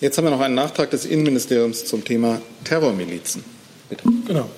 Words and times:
Jetzt 0.00 0.16
haben 0.16 0.24
wir 0.24 0.30
noch 0.30 0.40
einen 0.40 0.54
Nachtrag 0.54 0.90
des 0.90 1.04
Innenministeriums 1.04 1.84
zum 1.84 2.04
Thema 2.04 2.40
Terrormilizen. 2.64 3.44
Bitte. 3.90 4.04
Genau. 4.26 4.48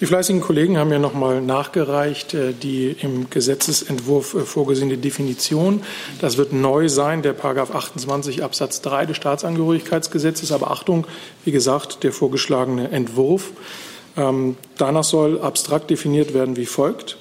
Die 0.00 0.04
fleißigen 0.04 0.42
Kollegen 0.42 0.76
haben 0.76 0.90
ja 0.90 0.98
noch 0.98 1.14
mal 1.14 1.40
nachgereicht 1.40 2.34
äh, 2.34 2.52
die 2.52 2.96
im 3.00 3.30
Gesetzesentwurf 3.30 4.34
äh, 4.34 4.40
vorgesehene 4.40 4.98
Definition. 4.98 5.82
Das 6.20 6.36
wird 6.36 6.52
neu 6.52 6.88
sein, 6.88 7.22
der 7.22 7.32
Paragraph 7.32 7.74
28 7.74 8.42
Absatz 8.42 8.82
3 8.82 9.06
des 9.06 9.16
Staatsangehörigkeitsgesetzes. 9.16 10.52
Aber 10.52 10.70
Achtung, 10.70 11.06
wie 11.44 11.52
gesagt, 11.52 12.02
der 12.02 12.12
vorgeschlagene 12.12 12.90
Entwurf. 12.90 13.52
Ähm, 14.16 14.56
danach 14.76 15.04
soll 15.04 15.40
abstrakt 15.40 15.88
definiert 15.88 16.34
werden 16.34 16.56
wie 16.56 16.66
folgt. 16.66 17.16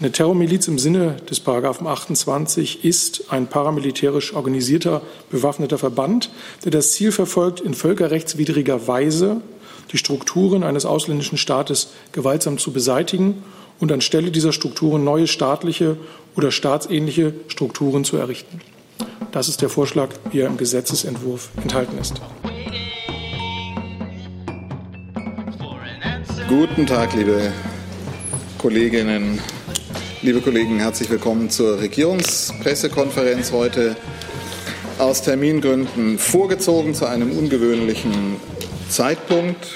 Eine 0.00 0.12
Terrormiliz 0.12 0.66
im 0.66 0.78
Sinne 0.78 1.16
des 1.28 1.40
Paragraphen 1.40 1.86
28 1.86 2.86
ist 2.86 3.24
ein 3.28 3.48
paramilitärisch 3.48 4.32
organisierter 4.32 5.02
bewaffneter 5.30 5.76
Verband, 5.76 6.30
der 6.64 6.70
das 6.70 6.92
Ziel 6.92 7.12
verfolgt, 7.12 7.60
in 7.60 7.74
völkerrechtswidriger 7.74 8.88
Weise 8.88 9.42
die 9.92 9.98
Strukturen 9.98 10.62
eines 10.62 10.86
ausländischen 10.86 11.36
Staates 11.36 11.90
gewaltsam 12.12 12.56
zu 12.56 12.72
beseitigen 12.72 13.42
und 13.78 13.92
anstelle 13.92 14.30
dieser 14.30 14.54
Strukturen 14.54 15.04
neue 15.04 15.26
staatliche 15.26 15.98
oder 16.34 16.50
staatsähnliche 16.50 17.34
Strukturen 17.48 18.02
zu 18.04 18.16
errichten. 18.16 18.62
Das 19.32 19.50
ist 19.50 19.60
der 19.60 19.68
Vorschlag, 19.68 20.08
wie 20.30 20.40
er 20.40 20.46
im 20.46 20.56
Gesetzesentwurf 20.56 21.50
enthalten 21.62 21.98
ist. 21.98 22.22
Guten 26.48 26.86
Tag, 26.86 27.14
liebe 27.14 27.52
Kolleginnen, 28.56 29.40
liebe 30.22 30.42
Kollegen. 30.42 30.78
Herzlich 30.78 31.08
willkommen 31.08 31.48
zur 31.48 31.80
Regierungspressekonferenz 31.80 33.52
heute 33.52 33.96
aus 34.98 35.22
Termingründen 35.22 36.18
vorgezogen 36.18 36.94
zu 36.94 37.06
einem 37.06 37.32
ungewöhnlichen 37.32 38.36
Zeitpunkt. 38.90 39.66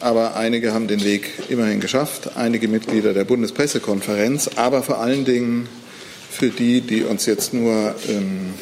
Aber 0.00 0.34
einige 0.34 0.74
haben 0.74 0.88
den 0.88 1.04
Weg 1.04 1.30
immerhin 1.48 1.78
geschafft, 1.78 2.36
einige 2.36 2.66
Mitglieder 2.66 3.14
der 3.14 3.22
Bundespressekonferenz, 3.24 4.50
aber 4.56 4.82
vor 4.82 4.98
allen 4.98 5.24
Dingen 5.24 5.68
für 6.28 6.48
die, 6.48 6.80
die 6.80 7.04
uns 7.04 7.26
jetzt 7.26 7.54
nur 7.54 7.94
ähm, 8.08 8.54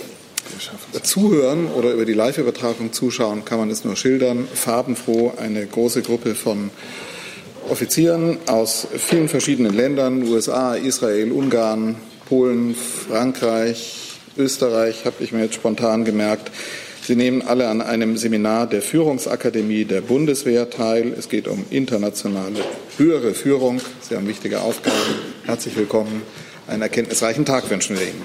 zuhören 1.03 1.69
oder 1.69 1.93
über 1.93 2.05
die 2.05 2.13
Live-Übertragung 2.13 2.93
zuschauen, 2.93 3.47
kann 3.47 3.59
man 3.59 3.71
es 3.71 3.87
nur 3.87 3.97
schildern. 3.97 4.47
Farbenfroh, 4.53 5.33
eine 5.39 5.67
große 5.67 6.03
Gruppe 6.03 6.35
von 6.35 6.71
Offizieren 7.69 8.39
aus 8.47 8.87
vielen 8.97 9.29
verschiedenen 9.29 9.75
Ländern, 9.75 10.23
USA, 10.23 10.75
Israel, 10.75 11.33
Ungarn, 11.33 11.97
Polen, 12.29 12.75
Frankreich, 12.75 14.19
Österreich, 14.37 15.05
habe 15.05 15.17
ich 15.21 15.33
mir 15.33 15.43
jetzt 15.43 15.55
spontan 15.55 16.05
gemerkt, 16.05 16.51
Sie 17.03 17.17
nehmen 17.17 17.43
alle 17.43 17.67
an 17.69 17.81
einem 17.81 18.17
Seminar 18.17 18.69
der 18.69 18.83
Führungsakademie 18.83 19.85
der 19.85 20.01
Bundeswehr 20.01 20.71
teil. 20.71 21.13
Es 21.13 21.29
geht 21.29 21.49
um 21.49 21.65
internationale 21.71 22.61
höhere 22.99 23.35
Führung. 23.35 23.81
Sie 24.01 24.15
haben 24.15 24.29
wichtige 24.29 24.61
Aufgaben. 24.61 24.97
Herzlich 25.45 25.77
willkommen. 25.77 26.23
Einen 26.69 26.83
erkenntnisreichen 26.83 27.45
Tag 27.45 27.69
wünschen 27.69 27.99
wir 27.99 28.07
Ihnen. 28.07 28.25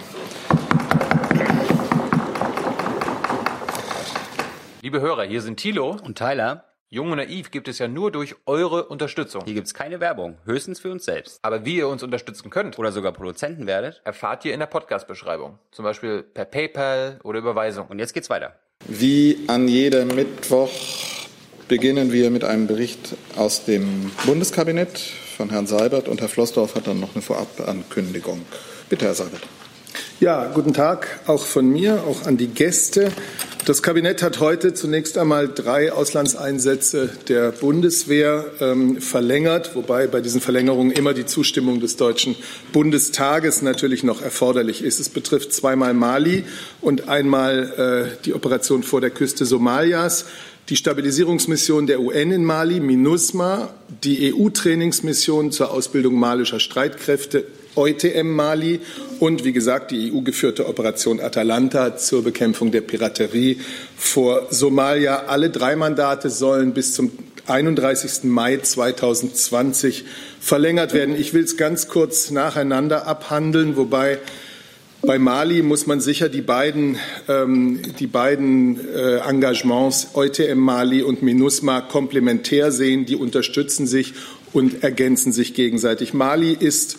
Liebe 4.83 5.01
Hörer, 5.01 5.23
hier 5.23 5.41
sind 5.41 5.57
Thilo 5.57 5.97
und 6.03 6.17
Tyler. 6.17 6.74
Jung 6.95 7.11
und 7.11 7.17
naiv 7.17 7.51
gibt 7.51 7.67
es 7.67 7.77
ja 7.77 7.89
nur 7.89 8.09
durch 8.09 8.35
eure 8.45 8.85
Unterstützung. 8.85 9.43
Hier 9.43 9.53
gibt 9.53 9.67
es 9.67 9.73
keine 9.73 9.99
Werbung, 9.99 10.37
höchstens 10.45 10.79
für 10.79 10.89
uns 10.89 11.03
selbst. 11.03 11.39
Aber 11.41 11.65
wie 11.65 11.75
ihr 11.75 11.89
uns 11.89 12.03
unterstützen 12.03 12.49
könnt 12.49 12.79
oder 12.79 12.93
sogar 12.93 13.11
Produzenten 13.11 13.67
werdet, 13.67 13.99
erfahrt 14.05 14.45
ihr 14.45 14.53
in 14.53 14.61
der 14.61 14.67
Podcast-Beschreibung. 14.67 15.59
Zum 15.73 15.83
Beispiel 15.83 16.23
per 16.23 16.45
PayPal 16.45 17.19
oder 17.23 17.39
Überweisung. 17.39 17.87
Und 17.87 17.99
jetzt 17.99 18.13
geht's 18.13 18.29
weiter. 18.29 18.55
Wie 18.87 19.39
an 19.47 19.67
jedem 19.67 20.07
Mittwoch 20.15 20.71
beginnen 21.67 22.13
wir 22.13 22.31
mit 22.31 22.45
einem 22.45 22.65
Bericht 22.65 23.17
aus 23.35 23.65
dem 23.65 24.09
Bundeskabinett 24.25 24.97
von 24.97 25.49
Herrn 25.49 25.67
Seibert 25.67 26.07
und 26.07 26.21
Herr 26.21 26.29
Flossdorf 26.29 26.75
hat 26.75 26.87
dann 26.87 27.01
noch 27.01 27.13
eine 27.13 27.21
Vorabankündigung. 27.21 28.45
Bitte, 28.87 29.03
Herr 29.03 29.15
Seibert. 29.15 29.41
Ja, 30.21 30.49
guten 30.53 30.73
Tag 30.73 31.19
auch 31.27 31.43
von 31.45 31.67
mir, 31.67 32.05
auch 32.07 32.25
an 32.25 32.37
die 32.37 32.47
Gäste. 32.47 33.11
Das 33.65 33.81
Kabinett 33.81 34.21
hat 34.21 34.41
heute 34.41 34.75
zunächst 34.75 35.17
einmal 35.17 35.47
drei 35.47 35.91
Auslandseinsätze 35.91 37.09
der 37.27 37.51
Bundeswehr 37.51 38.45
ähm, 38.59 39.01
verlängert, 39.01 39.75
wobei 39.75 40.05
bei 40.05 40.21
diesen 40.21 40.39
Verlängerungen 40.39 40.91
immer 40.91 41.15
die 41.15 41.25
Zustimmung 41.25 41.79
des 41.79 41.97
Deutschen 41.97 42.35
Bundestages 42.73 43.63
natürlich 43.63 44.03
noch 44.03 44.21
erforderlich 44.21 44.83
ist. 44.83 44.99
Es 44.99 45.09
betrifft 45.09 45.51
zweimal 45.51 45.95
Mali 45.95 46.43
und 46.79 47.09
einmal 47.09 48.13
äh, 48.13 48.23
die 48.25 48.35
Operation 48.35 48.83
vor 48.83 49.01
der 49.01 49.09
Küste 49.09 49.45
Somalias 49.45 50.25
die 50.69 50.75
Stabilisierungsmission 50.75 51.85
der 51.85 52.01
UN 52.01 52.31
in 52.31 52.43
Mali, 52.43 52.79
MINUSMA, 52.79 53.71
die 54.03 54.33
EU-Trainingsmission 54.33 55.51
zur 55.51 55.71
Ausbildung 55.71 56.15
malischer 56.15 56.59
Streitkräfte 56.59 57.45
EUTM 57.75 58.29
Mali 58.31 58.79
und 59.19 59.43
wie 59.43 59.53
gesagt 59.53 59.91
die 59.91 60.11
EU-geführte 60.11 60.67
Operation 60.67 61.19
Atalanta 61.19 61.97
zur 61.97 62.23
Bekämpfung 62.23 62.71
der 62.71 62.81
Piraterie 62.81 63.59
vor 63.97 64.47
Somalia. 64.49 65.25
Alle 65.27 65.49
drei 65.49 65.75
Mandate 65.75 66.29
sollen 66.29 66.73
bis 66.73 66.93
zum 66.93 67.11
31. 67.47 68.23
Mai 68.23 68.57
2020 68.57 70.05
verlängert 70.39 70.93
werden. 70.93 71.15
Ich 71.15 71.33
will 71.33 71.43
es 71.43 71.57
ganz 71.57 71.87
kurz 71.87 72.31
nacheinander 72.31 73.07
abhandeln, 73.07 73.77
wobei 73.77 74.19
bei 75.05 75.19
Mali 75.19 75.61
muss 75.61 75.85
man 75.85 76.01
sicher 76.01 76.29
die 76.29 76.41
beiden, 76.41 76.97
ähm, 77.27 77.81
die 77.99 78.07
beiden 78.07 78.79
äh, 78.89 79.17
Engagements 79.17 80.07
EUTM 80.15 80.57
Mali 80.57 81.03
und 81.03 81.21
MINUSMA 81.21 81.81
komplementär 81.81 82.71
sehen. 82.71 83.05
Die 83.05 83.15
unterstützen 83.15 83.85
sich 83.85 84.13
und 84.51 84.83
ergänzen 84.83 85.31
sich 85.31 85.53
gegenseitig. 85.53 86.13
Mali 86.13 86.57
ist 86.59 86.97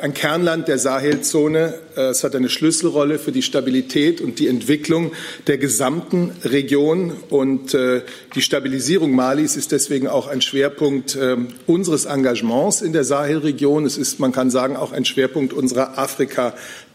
ein 0.00 0.14
Kernland 0.14 0.68
der 0.68 0.78
Sahelzone. 0.78 1.74
Äh, 1.96 2.10
es 2.10 2.24
hat 2.24 2.34
eine 2.34 2.48
Schlüsselrolle 2.48 3.18
für 3.18 3.32
die 3.32 3.42
Stabilität 3.42 4.20
und 4.20 4.38
die 4.38 4.48
Entwicklung 4.48 5.12
der 5.46 5.58
gesamten 5.58 6.32
Region. 6.44 7.12
Und 7.30 7.74
äh, 7.74 8.02
die 8.34 8.42
Stabilisierung 8.42 9.12
Malis 9.12 9.56
ist 9.56 9.72
deswegen 9.72 10.08
auch 10.08 10.26
ein 10.26 10.40
Schwerpunkt 10.40 11.16
ähm, 11.20 11.48
unseres 11.66 12.06
Engagements 12.06 12.82
in 12.82 12.92
der 12.92 13.04
Sahelregion. 13.04 13.86
Es 13.86 13.98
ist, 13.98 14.20
man 14.20 14.32
kann 14.32 14.50
sagen, 14.50 14.76
auch 14.76 14.92
ein 14.92 15.04
Schwerpunkt 15.04 15.52
unserer 15.52 15.98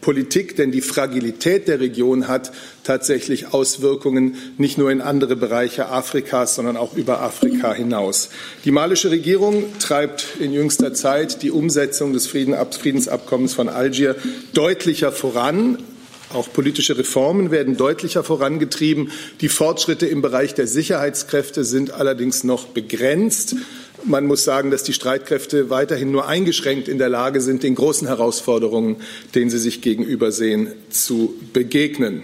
Afrika-Politik, 0.04 0.56
denn 0.56 0.70
die 0.70 0.82
Fragilität 0.82 1.66
der 1.66 1.80
Region 1.80 2.28
hat 2.28 2.52
tatsächlich 2.84 3.54
Auswirkungen 3.54 4.36
nicht 4.58 4.76
nur 4.76 4.90
in 4.90 5.00
andere 5.00 5.34
Bereiche 5.34 5.88
Afrikas, 5.88 6.54
sondern 6.54 6.76
auch 6.76 6.94
über 6.94 7.22
Afrika 7.22 7.72
hinaus. 7.72 8.28
Die 8.64 8.70
malische 8.70 9.10
Regierung 9.10 9.64
treibt 9.78 10.26
in 10.40 10.52
jüngster 10.52 10.92
Zeit 10.92 11.42
die 11.42 11.50
Umsetzung 11.50 12.12
des 12.12 12.26
Friedensabkommens 12.26 13.54
von 13.54 13.68
Algier 13.68 14.16
deutlicher 14.52 15.10
voran. 15.10 15.78
Auch 16.32 16.52
politische 16.52 16.98
Reformen 16.98 17.50
werden 17.50 17.76
deutlicher 17.76 18.24
vorangetrieben. 18.24 19.10
Die 19.40 19.48
Fortschritte 19.48 20.06
im 20.06 20.20
Bereich 20.20 20.52
der 20.54 20.66
Sicherheitskräfte 20.66 21.64
sind 21.64 21.92
allerdings 21.92 22.44
noch 22.44 22.66
begrenzt. 22.66 23.56
Man 24.06 24.26
muss 24.26 24.44
sagen, 24.44 24.70
dass 24.70 24.82
die 24.82 24.92
Streitkräfte 24.92 25.70
weiterhin 25.70 26.10
nur 26.10 26.28
eingeschränkt 26.28 26.88
in 26.88 26.98
der 26.98 27.08
Lage 27.08 27.40
sind, 27.40 27.62
den 27.62 27.74
großen 27.74 28.06
Herausforderungen, 28.06 28.96
denen 29.34 29.50
sie 29.50 29.58
sich 29.58 29.80
gegenübersehen, 29.80 30.72
zu 30.90 31.34
begegnen. 31.54 32.22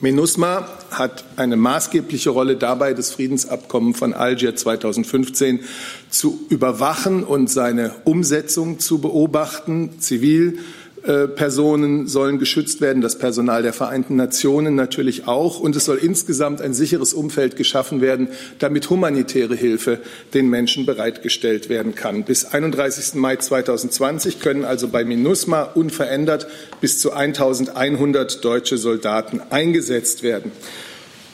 MINUSMA 0.00 0.66
hat 0.90 1.24
eine 1.36 1.56
maßgebliche 1.56 2.30
Rolle 2.30 2.56
dabei, 2.56 2.94
das 2.94 3.12
Friedensabkommen 3.12 3.94
von 3.94 4.14
Algier 4.14 4.56
2015 4.56 5.60
zu 6.08 6.40
überwachen 6.48 7.22
und 7.22 7.50
seine 7.50 7.94
Umsetzung 8.04 8.78
zu 8.78 8.98
beobachten. 8.98 10.00
Zivil 10.00 10.58
Personen 11.02 12.06
sollen 12.06 12.38
geschützt 12.38 12.80
werden, 12.80 13.00
das 13.00 13.18
Personal 13.18 13.62
der 13.62 13.72
Vereinten 13.72 14.16
Nationen 14.16 14.74
natürlich 14.74 15.26
auch. 15.26 15.58
Und 15.60 15.74
es 15.76 15.86
soll 15.86 15.98
insgesamt 15.98 16.60
ein 16.60 16.74
sicheres 16.74 17.14
Umfeld 17.14 17.56
geschaffen 17.56 18.00
werden, 18.00 18.28
damit 18.58 18.90
humanitäre 18.90 19.54
Hilfe 19.54 20.00
den 20.34 20.48
Menschen 20.50 20.86
bereitgestellt 20.86 21.68
werden 21.68 21.94
kann. 21.94 22.24
Bis 22.24 22.44
31. 22.44 23.14
Mai 23.14 23.36
2020 23.36 24.40
können 24.40 24.64
also 24.64 24.88
bei 24.88 25.04
MINUSMA 25.04 25.62
unverändert 25.62 26.46
bis 26.80 27.00
zu 27.00 27.12
1100 27.12 28.44
deutsche 28.44 28.76
Soldaten 28.76 29.40
eingesetzt 29.50 30.22
werden. 30.22 30.52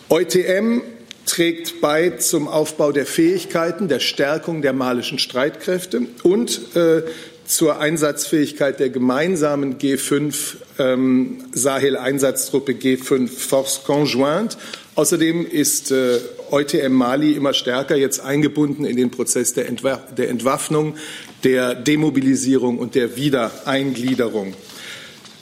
EUTM 0.08 0.82
trägt 1.26 1.80
bei 1.80 2.10
zum 2.10 2.46
Aufbau 2.46 2.92
der 2.92 3.04
Fähigkeiten, 3.04 3.88
der 3.88 3.98
Stärkung 3.98 4.62
der 4.62 4.72
malischen 4.72 5.19
Streitkräfte 5.19 6.02
und 6.22 6.76
äh, 6.76 7.02
zur 7.46 7.78
Einsatzfähigkeit 7.81 8.81
der 8.81 8.90
gemeinsamen 8.90 9.78
G5 9.78 10.56
ähm, 10.78 11.38
Sahel-Einsatztruppe 11.52 12.72
G5 12.72 13.28
Force 13.28 13.82
Conjointe. 13.84 14.56
Außerdem 14.94 15.46
ist 15.46 15.90
äh, 15.90 16.19
EUTM 16.50 16.93
Mali 16.93 17.32
immer 17.32 17.52
stärker 17.52 17.96
jetzt 17.96 18.20
eingebunden 18.20 18.84
in 18.84 18.96
den 18.96 19.10
Prozess 19.10 19.52
der, 19.52 19.69
Entwa 19.69 19.96
der 20.16 20.31
Entwaffnung, 20.31 20.96
der 21.44 21.75
Demobilisierung 21.75 22.78
und 22.78 22.94
der 22.94 23.16
Wiedereingliederung. 23.16 24.54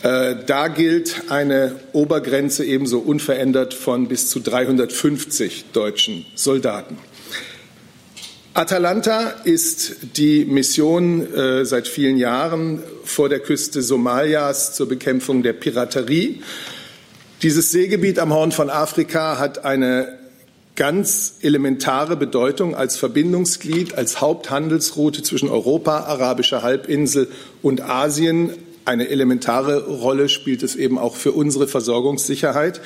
Äh, 0.02 0.36
da 0.46 0.68
gilt 0.68 1.30
eine 1.30 1.76
Obergrenze 1.92 2.64
ebenso 2.64 2.98
unverändert 2.98 3.72
von 3.72 4.08
bis 4.08 4.28
zu 4.28 4.40
350 4.40 5.66
deutschen 5.72 6.26
Soldaten. 6.34 6.98
Atalanta 8.56 9.30
ist 9.42 9.96
die 10.16 10.44
Mission 10.44 11.34
äh, 11.34 11.64
seit 11.64 11.88
vielen 11.88 12.18
Jahren 12.18 12.80
vor 13.02 13.28
der 13.28 13.40
Küste 13.40 13.82
Somalias 13.82 14.76
zur 14.76 14.88
Bekämpfung 14.88 15.42
der 15.42 15.54
Piraterie. 15.54 16.40
Dieses 17.42 17.72
Seegebiet 17.72 18.20
am 18.20 18.32
Horn 18.32 18.52
von 18.52 18.70
Afrika 18.70 19.40
hat 19.40 19.64
eine 19.64 20.20
ganz 20.76 21.38
elementare 21.40 22.16
Bedeutung 22.16 22.76
als 22.76 22.96
Verbindungsglied, 22.96 23.96
als 23.98 24.20
Haupthandelsroute 24.20 25.24
zwischen 25.24 25.48
Europa, 25.48 26.04
arabischer 26.04 26.62
Halbinsel 26.62 27.26
und 27.60 27.80
Asien. 27.80 28.50
Eine 28.84 29.08
elementare 29.08 29.84
Rolle 29.88 30.28
spielt 30.28 30.62
es 30.62 30.76
eben 30.76 30.96
auch 30.96 31.16
für 31.16 31.32
unsere 31.32 31.66
Versorgungssicherheit. 31.66 32.80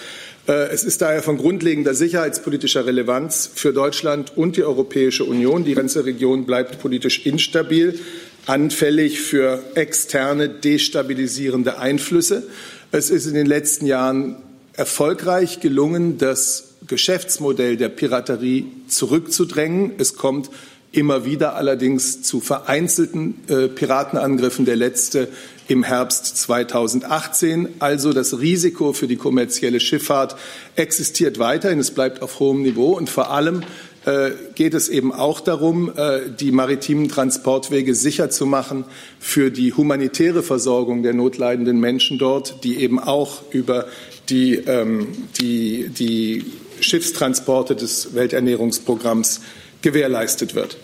Äh, 0.48 0.70
es 0.70 0.82
ist 0.82 1.02
daher 1.02 1.22
von 1.22 1.36
grundlegender 1.36 1.94
sicherheitspolitischer 1.94 2.86
Relevanz 2.86 3.50
für 3.54 3.72
Deutschland 3.72 4.36
und 4.36 4.56
die 4.56 4.64
Europäische 4.64 5.24
Union. 5.24 5.64
Die 5.64 5.74
ganze 5.74 6.04
Region 6.04 6.46
bleibt 6.46 6.80
politisch 6.80 7.26
instabil, 7.26 8.00
anfällig 8.46 9.20
für 9.20 9.62
externe 9.74 10.48
destabilisierende 10.48 11.78
Einflüsse. 11.78 12.44
Es 12.90 13.10
ist 13.10 13.26
in 13.26 13.34
den 13.34 13.46
letzten 13.46 13.86
Jahren 13.86 14.36
erfolgreich 14.72 15.60
gelungen, 15.60 16.16
das 16.16 16.74
Geschäftsmodell 16.86 17.76
der 17.76 17.90
Piraterie 17.90 18.66
zurückzudrängen. 18.86 19.92
Es 19.98 20.14
kommt 20.14 20.48
immer 20.92 21.26
wieder 21.26 21.56
allerdings 21.56 22.22
zu 22.22 22.40
vereinzelten 22.40 23.34
äh, 23.48 23.68
Piratenangriffen. 23.68 24.64
Der 24.64 24.76
letzte 24.76 25.28
im 25.68 25.84
Herbst 25.84 26.36
2018. 26.38 27.68
Also 27.78 28.12
das 28.12 28.40
Risiko 28.40 28.92
für 28.92 29.06
die 29.06 29.16
kommerzielle 29.16 29.80
Schifffahrt 29.80 30.36
existiert 30.74 31.38
weiterhin. 31.38 31.78
Es 31.78 31.92
bleibt 31.92 32.22
auf 32.22 32.40
hohem 32.40 32.62
Niveau 32.62 32.96
und 32.96 33.08
vor 33.08 33.30
allem 33.30 33.62
äh, 34.06 34.30
geht 34.54 34.72
es 34.72 34.88
eben 34.88 35.12
auch 35.12 35.40
darum, 35.40 35.92
äh, 35.94 36.30
die 36.30 36.50
maritimen 36.50 37.08
Transportwege 37.08 37.94
sicher 37.94 38.30
zu 38.30 38.46
machen 38.46 38.84
für 39.20 39.50
die 39.50 39.74
humanitäre 39.74 40.42
Versorgung 40.42 41.02
der 41.02 41.12
notleidenden 41.12 41.78
Menschen 41.78 42.18
dort, 42.18 42.64
die 42.64 42.78
eben 42.78 42.98
auch 42.98 43.42
über 43.50 43.86
die, 44.30 44.54
ähm, 44.54 45.08
die, 45.38 45.90
die 45.90 46.46
Schiffstransporte 46.80 47.76
des 47.76 48.14
Welternährungsprogramms 48.14 49.42
gewährleistet 49.82 50.54
wird. 50.54 50.78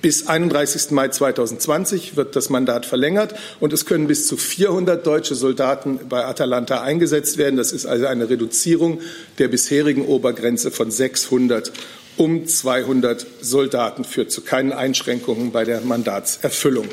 Bis 0.00 0.28
31. 0.28 0.92
Mai 0.92 1.08
2020 1.08 2.16
wird 2.16 2.36
das 2.36 2.50
Mandat 2.50 2.86
verlängert 2.86 3.34
und 3.58 3.72
es 3.72 3.84
können 3.84 4.06
bis 4.06 4.28
zu 4.28 4.36
400 4.36 5.04
deutsche 5.04 5.34
Soldaten 5.34 5.98
bei 6.08 6.24
Atalanta 6.24 6.82
eingesetzt 6.82 7.36
werden. 7.36 7.56
Das 7.56 7.72
ist 7.72 7.84
also 7.84 8.06
eine 8.06 8.30
Reduzierung 8.30 9.00
der 9.38 9.48
bisherigen 9.48 10.06
Obergrenze 10.06 10.70
von 10.70 10.92
600 10.92 11.72
um 12.16 12.46
200 12.46 13.26
Soldaten, 13.40 14.04
führt 14.04 14.30
zu 14.30 14.42
keinen 14.42 14.72
Einschränkungen 14.72 15.52
bei 15.52 15.64
der 15.64 15.80
Mandatserfüllung. 15.80 16.88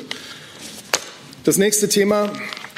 Das 1.44 1.58
nächste 1.58 1.88
Thema 1.88 2.32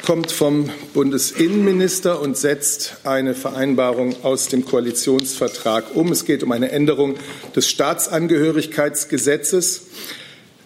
kommt 0.05 0.31
vom 0.31 0.69
Bundesinnenminister 0.93 2.21
und 2.21 2.37
setzt 2.37 2.97
eine 3.03 3.33
Vereinbarung 3.35 4.15
aus 4.23 4.47
dem 4.47 4.65
Koalitionsvertrag 4.65 5.95
um. 5.95 6.11
Es 6.11 6.25
geht 6.25 6.41
um 6.43 6.51
eine 6.51 6.71
Änderung 6.71 7.15
des 7.55 7.69
Staatsangehörigkeitsgesetzes. 7.69 9.83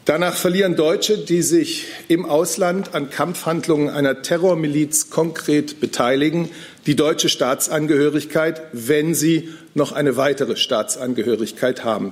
Danach 0.05 0.35
verlieren 0.35 0.75
Deutsche, 0.75 1.17
die 1.17 1.41
sich 1.41 1.85
im 2.09 2.25
Ausland 2.25 2.93
an 2.93 3.09
Kampfhandlungen 3.09 3.87
einer 3.89 4.21
Terrormiliz 4.21 5.09
konkret 5.09 5.79
beteiligen, 5.79 6.49
die 6.85 6.97
deutsche 6.97 7.29
Staatsangehörigkeit, 7.29 8.61
wenn 8.73 9.15
sie 9.15 9.47
noch 9.73 9.93
eine 9.93 10.17
weitere 10.17 10.57
Staatsangehörigkeit 10.57 11.85
haben. 11.85 12.11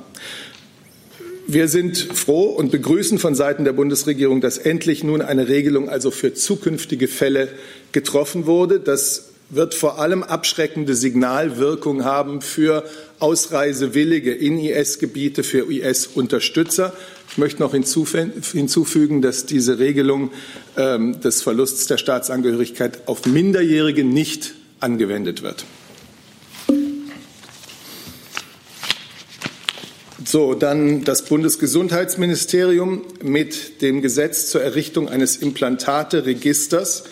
Wir 1.53 1.68
sind 1.68 1.98
froh 1.98 2.45
und 2.45 2.71
begrüßen 2.71 3.19
von 3.19 3.36
Seiten 3.36 3.65
der 3.65 3.74
Bundesregierung, 3.74 4.39
dass 4.39 4.57
endlich 4.57 5.03
nun 5.03 5.21
eine 5.21 5.50
Regelung 5.50 5.89
also 5.89 6.09
für 6.09 6.33
zukünftige 6.33 7.09
Fälle 7.09 7.50
getroffen 7.92 8.45
wurde. 8.45 8.80
Das 8.80 9.31
wird 9.50 9.74
vor 9.74 10.00
allem 10.00 10.24
abschreckende 10.24 10.95
Signalwirkung 10.95 12.06
haben 12.06 12.39
für 12.39 12.86
Ausreisewillige 13.19 14.33
in 14.33 14.59
IS-Gebiete, 14.59 15.44
für 15.44 15.69
IS-Unterstützer. 15.69 16.94
Ich 17.30 17.38
möchte 17.38 17.62
noch 17.62 17.74
hinzufügen, 17.74 19.21
dass 19.21 19.45
diese 19.45 19.77
Regelung 19.77 20.31
ähm, 20.77 21.19
des 21.19 21.42
Verlusts 21.42 21.86
der 21.86 21.97
Staatsangehörigkeit 21.97 23.09
auf 23.09 23.25
Minderjährige 23.25 24.06
nicht 24.06 24.54
angewendet 24.80 25.44
wird. 25.44 25.65
So, 30.23 30.53
dann 30.53 31.03
das 31.03 31.25
Bundesgesundheitsministerium 31.25 33.01
mit 33.23 33.81
dem 33.81 34.03
Gesetz 34.03 34.47
zur 34.47 34.62
Errichtung 34.62 35.09
eines 35.09 35.38
Implantate-Registers 35.38 37.06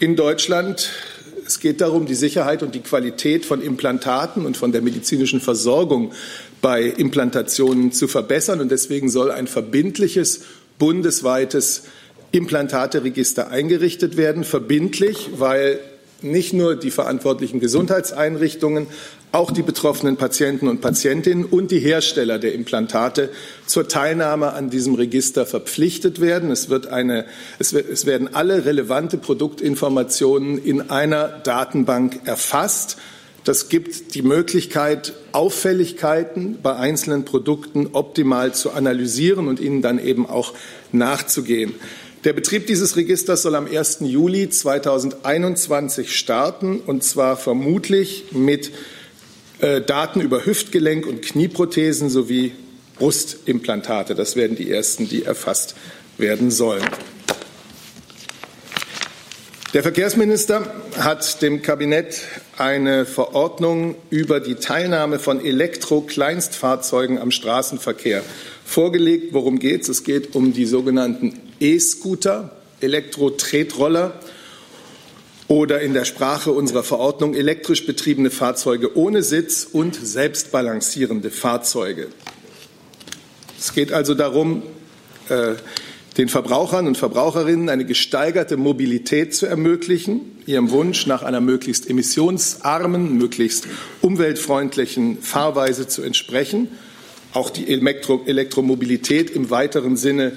in 0.00 0.16
Deutschland. 0.16 0.90
Es 1.46 1.60
geht 1.60 1.80
darum, 1.80 2.04
die 2.04 2.14
Sicherheit 2.14 2.62
und 2.62 2.74
die 2.74 2.80
Qualität 2.80 3.46
von 3.46 3.62
Implantaten 3.62 4.44
und 4.44 4.58
von 4.58 4.70
der 4.70 4.82
medizinischen 4.82 5.40
Versorgung 5.40 6.12
bei 6.60 6.82
Implantationen 6.82 7.90
zu 7.90 8.06
verbessern. 8.06 8.60
Und 8.60 8.70
deswegen 8.70 9.08
soll 9.08 9.30
ein 9.30 9.46
verbindliches 9.46 10.42
bundesweites 10.78 11.84
Implantate-Register 12.32 13.48
eingerichtet 13.48 14.18
werden. 14.18 14.44
Verbindlich, 14.44 15.30
weil 15.36 15.80
nicht 16.22 16.52
nur 16.52 16.76
die 16.76 16.90
verantwortlichen 16.90 17.60
Gesundheitseinrichtungen, 17.60 18.86
auch 19.32 19.50
die 19.50 19.62
betroffenen 19.62 20.16
Patienten 20.16 20.68
und 20.68 20.80
Patientinnen 20.80 21.44
und 21.44 21.70
die 21.70 21.78
Hersteller 21.78 22.38
der 22.38 22.52
Implantate 22.54 23.30
zur 23.66 23.88
Teilnahme 23.88 24.52
an 24.52 24.68
diesem 24.68 24.94
Register 24.94 25.46
verpflichtet 25.46 26.20
werden. 26.20 26.50
Es, 26.50 26.68
wird 26.68 26.86
eine, 26.86 27.24
es, 27.58 27.72
es 27.72 28.04
werden 28.04 28.34
alle 28.34 28.66
relevante 28.66 29.16
Produktinformationen 29.16 30.62
in 30.62 30.90
einer 30.90 31.28
Datenbank 31.28 32.20
erfasst. 32.26 32.98
Das 33.44 33.68
gibt 33.68 34.14
die 34.14 34.22
Möglichkeit, 34.22 35.14
Auffälligkeiten 35.32 36.58
bei 36.62 36.76
einzelnen 36.76 37.24
Produkten 37.24 37.88
optimal 37.92 38.54
zu 38.54 38.70
analysieren 38.70 39.48
und 39.48 39.58
ihnen 39.58 39.82
dann 39.82 39.98
eben 39.98 40.26
auch 40.26 40.52
nachzugehen. 40.92 41.74
Der 42.24 42.32
Betrieb 42.32 42.68
dieses 42.68 42.94
Registers 42.94 43.42
soll 43.42 43.56
am 43.56 43.66
1. 43.66 43.98
Juli 44.02 44.48
2021 44.48 46.16
starten, 46.16 46.78
und 46.78 47.02
zwar 47.02 47.36
vermutlich 47.36 48.26
mit 48.30 48.70
äh, 49.58 49.80
Daten 49.80 50.20
über 50.20 50.42
Hüftgelenk- 50.44 51.04
und 51.04 51.22
Knieprothesen 51.22 52.10
sowie 52.10 52.52
Brustimplantate. 52.94 54.14
Das 54.14 54.36
werden 54.36 54.56
die 54.56 54.70
ersten, 54.70 55.08
die 55.08 55.24
erfasst 55.24 55.74
werden 56.16 56.52
sollen. 56.52 56.84
Der 59.74 59.82
Verkehrsminister 59.82 60.72
hat 60.96 61.42
dem 61.42 61.60
Kabinett 61.62 62.20
eine 62.56 63.04
Verordnung 63.04 63.96
über 64.10 64.38
die 64.38 64.54
Teilnahme 64.54 65.18
von 65.18 65.44
Elektro-Kleinstfahrzeugen 65.44 67.18
am 67.18 67.32
Straßenverkehr 67.32 68.22
vorgelegt. 68.64 69.32
Worum 69.32 69.58
geht 69.58 69.82
es? 69.82 69.88
Es 69.88 70.04
geht 70.04 70.36
um 70.36 70.52
die 70.52 70.66
sogenannten 70.66 71.51
E-Scooter, 71.62 72.50
Elektro-Tretroller 72.80 74.20
oder 75.46 75.80
in 75.80 75.94
der 75.94 76.04
Sprache 76.04 76.50
unserer 76.50 76.82
Verordnung 76.82 77.34
elektrisch 77.34 77.86
betriebene 77.86 78.30
Fahrzeuge 78.30 78.96
ohne 78.96 79.22
Sitz 79.22 79.68
und 79.70 79.94
selbstbalancierende 79.94 81.30
Fahrzeuge. 81.30 82.08
Es 83.58 83.72
geht 83.74 83.92
also 83.92 84.14
darum, 84.14 84.62
äh, 85.28 85.54
den 86.16 86.28
Verbrauchern 86.28 86.86
und 86.86 86.98
Verbraucherinnen 86.98 87.68
eine 87.68 87.84
gesteigerte 87.84 88.56
Mobilität 88.56 89.34
zu 89.34 89.46
ermöglichen, 89.46 90.20
ihrem 90.46 90.70
Wunsch 90.70 91.06
nach 91.06 91.22
einer 91.22 91.40
möglichst 91.40 91.88
emissionsarmen, 91.88 93.16
möglichst 93.16 93.66
umweltfreundlichen 94.02 95.22
Fahrweise 95.22 95.86
zu 95.86 96.02
entsprechen, 96.02 96.68
auch 97.32 97.50
die 97.50 97.68
Elektro 97.68 98.22
Elektromobilität 98.26 99.30
im 99.30 99.48
weiteren 99.48 99.96
Sinne 99.96 100.32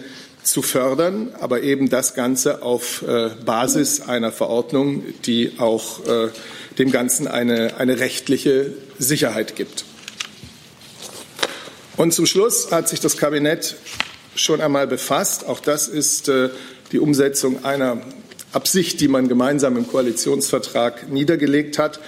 zu 0.45 0.61
fördern, 0.61 1.33
aber 1.39 1.61
eben 1.63 1.89
das 1.89 2.13
Ganze 2.13 2.61
auf 2.61 3.01
äh, 3.01 3.29
Basis 3.45 4.01
einer 4.01 4.31
Verordnung, 4.31 5.03
die 5.25 5.53
auch 5.57 6.05
äh, 6.05 6.29
dem 6.77 6.91
Ganzen 6.91 7.27
eine, 7.27 7.77
eine 7.77 7.99
rechtliche 7.99 8.71
Sicherheit 8.99 9.55
gibt. 9.55 9.85
Und 11.97 12.13
zum 12.13 12.25
Schluss 12.25 12.71
hat 12.71 12.87
sich 12.87 12.99
das 12.99 13.17
Kabinett 13.17 13.75
schon 14.35 14.61
einmal 14.61 14.85
befasst. 14.85 15.47
Auch 15.47 15.59
das 15.59 15.87
ist 15.87 16.29
äh, 16.29 16.49
die 16.91 16.99
Umsetzung 16.99 17.65
einer 17.65 18.01
Absicht, 18.51 19.01
die 19.01 19.07
man 19.07 19.27
gemeinsam 19.27 19.77
im 19.77 19.87
Koalitionsvertrag 19.87 21.09
niedergelegt 21.09 21.79
hat, 21.79 21.99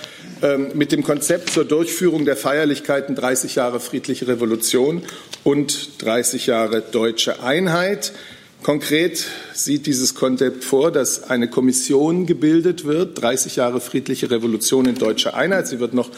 mit 0.74 0.92
dem 0.92 1.04
Konzept 1.04 1.50
zur 1.50 1.66
Durchführung 1.66 2.26
der 2.26 2.36
Feierlichkeiten 2.36 3.16
30 3.16 3.56
Jahre 3.56 3.80
friedliche 3.80 4.28
Revolution 4.28 5.02
und 5.44 6.02
30 6.04 6.48
Jahre 6.48 6.82
deutsche 6.82 7.42
Einheit. 7.42 8.14
Konkret 8.64 9.26
sieht 9.54 9.86
dieses 9.86 10.16
Konzept 10.16 10.64
vor, 10.64 10.92
dass 10.92 11.30
eine 11.30 11.50
Kommission 11.50 12.26
gebildet 12.26 12.86
wird, 12.86 13.22
30 13.22 13.56
Jahre 13.56 13.80
friedliche 13.80 14.30
Revolution 14.32 14.88
in 14.88 14.96
deutscher 14.96 15.36
Einheit. 15.36 15.68
Sie 15.68 15.80
wird 15.80 15.94
noch 15.94 16.10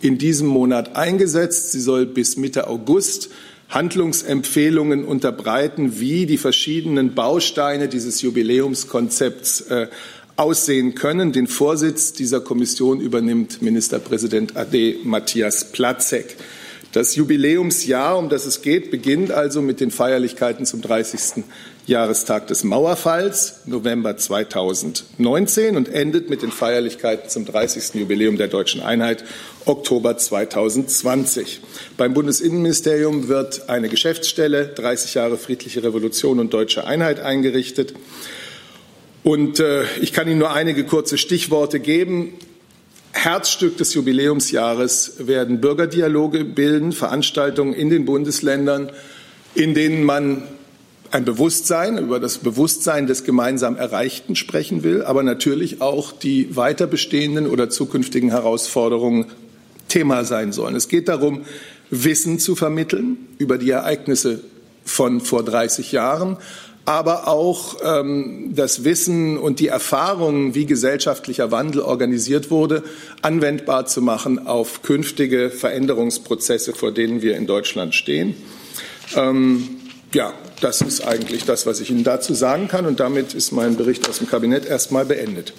in 0.00 0.16
diesem 0.16 0.46
Monat 0.46 0.96
eingesetzt. 0.96 1.72
Sie 1.72 1.80
soll 1.80 2.06
bis 2.06 2.36
Mitte 2.36 2.68
August 2.68 3.30
Handlungsempfehlungen 3.68 5.04
unterbreiten, 5.04 6.00
wie 6.00 6.24
die 6.24 6.38
verschiedenen 6.38 7.14
Bausteine 7.14 7.88
dieses 7.88 8.22
Jubiläumskonzepts 8.22 9.60
äh, 9.62 9.88
aussehen 10.38 10.94
können. 10.94 11.32
Den 11.32 11.48
Vorsitz 11.48 12.12
dieser 12.12 12.40
Kommission 12.40 13.00
übernimmt 13.00 13.60
Ministerpräsident 13.60 14.56
AD 14.56 14.98
Matthias 15.02 15.72
Platzek. 15.72 16.36
Das 16.92 17.16
Jubiläumsjahr, 17.16 18.16
um 18.16 18.30
das 18.30 18.46
es 18.46 18.62
geht, 18.62 18.90
beginnt 18.90 19.30
also 19.30 19.60
mit 19.60 19.80
den 19.80 19.90
Feierlichkeiten 19.90 20.64
zum 20.64 20.80
30. 20.80 21.44
Jahrestag 21.86 22.46
des 22.46 22.64
Mauerfalls, 22.64 23.60
November 23.66 24.16
2019, 24.16 25.76
und 25.76 25.88
endet 25.88 26.30
mit 26.30 26.42
den 26.42 26.50
Feierlichkeiten 26.50 27.28
zum 27.28 27.44
30. 27.44 27.94
Jubiläum 27.94 28.36
der 28.36 28.48
deutschen 28.48 28.80
Einheit, 28.80 29.24
Oktober 29.66 30.16
2020. 30.16 31.60
Beim 31.96 32.14
Bundesinnenministerium 32.14 33.28
wird 33.28 33.68
eine 33.68 33.88
Geschäftsstelle 33.88 34.68
30 34.68 35.14
Jahre 35.14 35.36
friedliche 35.36 35.82
Revolution 35.82 36.40
und 36.40 36.54
deutsche 36.54 36.86
Einheit 36.86 37.20
eingerichtet. 37.20 37.94
Und 39.22 39.60
äh, 39.60 39.84
ich 40.00 40.12
kann 40.12 40.28
Ihnen 40.28 40.38
nur 40.38 40.52
einige 40.52 40.84
kurze 40.84 41.18
Stichworte 41.18 41.80
geben. 41.80 42.32
Herzstück 43.12 43.76
des 43.76 43.94
Jubiläumsjahres 43.94 45.14
werden 45.26 45.60
Bürgerdialoge 45.60 46.44
bilden, 46.44 46.92
Veranstaltungen 46.92 47.74
in 47.74 47.90
den 47.90 48.04
Bundesländern, 48.04 48.90
in 49.54 49.74
denen 49.74 50.04
man 50.04 50.42
ein 51.10 51.24
Bewusstsein 51.24 51.98
über 51.98 52.20
das 52.20 52.38
Bewusstsein 52.38 53.06
des 53.06 53.24
gemeinsam 53.24 53.76
Erreichten 53.76 54.36
sprechen 54.36 54.82
will, 54.82 55.02
aber 55.02 55.22
natürlich 55.22 55.80
auch 55.80 56.12
die 56.12 56.54
weiter 56.54 56.86
bestehenden 56.86 57.46
oder 57.46 57.70
zukünftigen 57.70 58.30
Herausforderungen 58.30 59.26
Thema 59.88 60.24
sein 60.24 60.52
sollen. 60.52 60.76
Es 60.76 60.88
geht 60.88 61.08
darum, 61.08 61.44
Wissen 61.90 62.38
zu 62.38 62.54
vermitteln 62.54 63.16
über 63.38 63.56
die 63.56 63.70
Ereignisse 63.70 64.40
von 64.84 65.20
vor 65.20 65.42
30 65.42 65.92
Jahren, 65.92 66.36
aber 66.88 67.28
auch 67.28 67.76
ähm, 67.84 68.54
das 68.54 68.82
Wissen 68.82 69.36
und 69.36 69.60
die 69.60 69.68
Erfahrungen, 69.68 70.54
wie 70.54 70.64
gesellschaftlicher 70.64 71.50
Wandel 71.50 71.82
organisiert 71.82 72.50
wurde, 72.50 72.82
anwendbar 73.20 73.84
zu 73.84 74.00
machen 74.00 74.46
auf 74.46 74.80
künftige 74.80 75.50
Veränderungsprozesse, 75.50 76.72
vor 76.72 76.90
denen 76.90 77.20
wir 77.20 77.36
in 77.36 77.46
Deutschland 77.46 77.94
stehen. 77.94 78.36
Ähm, 79.14 79.68
ja, 80.14 80.32
das 80.62 80.80
ist 80.80 81.06
eigentlich 81.06 81.44
das, 81.44 81.66
was 81.66 81.80
ich 81.80 81.90
Ihnen 81.90 82.04
dazu 82.04 82.32
sagen 82.32 82.68
kann. 82.68 82.86
Und 82.86 83.00
damit 83.00 83.34
ist 83.34 83.52
mein 83.52 83.76
Bericht 83.76 84.08
aus 84.08 84.16
dem 84.16 84.26
Kabinett 84.26 84.64
erstmal 84.64 85.04
beendet. 85.04 85.52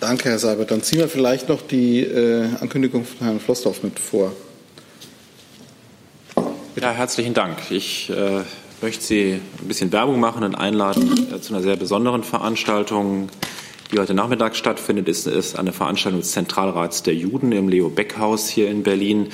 Danke, 0.00 0.30
Herr 0.30 0.38
Seibert. 0.38 0.70
Dann 0.70 0.82
ziehen 0.82 1.00
wir 1.00 1.08
vielleicht 1.08 1.50
noch 1.50 1.60
die 1.60 2.00
äh, 2.00 2.46
Ankündigung 2.60 3.04
von 3.04 3.26
Herrn 3.26 3.40
Flossdorf 3.40 3.82
mit 3.82 3.98
vor. 3.98 4.32
Ja, 6.80 6.92
herzlichen 6.92 7.34
Dank. 7.34 7.58
Ich 7.70 8.08
äh, 8.08 8.40
möchte 8.82 9.02
Sie 9.02 9.40
ein 9.60 9.68
bisschen 9.68 9.92
Werbung 9.92 10.20
machen 10.20 10.44
und 10.44 10.54
einladen 10.54 11.32
äh, 11.32 11.40
zu 11.40 11.54
einer 11.54 11.62
sehr 11.62 11.76
besonderen 11.76 12.22
Veranstaltung, 12.22 13.28
die 13.92 13.98
heute 13.98 14.14
Nachmittag 14.14 14.56
stattfindet. 14.56 15.08
Es 15.08 15.26
ist 15.26 15.58
eine 15.58 15.72
Veranstaltung 15.72 16.20
des 16.20 16.32
Zentralrats 16.32 17.02
der 17.02 17.14
Juden 17.14 17.52
im 17.52 17.68
Leo 17.68 17.88
Beck 17.88 18.18
Haus 18.18 18.48
hier 18.48 18.70
in 18.70 18.82
Berlin. 18.82 19.28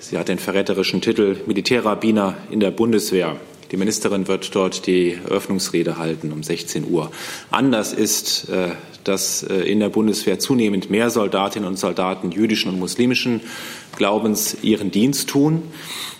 Sie 0.00 0.18
hat 0.18 0.28
den 0.28 0.38
verräterischen 0.38 1.00
Titel 1.00 1.36
Militärrabbiner 1.46 2.34
in 2.50 2.60
der 2.60 2.70
Bundeswehr. 2.70 3.36
Die 3.70 3.76
Ministerin 3.78 4.28
wird 4.28 4.54
dort 4.54 4.86
die 4.86 5.12
Eröffnungsrede 5.24 5.96
halten 5.96 6.30
um 6.30 6.42
16 6.42 6.90
Uhr. 6.90 7.10
Anders 7.50 7.94
ist, 7.94 8.50
äh, 8.50 8.72
dass 9.04 9.42
äh, 9.42 9.54
in 9.54 9.80
der 9.80 9.88
Bundeswehr 9.88 10.38
zunehmend 10.38 10.90
mehr 10.90 11.10
Soldatinnen 11.10 11.68
und 11.68 11.78
Soldaten 11.78 12.30
jüdischen 12.30 12.70
und 12.72 12.78
muslimischen 12.78 13.40
Glaubens 13.96 14.56
ihren 14.62 14.90
Dienst 14.90 15.28
tun. 15.28 15.62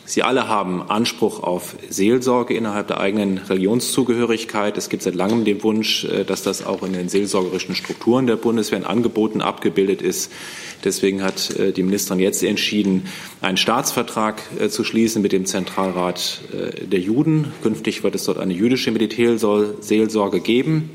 Sie 0.04 0.22
alle 0.22 0.48
haben 0.48 0.82
Anspruch 0.82 1.42
auf 1.42 1.76
Seelsorge 1.88 2.54
innerhalb 2.54 2.88
der 2.88 3.00
eigenen 3.00 3.38
Religionszugehörigkeit. 3.38 4.76
Es 4.76 4.88
gibt 4.88 5.04
seit 5.04 5.14
langem 5.14 5.44
den 5.44 5.62
Wunsch, 5.62 6.04
äh, 6.04 6.24
dass 6.24 6.42
das 6.42 6.66
auch 6.66 6.82
in 6.82 6.92
den 6.92 7.08
seelsorgerischen 7.08 7.74
Strukturen 7.74 8.26
der 8.26 8.36
Bundeswehr 8.36 8.78
in 8.78 8.84
Angeboten 8.84 9.40
abgebildet 9.40 10.02
ist. 10.02 10.32
Deswegen 10.84 11.22
hat 11.22 11.50
äh, 11.56 11.72
die 11.72 11.82
Ministerin 11.82 12.20
jetzt 12.20 12.42
entschieden, 12.42 13.06
einen 13.40 13.56
Staatsvertrag 13.56 14.42
zu 14.70 14.84
schließen 14.84 15.22
mit 15.22 15.32
dem 15.32 15.46
Zentralrat 15.46 16.42
der 16.82 17.00
Juden. 17.00 17.52
Künftig 17.62 18.02
wird 18.02 18.14
es 18.14 18.24
dort 18.24 18.38
eine 18.38 18.52
jüdische 18.52 18.90
Militärseelsorge 18.90 20.40
geben. 20.40 20.90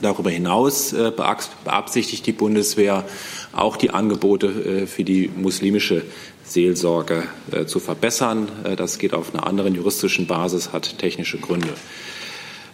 Darüber 0.00 0.30
hinaus 0.30 0.94
beabsichtigt 0.94 2.26
die 2.26 2.32
Bundeswehr 2.32 3.04
auch 3.52 3.76
die 3.76 3.90
Angebote 3.90 4.86
für 4.86 5.04
die 5.04 5.28
muslimische 5.34 6.04
Seelsorge 6.48 7.24
äh, 7.52 7.66
zu 7.66 7.78
verbessern. 7.78 8.48
Äh, 8.64 8.76
das 8.76 8.98
geht 8.98 9.14
auf 9.14 9.34
einer 9.34 9.46
anderen 9.46 9.74
juristischen 9.74 10.26
Basis, 10.26 10.72
hat 10.72 10.98
technische 10.98 11.38
Gründe. 11.38 11.74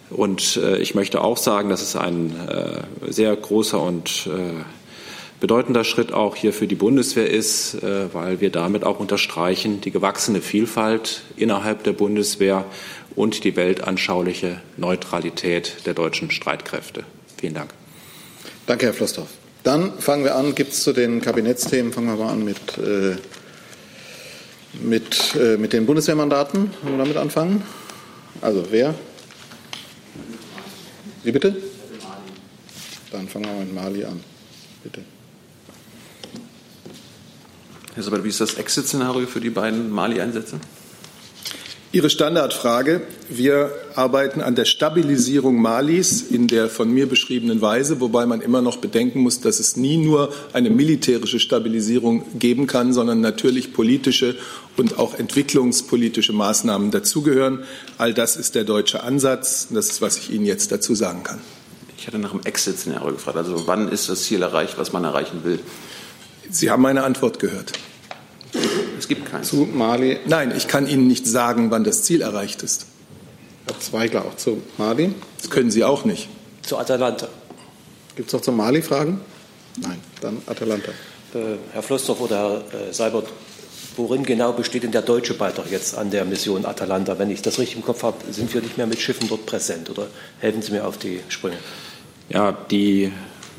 Und 0.09 0.57
äh, 0.57 0.77
ich 0.77 0.95
möchte 0.95 1.21
auch 1.21 1.37
sagen, 1.37 1.69
dass 1.69 1.81
es 1.81 1.95
ein 1.95 2.33
sehr 3.07 3.35
großer 3.35 3.81
und 3.81 4.29
bedeutender 5.39 5.83
Schritt 5.83 6.13
auch 6.13 6.35
hier 6.35 6.53
für 6.53 6.67
die 6.67 6.75
Bundeswehr 6.75 7.29
ist, 7.29 7.77
weil 7.81 8.39
wir 8.39 8.49
damit 8.49 8.83
auch 8.83 8.99
unterstreichen 8.99 9.81
die 9.81 9.91
gewachsene 9.91 10.41
Vielfalt 10.41 11.23
innerhalb 11.35 11.83
der 11.83 11.93
Bundeswehr 11.93 12.65
und 13.15 13.43
die 13.43 13.55
weltanschauliche 13.55 14.61
Neutralität 14.77 15.85
der 15.85 15.93
deutschen 15.93 16.31
Streitkräfte. 16.31 17.03
Vielen 17.37 17.53
Dank. 17.53 17.71
Danke, 18.65 18.85
Herr 18.87 18.93
Flossdorf. 18.93 19.29
Dann 19.63 19.97
fangen 19.99 20.23
wir 20.23 20.35
an, 20.35 20.55
gibt 20.55 20.73
es 20.73 20.83
zu 20.83 20.93
den 20.93 21.21
Kabinettsthemen, 21.21 21.91
fangen 21.91 22.07
wir 22.07 22.15
mal 22.15 22.31
an 22.31 22.43
mit 22.43 22.77
äh, 22.77 23.15
mit, 24.81 25.35
äh, 25.35 25.57
mit 25.57 25.73
den 25.73 25.85
Bundeswehrmandaten. 25.85 26.71
Wollen 26.81 26.97
wir 26.97 26.97
damit 26.97 27.17
anfangen? 27.17 27.63
Also 28.41 28.65
wer? 28.69 28.95
Wie 31.23 31.31
bitte? 31.31 31.55
Dann 33.11 33.27
fangen 33.27 33.45
wir 33.45 33.65
mit 33.65 33.73
Mali 33.73 34.03
an. 34.03 34.19
Bitte. 34.83 35.01
Herr 37.95 38.03
Sabbat, 38.03 38.23
wie 38.23 38.29
ist 38.29 38.41
das 38.41 38.55
Exit-Szenario 38.55 39.25
für 39.25 39.39
die 39.39 39.49
beiden 39.49 39.89
Mali-Einsätze? 39.89 40.59
Ihre 41.91 42.09
Standardfrage. 42.09 43.01
Wir 43.29 43.71
arbeiten 43.95 44.41
an 44.41 44.55
der 44.55 44.65
Stabilisierung 44.65 45.61
Malis 45.61 46.21
in 46.21 46.47
der 46.47 46.69
von 46.69 46.91
mir 46.91 47.07
beschriebenen 47.07 47.61
Weise, 47.61 48.01
wobei 48.01 48.25
man 48.25 48.41
immer 48.41 48.61
noch 48.61 48.77
bedenken 48.77 49.19
muss, 49.19 49.39
dass 49.39 49.59
es 49.59 49.77
nie 49.77 49.97
nur 49.97 50.33
eine 50.51 50.69
militärische 50.69 51.39
Stabilisierung 51.39 52.25
geben 52.37 52.67
kann, 52.67 52.91
sondern 52.91 53.21
natürlich 53.21 53.73
politische 53.73 54.35
und 54.75 54.99
auch 54.99 55.17
entwicklungspolitische 55.17 56.33
Maßnahmen 56.33 56.91
dazugehören. 56.91 57.63
All 57.97 58.13
das 58.13 58.35
ist 58.35 58.55
der 58.55 58.65
deutsche 58.65 59.03
Ansatz. 59.03 59.69
Das 59.71 59.89
ist, 59.89 60.01
was 60.01 60.17
ich 60.17 60.31
Ihnen 60.31 60.45
jetzt 60.45 60.71
dazu 60.71 60.95
sagen 60.95 61.23
kann. 61.23 61.39
Ich 61.97 62.07
hatte 62.07 62.19
nach 62.19 62.31
dem 62.31 62.41
Exit-Szenario 62.43 63.13
gefragt. 63.13 63.37
Also 63.37 63.67
wann 63.67 63.87
ist 63.87 64.09
das 64.09 64.23
Ziel 64.23 64.41
erreicht, 64.41 64.77
was 64.77 64.91
man 64.91 65.05
erreichen 65.05 65.45
will? 65.45 65.59
Sie 66.49 66.69
haben 66.69 66.81
meine 66.81 67.03
Antwort 67.03 67.39
gehört. 67.39 67.71
Es 69.05 69.09
gibt 69.09 69.29
keins. 69.29 69.49
Zu 69.49 69.67
Mali? 69.71 70.17
Nein, 70.25 70.51
ich 70.57 70.67
kann 70.67 70.87
Ihnen 70.87 71.07
nicht 71.07 71.27
sagen, 71.27 71.69
wann 71.69 71.83
das 71.83 72.01
Ziel 72.01 72.23
erreicht 72.23 72.63
ist. 72.63 72.87
Herr 73.67 73.79
Zweigler 73.79 74.25
auch 74.25 74.35
zu 74.35 74.63
Mali? 74.79 75.13
Das 75.37 75.51
können 75.51 75.69
Sie 75.69 75.83
auch 75.83 76.05
nicht. 76.05 76.27
Zu 76.63 76.79
Atalanta. 76.79 77.27
Gibt 78.15 78.29
es 78.29 78.33
noch 78.33 78.41
zu 78.41 78.51
Mali 78.51 78.81
Fragen? 78.81 79.21
Nein, 79.79 79.99
dann 80.21 80.41
Atalanta. 80.47 80.89
Äh, 81.35 81.57
Herr 81.71 81.83
Flossdorf 81.83 82.19
oder 82.19 82.63
Herr 82.71 82.89
äh, 82.89 82.93
Seibert, 82.93 83.27
worin 83.95 84.23
genau 84.23 84.53
besteht 84.53 84.81
denn 84.81 84.91
der 84.91 85.03
deutsche 85.03 85.35
Beitrag 85.35 85.69
jetzt 85.69 85.95
an 85.95 86.09
der 86.09 86.25
Mission 86.25 86.65
Atalanta? 86.65 87.19
Wenn 87.19 87.29
ich 87.29 87.43
das 87.43 87.59
richtig 87.59 87.75
im 87.75 87.83
Kopf 87.83 88.01
habe, 88.01 88.17
sind 88.31 88.51
wir 88.55 88.61
nicht 88.61 88.77
mehr 88.77 88.87
mit 88.87 88.99
Schiffen 88.99 89.29
dort 89.29 89.45
präsent 89.45 89.87
oder 89.91 90.07
helfen 90.39 90.63
Sie 90.63 90.71
mir 90.71 90.87
auf 90.87 90.97
die 90.97 91.19
Sprünge? 91.29 91.57
Ja, 92.29 92.57
die 92.71 93.11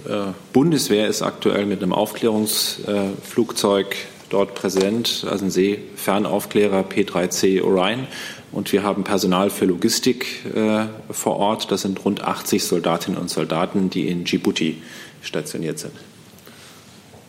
äh, 0.08 0.32
Bundeswehr 0.52 1.06
ist 1.06 1.22
aktuell 1.22 1.66
mit 1.66 1.84
einem 1.84 1.92
Aufklärungsflugzeug 1.92 3.94
äh, 3.94 4.15
dort 4.30 4.54
präsent, 4.54 5.26
also 5.30 5.44
ein 5.44 5.50
Seefernaufklärer 5.50 6.82
P3C 6.82 7.62
Orion. 7.62 8.06
Und 8.52 8.72
wir 8.72 8.82
haben 8.82 9.04
Personal 9.04 9.50
für 9.50 9.66
Logistik 9.66 10.44
äh, 10.54 10.86
vor 11.10 11.36
Ort. 11.36 11.70
Das 11.70 11.82
sind 11.82 12.04
rund 12.04 12.22
80 12.22 12.64
Soldatinnen 12.64 13.20
und 13.20 13.28
Soldaten, 13.28 13.90
die 13.90 14.08
in 14.08 14.24
Djibouti 14.24 14.82
stationiert 15.22 15.78
sind. 15.78 15.92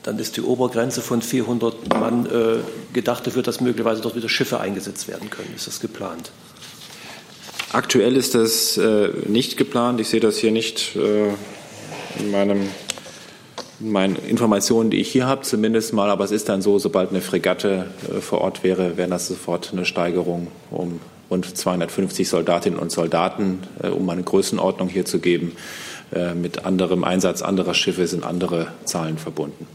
Dann 0.03 0.19
ist 0.19 0.37
die 0.37 0.41
Obergrenze 0.41 1.01
von 1.01 1.21
400 1.21 1.89
Mann 1.89 2.25
äh, 2.27 2.59
gedacht 2.93 3.27
dafür, 3.27 3.43
dass 3.43 3.59
möglicherweise 3.59 4.01
dort 4.01 4.15
wieder 4.15 4.29
Schiffe 4.29 4.59
eingesetzt 4.59 5.09
werden 5.09 5.29
können. 5.29 5.53
Ist 5.53 5.67
das 5.67 5.81
geplant? 5.81 6.31
Aktuell 7.73 8.15
ist 8.15 8.33
das 8.33 8.77
äh, 8.77 9.09
nicht 9.27 9.57
geplant. 9.57 9.99
Ich 9.99 10.07
sehe 10.07 10.21
das 10.21 10.37
hier 10.37 10.51
nicht 10.51 10.95
äh, 10.95 11.27
in 12.19 12.31
meinem 12.31 12.69
meinen 13.79 14.15
Informationen, 14.15 14.89
die 14.89 14.97
ich 14.97 15.11
hier 15.11 15.27
habe, 15.27 15.41
zumindest 15.41 15.93
mal. 15.93 16.09
Aber 16.09 16.23
es 16.23 16.31
ist 16.31 16.49
dann 16.49 16.61
so, 16.61 16.79
sobald 16.79 17.09
eine 17.09 17.21
Fregatte 17.21 17.87
äh, 18.09 18.21
vor 18.21 18.41
Ort 18.41 18.63
wäre, 18.63 18.97
wäre 18.97 19.09
das 19.09 19.27
sofort 19.27 19.71
eine 19.73 19.85
Steigerung 19.85 20.47
um 20.71 20.99
rund 21.29 21.57
250 21.57 22.27
Soldatinnen 22.29 22.79
und 22.79 22.89
Soldaten, 22.89 23.59
um 23.81 24.09
eine 24.09 24.23
Größenordnung 24.23 24.87
hier 24.87 25.03
zu 25.03 25.19
geben. 25.19 25.57
Mit 26.35 26.65
anderem 26.65 27.03
Einsatz 27.03 27.41
anderer 27.41 27.73
Schiffe 27.73 28.07
sind 28.07 28.23
andere 28.23 28.67
Zahlen 28.85 29.17
verbunden. 29.17 29.67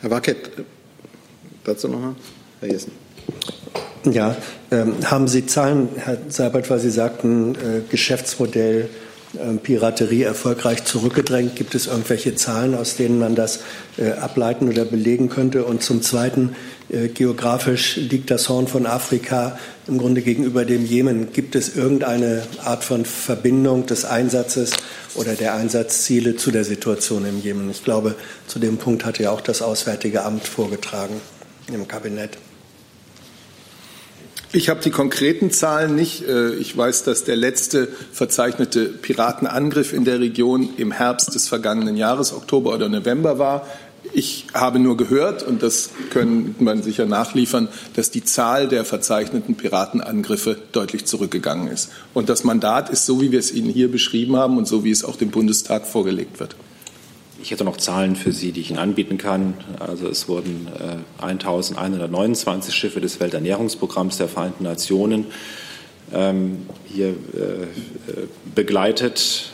Herr 0.00 0.10
Wackett, 0.10 0.50
dazu 1.62 1.86
nochmal. 1.86 2.16
Herr 2.60 2.72
Jessen. 2.72 2.90
Ja, 4.04 4.36
ähm, 4.70 4.96
haben 5.04 5.28
Sie 5.28 5.46
Zahlen, 5.46 5.88
Herr 5.96 6.18
Seibert, 6.28 6.68
weil 6.68 6.78
Sie 6.78 6.90
sagten, 6.90 7.54
äh, 7.54 7.80
Geschäftsmodell 7.88 8.82
äh, 8.82 9.03
Piraterie 9.62 10.22
erfolgreich 10.22 10.84
zurückgedrängt? 10.84 11.56
Gibt 11.56 11.74
es 11.74 11.86
irgendwelche 11.86 12.34
Zahlen, 12.34 12.74
aus 12.74 12.96
denen 12.96 13.18
man 13.18 13.34
das 13.34 13.60
äh, 13.96 14.12
ableiten 14.12 14.68
oder 14.68 14.84
belegen 14.84 15.28
könnte? 15.28 15.64
Und 15.64 15.82
zum 15.82 16.02
Zweiten, 16.02 16.56
äh, 16.88 17.08
geografisch 17.08 17.96
liegt 17.96 18.30
das 18.30 18.48
Horn 18.48 18.68
von 18.68 18.86
Afrika 18.86 19.58
im 19.86 19.98
Grunde 19.98 20.22
gegenüber 20.22 20.64
dem 20.64 20.84
Jemen. 20.84 21.32
Gibt 21.32 21.54
es 21.56 21.76
irgendeine 21.76 22.42
Art 22.64 22.84
von 22.84 23.04
Verbindung 23.04 23.86
des 23.86 24.04
Einsatzes 24.04 24.72
oder 25.14 25.34
der 25.34 25.54
Einsatzziele 25.54 26.36
zu 26.36 26.50
der 26.50 26.64
Situation 26.64 27.24
im 27.26 27.40
Jemen? 27.40 27.70
Ich 27.70 27.84
glaube, 27.84 28.14
zu 28.46 28.58
dem 28.58 28.76
Punkt 28.76 29.04
hatte 29.04 29.24
ja 29.24 29.30
auch 29.30 29.40
das 29.40 29.62
Auswärtige 29.62 30.24
Amt 30.24 30.46
vorgetragen 30.46 31.20
im 31.72 31.88
Kabinett. 31.88 32.38
Ich 34.56 34.68
habe 34.68 34.80
die 34.80 34.90
konkreten 34.90 35.50
Zahlen 35.50 35.96
nicht. 35.96 36.28
Äh, 36.28 36.54
ich 36.54 36.76
weiß, 36.76 37.02
dass 37.02 37.24
der 37.24 37.34
letzte 37.34 37.88
verzeichnete 38.12 38.84
Piratenangriff 38.84 39.92
in 39.92 40.04
der 40.04 40.20
Region 40.20 40.70
im 40.76 40.92
Herbst 40.92 41.34
des 41.34 41.48
vergangenen 41.48 41.96
Jahres, 41.96 42.32
Oktober 42.32 42.72
oder 42.72 42.88
November 42.88 43.40
war. 43.40 43.66
Ich 44.12 44.46
habe 44.54 44.78
nur 44.78 44.96
gehört, 44.96 45.42
und 45.42 45.64
das 45.64 45.90
können 46.10 46.54
man 46.60 46.84
sicher 46.84 47.04
nachliefern, 47.04 47.66
dass 47.96 48.12
die 48.12 48.22
Zahl 48.22 48.68
der 48.68 48.84
verzeichneten 48.84 49.56
Piratenangriffe 49.56 50.56
deutlich 50.70 51.04
zurückgegangen 51.04 51.66
ist. 51.66 51.90
Und 52.12 52.28
das 52.28 52.44
Mandat 52.44 52.90
ist 52.90 53.06
so, 53.06 53.20
wie 53.20 53.32
wir 53.32 53.40
es 53.40 53.50
Ihnen 53.50 53.70
hier 53.70 53.90
beschrieben 53.90 54.36
haben 54.36 54.56
und 54.56 54.68
so, 54.68 54.84
wie 54.84 54.92
es 54.92 55.04
auch 55.04 55.16
dem 55.16 55.30
Bundestag 55.30 55.84
vorgelegt 55.84 56.38
wird. 56.38 56.54
Ich 57.44 57.50
hätte 57.50 57.64
noch 57.64 57.76
Zahlen 57.76 58.16
für 58.16 58.32
Sie, 58.32 58.52
die 58.52 58.62
ich 58.62 58.70
Ihnen 58.70 58.78
anbieten 58.78 59.18
kann. 59.18 59.52
Also 59.78 60.08
es 60.08 60.30
wurden 60.30 60.66
äh, 61.20 61.22
1129 61.22 62.74
Schiffe 62.74 63.02
des 63.02 63.20
Welternährungsprogramms 63.20 64.16
der 64.16 64.28
Vereinten 64.28 64.64
Nationen 64.64 65.26
ähm, 66.14 66.64
hier 66.86 67.08
äh, 67.08 67.66
begleitet 68.54 69.50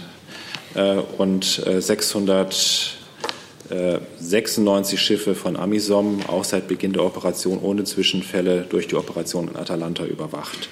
äh, 0.77 0.99
und 1.19 1.45
696 1.45 3.01
äh, 3.73 4.97
Schiffe 4.97 5.35
von 5.35 5.57
Amisom 5.57 6.21
auch 6.29 6.45
seit 6.45 6.69
Beginn 6.69 6.93
der 6.93 7.03
Operation 7.05 7.59
ohne 7.59 7.83
Zwischenfälle 7.83 8.67
durch 8.71 8.87
die 8.87 8.95
Operation 8.95 9.49
in 9.49 9.57
Atalanta 9.57 10.05
überwacht. 10.05 10.69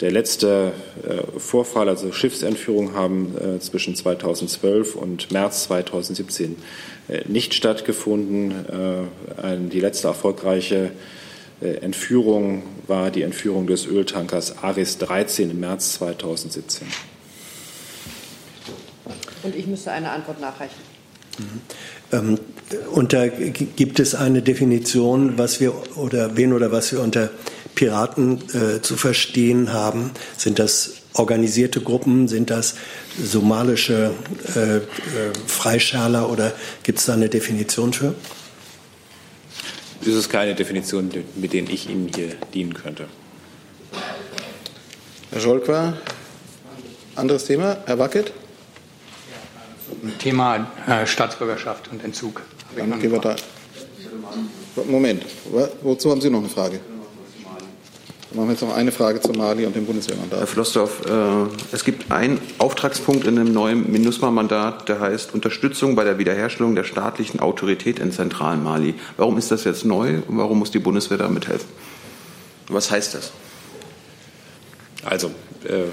Der 0.00 0.10
letzte 0.10 0.72
äh, 1.06 1.38
Vorfall, 1.38 1.88
also 1.88 2.10
Schiffsentführung, 2.12 2.94
haben 2.94 3.34
äh, 3.36 3.60
zwischen 3.60 3.94
2012 3.94 4.94
und 4.94 5.30
März 5.30 5.64
2017 5.64 6.56
äh, 7.08 7.22
nicht 7.28 7.54
stattgefunden. 7.54 8.54
Die 9.70 9.80
letzte 9.80 10.08
erfolgreiche 10.08 10.92
Entführung 11.60 12.62
war 12.86 13.10
die 13.10 13.22
Entführung 13.22 13.66
des 13.66 13.86
Öltankers 13.86 14.62
Aris 14.62 14.98
13 14.98 15.50
im 15.50 15.60
März 15.60 15.94
2017. 15.94 16.86
Und 19.42 19.56
ich 19.56 19.66
müsste 19.66 19.92
eine 19.92 20.10
Antwort 20.10 20.40
nachreichen. 20.40 20.80
Mhm. 21.38 21.60
Ähm, 22.12 22.38
und 22.92 23.12
da 23.12 23.26
gibt 23.28 24.00
es 24.00 24.14
eine 24.14 24.42
Definition, 24.42 25.38
was 25.38 25.60
wir 25.60 25.74
oder 25.96 26.36
wen 26.36 26.52
oder 26.52 26.70
was 26.72 26.92
wir 26.92 27.00
unter 27.00 27.30
Piraten 27.74 28.38
äh, 28.54 28.82
zu 28.82 28.96
verstehen 28.96 29.72
haben? 29.72 30.10
Sind 30.36 30.58
das 30.58 30.94
organisierte 31.14 31.80
Gruppen? 31.80 32.28
Sind 32.28 32.50
das 32.50 32.74
somalische 33.22 34.14
äh, 34.54 34.76
äh, 34.76 34.82
Freischärler 35.46 36.30
oder 36.30 36.52
gibt 36.82 36.98
es 36.98 37.06
da 37.06 37.14
eine 37.14 37.28
Definition 37.28 37.92
für? 37.92 38.14
Das 40.04 40.14
ist 40.14 40.30
keine 40.30 40.54
Definition, 40.54 41.10
mit 41.36 41.52
denen 41.52 41.68
ich 41.68 41.88
Ihnen 41.88 42.10
hier 42.14 42.30
dienen 42.54 42.72
könnte. 42.72 43.06
Herr 45.30 45.40
Scholker, 45.40 45.98
anderes 47.16 47.44
Thema. 47.44 47.76
Herr 47.86 47.98
Wackett? 47.98 48.32
Thema 50.18 50.70
äh, 50.86 51.06
Staatsbürgerschaft 51.06 51.88
und 51.92 52.02
Entzug. 52.02 52.42
Dann 52.76 52.98
gehen 53.00 53.12
wir 53.12 53.18
da. 53.18 53.36
Moment, 54.88 55.24
wozu 55.82 56.10
haben 56.10 56.20
Sie 56.20 56.30
noch 56.30 56.38
eine 56.38 56.48
Frage? 56.48 56.80
Dann 58.30 58.36
machen 58.36 58.48
wir 58.48 58.52
jetzt 58.52 58.62
noch 58.62 58.76
eine 58.76 58.92
Frage 58.92 59.20
zu 59.20 59.32
Mali 59.32 59.66
und 59.66 59.74
dem 59.74 59.86
Bundeswehrmandat. 59.86 60.38
Herr 60.38 60.46
Flossdorf, 60.46 61.04
äh, 61.04 61.74
es 61.74 61.82
gibt 61.82 62.12
einen 62.12 62.40
Auftragspunkt 62.58 63.26
in 63.26 63.34
dem 63.34 63.52
neuen 63.52 63.90
MINUSMA-Mandat, 63.90 64.88
der 64.88 65.00
heißt 65.00 65.34
Unterstützung 65.34 65.96
bei 65.96 66.04
der 66.04 66.18
Wiederherstellung 66.18 66.76
der 66.76 66.84
staatlichen 66.84 67.40
Autorität 67.40 67.98
in 67.98 68.12
zentralen 68.12 68.62
Mali. 68.62 68.94
Warum 69.16 69.36
ist 69.36 69.50
das 69.50 69.64
jetzt 69.64 69.84
neu 69.84 70.18
und 70.28 70.38
warum 70.38 70.60
muss 70.60 70.70
die 70.70 70.78
Bundeswehr 70.78 71.18
damit 71.18 71.48
helfen? 71.48 71.66
Was 72.68 72.92
heißt 72.92 73.14
das? 73.14 73.32
Also, 75.04 75.32
äh, 75.64 75.86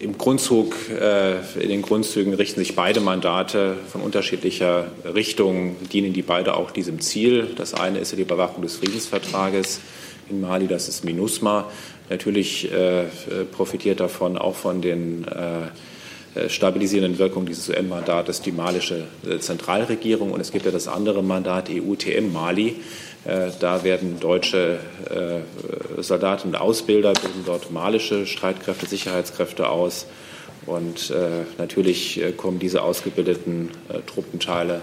im 0.00 0.18
Grundzug, 0.18 0.74
äh, 0.90 1.38
in 1.58 1.70
den 1.70 1.80
Grundzügen 1.80 2.34
richten 2.34 2.60
sich 2.60 2.76
beide 2.76 3.00
Mandate 3.00 3.78
von 3.90 4.02
unterschiedlicher 4.02 4.88
Richtung, 5.14 5.76
dienen 5.90 6.12
die 6.12 6.22
beide 6.22 6.54
auch 6.54 6.72
diesem 6.72 7.00
Ziel. 7.00 7.48
Das 7.56 7.72
eine 7.72 8.00
ist 8.00 8.12
ja 8.12 8.16
die 8.16 8.22
Überwachung 8.22 8.62
des 8.62 8.76
Friedensvertrages 8.76 9.80
in 10.30 10.40
Mali, 10.40 10.66
das 10.66 10.88
ist 10.88 11.04
MINUSMA. 11.04 11.70
Natürlich 12.10 12.72
äh, 12.72 13.04
profitiert 13.52 14.00
davon 14.00 14.38
auch 14.38 14.54
von 14.54 14.80
den 14.80 15.26
äh, 15.26 16.40
äh 16.40 16.48
stabilisierenden 16.48 17.18
Wirkungen 17.18 17.46
dieses 17.46 17.68
UN-Mandates 17.68 18.40
die 18.40 18.52
malische 18.52 19.04
äh, 19.28 19.38
Zentralregierung. 19.38 20.32
Und 20.32 20.40
es 20.40 20.52
gibt 20.52 20.64
ja 20.64 20.70
das 20.70 20.88
andere 20.88 21.22
Mandat 21.22 21.68
EUTM 21.70 22.32
Mali. 22.32 22.76
Äh, 23.24 23.50
da 23.60 23.84
werden 23.84 24.20
deutsche 24.20 24.78
äh, 25.10 26.02
Soldaten 26.02 26.48
und 26.48 26.56
Ausbilder, 26.56 27.12
bilden 27.12 27.42
dort 27.44 27.70
malische 27.70 28.26
Streitkräfte, 28.26 28.86
Sicherheitskräfte 28.86 29.68
aus. 29.68 30.06
Und 30.66 31.14
natürlich 31.56 32.20
kommen 32.36 32.58
diese 32.58 32.82
ausgebildeten 32.82 33.70
Truppenteile 34.06 34.82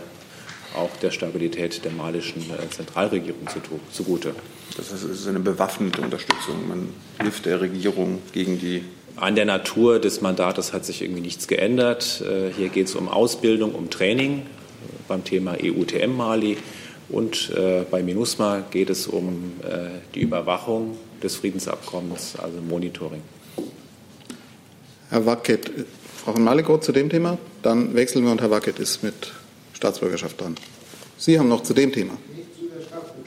auch 0.77 0.95
der 1.01 1.11
Stabilität 1.11 1.83
der 1.83 1.91
malischen 1.91 2.41
äh, 2.41 2.69
Zentralregierung 2.69 3.47
zugute. 3.91 4.35
Das 4.77 4.91
heißt, 4.91 5.03
es 5.03 5.21
ist 5.21 5.27
eine 5.27 5.39
bewaffnete 5.39 6.01
Unterstützung. 6.01 6.67
Man 6.67 6.89
hilft 7.21 7.45
der 7.45 7.61
Regierung 7.61 8.19
gegen 8.33 8.59
die. 8.59 8.83
An 9.17 9.35
der 9.35 9.45
Natur 9.45 9.99
des 9.99 10.19
Mandates 10.19 10.73
hat 10.73 10.85
sich 10.85 11.01
irgendwie 11.01 11.21
nichts 11.21 11.47
geändert. 11.47 12.21
Äh, 12.21 12.51
hier 12.51 12.69
geht 12.69 12.87
es 12.87 12.95
um 12.95 13.07
Ausbildung, 13.07 13.73
um 13.73 13.89
Training 13.89 14.45
beim 15.07 15.23
Thema 15.23 15.55
EUTM 15.61 16.17
Mali. 16.17 16.57
Und 17.07 17.51
äh, 17.51 17.83
bei 17.89 18.01
MINUSMA 18.01 18.63
geht 18.71 18.89
es 18.89 19.05
um 19.07 19.53
die 20.15 20.21
Überwachung 20.21 20.97
des 21.21 21.35
Friedensabkommens, 21.35 22.33
also 22.41 22.59
Monitoring. 22.67 23.21
Herr 25.09 25.25
Wackett, 25.25 25.71
Frau 26.23 26.33
von 26.33 26.43
Malikow 26.43 26.79
zu 26.79 26.91
dem 26.91 27.09
Thema? 27.09 27.37
Dann 27.61 27.93
wechseln 27.93 28.25
wir 28.25 28.31
und 28.31 28.41
Herr 28.41 28.49
Wackett 28.49 28.79
ist 28.79 29.03
mit 29.03 29.31
Staatsbürgerschaft 29.75 30.39
dran. 30.39 30.55
Sie 31.17 31.39
haben 31.39 31.49
noch 31.49 31.63
zu 31.63 31.73
dem 31.73 31.91
Thema. 31.91 32.13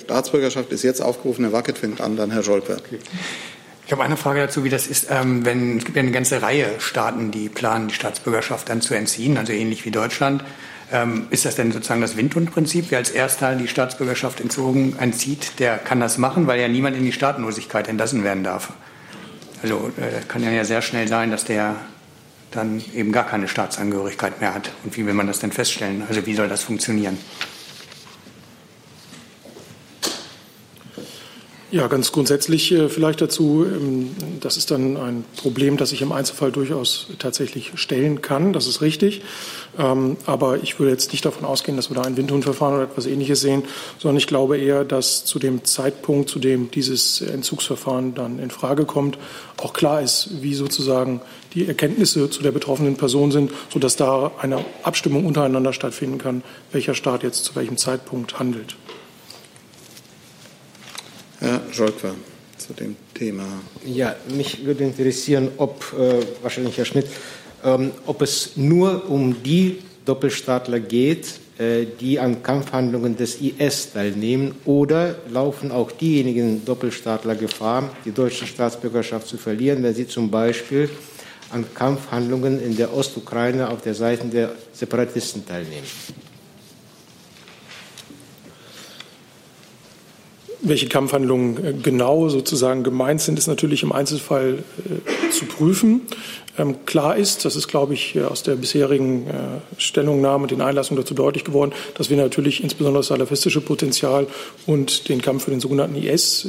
Staatsbürgerschaft 0.03 0.73
ist 0.73 0.83
jetzt 0.83 1.01
aufgerufen. 1.01 1.45
Herr 1.45 1.53
Wackett 1.53 1.79
fängt 1.79 2.01
an, 2.01 2.17
dann 2.17 2.31
Herr 2.31 2.43
Scholper. 2.43 2.79
Okay. 2.79 2.99
Ich 3.87 3.93
habe 3.93 4.03
eine 4.03 4.17
Frage 4.17 4.41
dazu, 4.41 4.65
wie 4.65 4.69
das 4.69 4.87
ist, 4.87 5.07
ähm, 5.11 5.47
wenn 5.47 5.79
es 5.79 5.85
gibt 5.85 5.97
ja 5.97 6.03
eine 6.03 6.11
ganze 6.11 6.43
Reihe 6.43 6.67
Staaten, 6.79 7.31
die 7.31 7.49
planen, 7.49 7.89
die 7.89 7.95
Staatsbürgerschaft 7.95 8.69
dann 8.69 8.83
zu 8.83 8.95
entziehen, 8.95 9.39
also 9.39 9.53
ähnlich 9.53 9.85
wie 9.87 9.91
Deutschland. 9.91 10.45
Ähm, 10.93 11.27
ist 11.31 11.45
das 11.45 11.57
denn 11.57 11.73
sozusagen 11.73 12.01
das 12.01 12.17
Windhundprinzip? 12.17 12.87
Wer 12.91 12.99
als 12.99 13.11
Erster 13.11 13.55
die 13.55 13.69
Staatsbürgerschaft 13.69 14.41
entzogen 14.41 14.97
entzieht, 14.99 15.59
der 15.59 15.79
kann 15.79 16.01
das 16.01 16.19
machen, 16.19 16.47
weil 16.47 16.61
ja 16.61 16.69
niemand 16.69 16.97
in 16.97 17.05
die 17.05 17.13
Staatenlosigkeit 17.13 17.89
entlassen 17.89 18.25
werden 18.25 18.45
darf. 18.45 18.73
Also 19.63 19.91
äh, 19.97 20.23
kann 20.27 20.43
ja 20.43 20.65
sehr 20.65 20.83
schnell 20.83 21.09
sein, 21.09 21.31
dass 21.31 21.45
der 21.45 21.77
dann 22.51 22.83
eben 22.95 23.13
gar 23.13 23.27
keine 23.27 23.49
Staatsangehörigkeit 23.49 24.41
mehr 24.41 24.55
hat. 24.55 24.71
Und 24.85 24.97
wie 24.97 25.07
will 25.07 25.15
man 25.15 25.27
das 25.27 25.41
denn 25.41 25.53
feststellen? 25.53 26.05
Also 26.09 26.25
wie 26.27 26.35
soll 26.35 26.49
das 26.49 26.63
funktionieren? 26.63 27.19
Ja, 31.70 31.87
ganz 31.87 32.12
grundsätzlich 32.12 32.72
äh, 32.72 32.88
vielleicht 32.88 33.20
dazu. 33.20 33.66
Ähm, 33.66 34.16
das 34.40 34.57
ist 34.57 34.70
dann 34.70 34.96
ein 34.96 35.26
Problem, 35.37 35.76
das 35.76 35.90
sich 35.90 36.00
im 36.00 36.12
Einzelfall 36.12 36.50
durchaus 36.50 37.09
tatsächlich 37.18 37.72
stellen 37.74 38.22
kann. 38.22 38.54
Das 38.54 38.66
ist 38.66 38.81
richtig. 38.81 39.20
Ähm, 39.78 40.16
aber 40.24 40.62
ich 40.62 40.78
würde 40.78 40.92
jetzt 40.92 41.12
nicht 41.12 41.26
davon 41.26 41.44
ausgehen, 41.44 41.76
dass 41.76 41.90
wir 41.90 41.94
da 41.96 42.02
ein 42.02 42.16
Windhundverfahren 42.16 42.76
oder 42.76 42.85
etwas 42.85 43.04
Ähnliches 43.04 43.42
sehen, 43.42 43.64
sondern 43.98 44.16
ich 44.16 44.26
glaube 44.26 44.57
eher, 44.57 44.87
dass 44.87 45.26
zu 45.26 45.38
dem 45.38 45.62
Zeitpunkt, 45.62 46.31
zu 46.31 46.38
dem 46.38 46.70
dieses 46.70 47.20
Entzugsverfahren 47.20 48.14
dann 48.14 48.38
in 48.38 48.50
Frage 48.50 48.87
kommt, 48.87 49.18
auch 49.59 49.74
klar 49.74 50.00
ist, 50.00 50.31
wie 50.40 50.54
sozusagen 50.54 51.20
die 51.52 51.68
Erkenntnisse 51.68 52.31
zu 52.31 52.42
der 52.42 52.52
betroffenen 52.52 52.96
Person 52.96 53.31
sind, 53.31 53.50
sodass 53.70 53.96
da 53.96 54.33
eine 54.38 54.64
Abstimmung 54.85 55.26
untereinander 55.26 55.74
stattfinden 55.74 56.16
kann, 56.16 56.42
welcher 56.72 56.94
Staat 56.94 57.24
jetzt 57.24 57.44
zu 57.44 57.54
welchem 57.57 57.76
Zeitpunkt 57.76 58.38
handelt. 58.38 58.74
Herr 61.40 61.62
Scholker, 61.70 62.14
zu 62.57 62.72
dem 62.72 62.96
Thema. 63.14 63.44
Ja, 63.85 64.16
mich 64.35 64.64
würde 64.64 64.85
interessieren, 64.85 65.51
ob, 65.57 65.94
äh, 65.98 66.24
wahrscheinlich 66.42 66.77
Herr 66.79 66.85
Schmidt, 66.85 67.07
ähm, 67.64 67.92
ob 68.07 68.22
es 68.22 68.57
nur 68.57 69.09
um 69.09 69.42
die 69.42 69.79
Doppelstaatler 70.05 70.81
geht, 70.81 71.35
äh, 71.59 71.87
die 72.01 72.18
an 72.18 72.42
Kampfhandlungen 72.42 73.16
des 73.16 73.40
IS 73.40 73.92
teilnehmen, 73.92 74.55
oder 74.64 75.16
laufen 75.31 75.70
auch 75.70 75.92
diejenigen 75.92 76.64
Doppelstaatler 76.64 77.37
Gefahr, 77.37 77.90
die 78.05 78.12
deutsche 78.12 78.46
Staatsbürgerschaft 78.46 79.29
zu 79.29 79.37
verlieren, 79.37 79.83
wenn 79.83 79.94
sie 79.94 80.09
zum 80.09 80.31
Beispiel 80.31 80.90
an 81.51 81.64
Kampfhandlungen 81.74 82.62
in 82.62 82.77
der 82.77 82.94
Ostukraine 82.94 83.68
auf 83.70 83.83
der 83.83 83.94
Seite 83.94 84.27
der 84.27 84.53
Separatisten 84.72 85.46
teilnehmen? 85.46 85.87
Welche 90.61 90.88
Kampfhandlungen 90.88 91.64
äh, 91.64 91.73
genau 91.73 92.29
sozusagen 92.29 92.83
gemeint 92.83 93.21
sind, 93.21 93.38
ist 93.38 93.47
natürlich 93.47 93.85
im 93.85 93.92
Einzelfall 93.92 94.59
äh, 94.59 95.31
zu 95.31 95.44
prüfen. 95.44 96.01
Ähm, 96.59 96.85
klar 96.85 97.16
ist, 97.16 97.44
das 97.44 97.55
ist, 97.55 97.68
glaube 97.68 97.94
ich, 97.94 98.16
äh, 98.16 98.25
aus 98.25 98.42
der 98.42 98.57
bisherigen 98.57 99.27
Stellungnahme 99.77 100.42
und 100.42 100.51
den 100.51 100.61
Einlassungen 100.61 101.01
dazu 101.01 101.14
deutlich 101.14 101.44
geworden, 101.44 101.73
dass 101.94 102.11
wir 102.11 102.16
natürlich 102.16 102.62
insbesondere 102.62 103.01
das 103.01 103.09
salafistische 103.09 103.61
Potenzial 103.61 104.27
und 104.66 105.09
den 105.09 105.23
Kampf 105.23 105.44
für 105.44 105.53
den 105.53 105.61
sogenannten 105.61 105.94
IS 105.94 106.47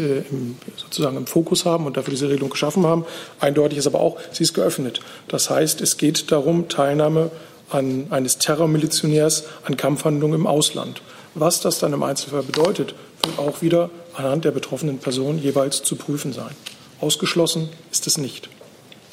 sozusagen 0.75 1.17
im 1.17 1.27
Fokus 1.27 1.65
haben 1.65 1.85
und 1.85 1.97
dafür 1.97 2.11
diese 2.11 2.29
Regelung 2.29 2.49
geschaffen 2.49 2.85
haben. 2.85 3.05
Eindeutig 3.39 3.77
ist 3.77 3.87
aber 3.87 3.99
auch, 3.99 4.17
sie 4.31 4.43
ist 4.43 4.53
geöffnet. 4.53 5.01
Das 5.27 5.49
heißt, 5.49 5.81
es 5.81 5.97
geht 5.97 6.31
darum, 6.31 6.67
Teilnahme 6.67 7.29
an, 7.69 8.07
eines 8.09 8.37
Terrormilitionärs 8.39 9.43
an 9.65 9.77
Kampfhandlungen 9.77 10.39
im 10.39 10.47
Ausland. 10.47 11.01
Was 11.35 11.61
das 11.61 11.79
dann 11.79 11.93
im 11.93 12.03
Einzelfall 12.03 12.43
bedeutet, 12.43 12.95
wird 13.23 13.39
auch 13.39 13.61
wieder 13.61 13.89
anhand 14.13 14.45
der 14.45 14.51
betroffenen 14.51 14.99
Person 14.99 15.39
jeweils 15.39 15.83
zu 15.83 15.95
prüfen 15.95 16.33
sein. 16.33 16.55
Ausgeschlossen 16.99 17.69
ist 17.91 18.07
es 18.07 18.17
nicht. 18.17 18.49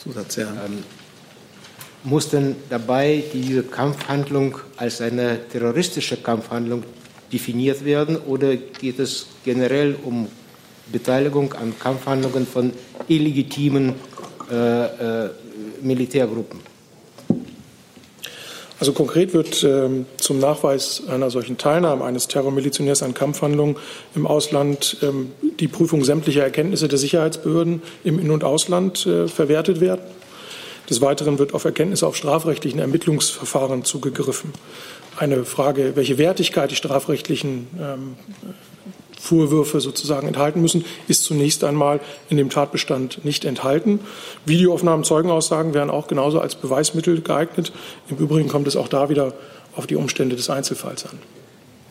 Zusatz, 0.02 0.36
ja. 0.36 0.48
Ähm, 0.64 0.82
muss 2.04 2.28
denn 2.28 2.56
dabei 2.70 3.24
diese 3.32 3.62
Kampfhandlung 3.64 4.58
als 4.76 5.00
eine 5.00 5.48
terroristische 5.48 6.16
Kampfhandlung 6.16 6.84
definiert 7.32 7.84
werden 7.84 8.16
oder 8.16 8.56
geht 8.56 9.00
es 9.00 9.26
generell 9.44 9.96
um 10.04 10.28
Beteiligung 10.92 11.52
an 11.54 11.74
Kampfhandlungen 11.78 12.46
von 12.46 12.72
illegitimen 13.08 13.94
äh, 14.50 15.24
äh, 15.24 15.30
Militärgruppen? 15.82 16.60
Also 18.78 18.92
konkret 18.92 19.32
wird 19.32 19.64
ähm, 19.64 20.04
zum 20.18 20.38
Nachweis 20.38 21.02
einer 21.08 21.30
solchen 21.30 21.56
Teilnahme 21.56 22.04
eines 22.04 22.28
Terrormilizionärs 22.28 23.02
an 23.02 23.14
Kampfhandlungen 23.14 23.76
im 24.14 24.26
Ausland 24.26 24.98
ähm, 25.02 25.32
die 25.60 25.68
Prüfung 25.68 26.04
sämtlicher 26.04 26.42
Erkenntnisse 26.42 26.86
der 26.86 26.98
Sicherheitsbehörden 26.98 27.80
im 28.04 28.18
In- 28.18 28.30
und 28.30 28.44
Ausland 28.44 29.06
äh, 29.06 29.28
verwertet 29.28 29.80
werden. 29.80 30.02
Des 30.90 31.00
Weiteren 31.00 31.38
wird 31.38 31.54
auf 31.54 31.64
Erkenntnisse 31.64 32.06
auf 32.06 32.16
strafrechtlichen 32.16 32.78
Ermittlungsverfahren 32.78 33.84
zugegriffen. 33.84 34.52
Eine 35.16 35.44
Frage, 35.44 35.92
welche 35.96 36.18
Wertigkeit 36.18 36.70
die 36.70 36.76
strafrechtlichen 36.76 37.66
ähm, 37.80 38.16
Vorwürfe 39.26 39.80
sozusagen 39.80 40.28
enthalten 40.28 40.60
müssen, 40.60 40.84
ist 41.08 41.24
zunächst 41.24 41.64
einmal 41.64 42.00
in 42.28 42.36
dem 42.36 42.48
Tatbestand 42.48 43.24
nicht 43.24 43.44
enthalten. 43.44 44.00
Videoaufnahmen, 44.44 45.04
Zeugenaussagen 45.04 45.74
wären 45.74 45.90
auch 45.90 46.06
genauso 46.06 46.40
als 46.40 46.54
Beweismittel 46.54 47.20
geeignet. 47.20 47.72
Im 48.08 48.18
Übrigen 48.18 48.48
kommt 48.48 48.68
es 48.68 48.76
auch 48.76 48.88
da 48.88 49.08
wieder 49.08 49.34
auf 49.74 49.86
die 49.86 49.96
Umstände 49.96 50.36
des 50.36 50.48
Einzelfalls 50.48 51.04
an. 51.04 51.18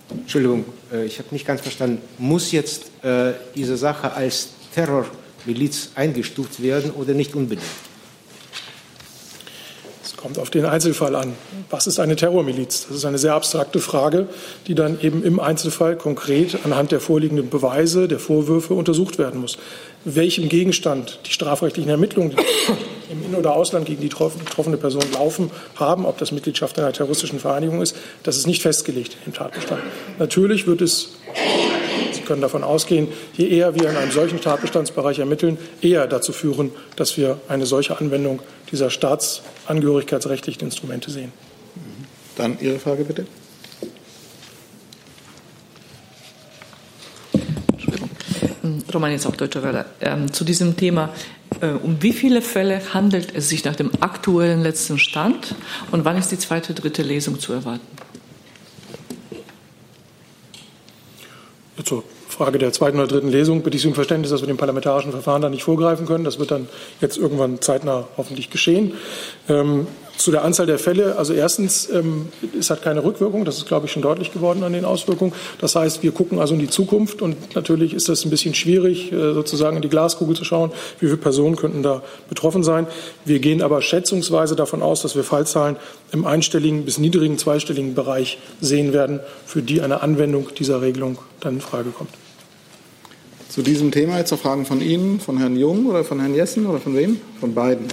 Entschuldigung, 0.09 0.65
äh, 0.93 1.05
ich 1.05 1.19
habe 1.19 1.29
nicht 1.31 1.45
ganz 1.45 1.61
verstanden. 1.61 2.01
Muss 2.17 2.51
jetzt 2.51 2.85
äh, 3.03 3.33
diese 3.55 3.75
Sache 3.75 4.13
als 4.13 4.49
Terrormiliz 4.73 5.89
eingestuft 5.95 6.63
werden 6.63 6.91
oder 6.91 7.13
nicht 7.13 7.35
unbedingt? 7.35 7.65
Kommt 10.25 10.39
auf 10.39 10.49
den 10.49 10.65
Einzelfall 10.65 11.15
an. 11.15 11.33
Was 11.69 11.85
ist 11.85 11.99
eine 11.99 12.15
Terrormiliz? 12.15 12.87
Das 12.87 12.97
ist 12.97 13.05
eine 13.05 13.19
sehr 13.19 13.35
abstrakte 13.35 13.79
Frage, 13.79 14.27
die 14.65 14.73
dann 14.73 14.99
eben 14.99 15.23
im 15.23 15.39
Einzelfall 15.39 15.95
konkret 15.95 16.57
anhand 16.65 16.91
der 16.91 16.99
vorliegenden 16.99 17.51
Beweise, 17.51 18.07
der 18.07 18.17
Vorwürfe 18.17 18.73
untersucht 18.73 19.19
werden 19.19 19.39
muss. 19.39 19.59
Welchem 20.03 20.49
Gegenstand 20.49 21.19
die 21.27 21.31
strafrechtlichen 21.31 21.91
Ermittlungen 21.91 22.31
im 23.11 23.23
In- 23.23 23.35
oder 23.35 23.53
Ausland 23.53 23.85
gegen 23.85 24.01
die 24.01 24.09
betroffene 24.09 24.77
Person 24.77 25.03
laufen, 25.13 25.51
haben, 25.75 26.07
ob 26.07 26.17
das 26.17 26.31
Mitgliedschaft 26.31 26.79
einer 26.79 26.91
terroristischen 26.91 27.39
Vereinigung 27.39 27.83
ist, 27.83 27.95
das 28.23 28.35
ist 28.35 28.47
nicht 28.47 28.63
festgelegt 28.63 29.17
im 29.27 29.33
Tatbestand. 29.33 29.83
Natürlich 30.17 30.65
wird 30.65 30.81
es 30.81 31.11
können 32.25 32.41
davon 32.41 32.63
ausgehen, 32.63 33.07
je 33.33 33.47
eher 33.47 33.75
wir 33.75 33.89
in 33.89 33.95
einem 33.95 34.11
solchen 34.11 34.41
Tatbestandsbereich 34.41 35.19
ermitteln, 35.19 35.57
eher 35.81 36.07
dazu 36.07 36.33
führen, 36.33 36.71
dass 36.95 37.17
wir 37.17 37.39
eine 37.47 37.65
solche 37.65 37.97
Anwendung 37.97 38.41
dieser 38.71 38.89
staatsangehörigkeitsrechtlichen 38.89 40.63
Instrumente 40.63 41.11
sehen. 41.11 41.31
Dann 42.35 42.57
Ihre 42.59 42.79
Frage 42.79 43.05
bitte. 43.05 43.25
Roman 48.93 49.11
jetzt 49.11 49.27
auch 49.27 49.35
Deutsche 49.35 49.61
Welle. 49.61 49.85
Ähm, 50.01 50.31
zu 50.31 50.43
diesem 50.43 50.77
Thema. 50.77 51.13
Äh, 51.61 51.67
um 51.67 52.01
wie 52.01 52.13
viele 52.13 52.41
Fälle 52.41 52.93
handelt 52.93 53.35
es 53.35 53.49
sich 53.49 53.63
nach 53.65 53.75
dem 53.75 53.91
aktuellen 53.99 54.61
letzten 54.61 54.97
Stand 54.97 55.55
und 55.91 56.05
wann 56.05 56.17
ist 56.17 56.31
die 56.31 56.37
zweite, 56.39 56.73
dritte 56.73 57.03
Lesung 57.03 57.39
zu 57.39 57.53
erwarten? 57.53 57.85
Zur 61.83 62.03
Frage 62.35 62.57
der 62.57 62.73
zweiten 62.73 62.97
oder 62.97 63.07
dritten 63.07 63.29
Lesung 63.29 63.61
bitte 63.61 63.77
ich 63.77 63.83
Sie 63.83 63.87
um 63.87 63.93
Verständnis, 63.93 64.29
dass 64.29 64.41
wir 64.41 64.47
dem 64.47 64.57
parlamentarischen 64.57 65.11
Verfahren 65.11 65.41
da 65.41 65.49
nicht 65.49 65.63
vorgreifen 65.63 66.05
können. 66.05 66.25
Das 66.25 66.37
wird 66.37 66.51
dann 66.51 66.67
jetzt 66.99 67.17
irgendwann 67.17 67.61
zeitnah 67.61 68.09
hoffentlich 68.17 68.49
geschehen. 68.49 68.91
Ähm, 69.47 69.87
zu 70.17 70.31
der 70.31 70.43
Anzahl 70.43 70.65
der 70.65 70.77
Fälle. 70.77 71.15
Also 71.17 71.33
erstens, 71.33 71.89
ähm, 71.89 72.27
es 72.57 72.69
hat 72.69 72.81
keine 72.81 73.05
Rückwirkung. 73.05 73.45
Das 73.45 73.57
ist, 73.57 73.67
glaube 73.67 73.85
ich, 73.85 73.93
schon 73.93 74.01
deutlich 74.01 74.33
geworden 74.33 74.63
an 74.63 74.73
den 74.73 74.83
Auswirkungen. 74.83 75.31
Das 75.61 75.77
heißt, 75.77 76.03
wir 76.03 76.11
gucken 76.11 76.39
also 76.39 76.55
in 76.55 76.59
die 76.59 76.69
Zukunft. 76.69 77.21
Und 77.21 77.55
natürlich 77.55 77.93
ist 77.93 78.09
es 78.09 78.25
ein 78.25 78.29
bisschen 78.29 78.53
schwierig, 78.53 79.13
äh, 79.13 79.33
sozusagen 79.33 79.77
in 79.77 79.81
die 79.81 79.89
Glaskugel 79.89 80.35
zu 80.35 80.43
schauen, 80.43 80.71
wie 80.99 81.05
viele 81.05 81.17
Personen 81.17 81.55
könnten 81.55 81.83
da 81.83 82.03
betroffen 82.27 82.63
sein. 82.63 82.85
Wir 83.23 83.39
gehen 83.39 83.61
aber 83.61 83.81
schätzungsweise 83.81 84.57
davon 84.57 84.81
aus, 84.81 85.01
dass 85.01 85.15
wir 85.15 85.23
Fallzahlen 85.23 85.77
im 86.11 86.25
einstelligen 86.25 86.83
bis 86.83 86.97
niedrigen 86.97 87.37
zweistelligen 87.37 87.95
Bereich 87.95 88.39
sehen 88.59 88.91
werden, 88.91 89.21
für 89.45 89.61
die 89.61 89.81
eine 89.81 90.01
Anwendung 90.01 90.49
dieser 90.57 90.81
Regelung 90.81 91.17
dann 91.39 91.55
in 91.55 91.61
Frage 91.61 91.91
kommt. 91.91 92.09
Zu 93.55 93.61
diesem 93.61 93.89
Thema 93.89 94.17
jetzt 94.17 94.31
noch 94.31 94.39
Fragen 94.41 94.65
von 94.65 94.81
Ihnen, 94.81 95.21
von 95.21 95.37
Herrn 95.37 95.55
Jung 95.55 95.85
oder 95.85 96.03
von 96.03 96.19
Herrn 96.19 96.35
Jessen 96.35 96.65
oder 96.65 96.81
von 96.81 96.93
wem? 96.93 97.21
Von 97.39 97.53
beiden. 97.53 97.87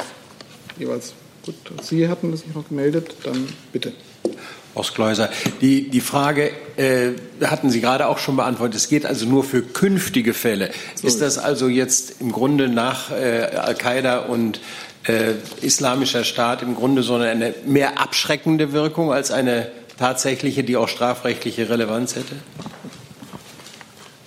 Jeweils. 0.76 1.14
Gut, 1.46 1.54
Sie 1.82 2.08
hatten 2.08 2.36
sich 2.36 2.52
noch 2.52 2.68
gemeldet, 2.68 3.14
dann 3.22 3.46
bitte. 3.70 3.92
Ostkläuser. 4.74 5.30
Die, 5.60 5.88
die 5.88 6.00
Frage 6.00 6.50
äh, 6.76 7.12
hatten 7.44 7.70
Sie 7.70 7.80
gerade 7.80 8.08
auch 8.08 8.18
schon 8.18 8.34
beantwortet. 8.34 8.74
Es 8.74 8.88
geht 8.88 9.06
also 9.06 9.24
nur 9.24 9.44
für 9.44 9.62
künftige 9.62 10.34
Fälle. 10.34 10.72
So 10.96 11.06
ist 11.06 11.20
das 11.20 11.38
also 11.38 11.68
jetzt 11.68 12.20
im 12.20 12.32
Grunde 12.32 12.68
nach 12.68 13.12
äh, 13.12 13.44
Al-Qaida 13.54 14.18
und 14.18 14.60
äh, 15.04 15.34
Islamischer 15.60 16.24
Staat 16.24 16.62
im 16.62 16.74
Grunde 16.74 17.04
so 17.04 17.14
eine 17.14 17.54
mehr 17.66 18.00
abschreckende 18.00 18.72
Wirkung 18.72 19.12
als 19.12 19.30
eine 19.30 19.70
tatsächliche, 19.96 20.64
die 20.64 20.76
auch 20.76 20.88
strafrechtliche 20.88 21.70
Relevanz 21.70 22.16
hätte? 22.16 22.34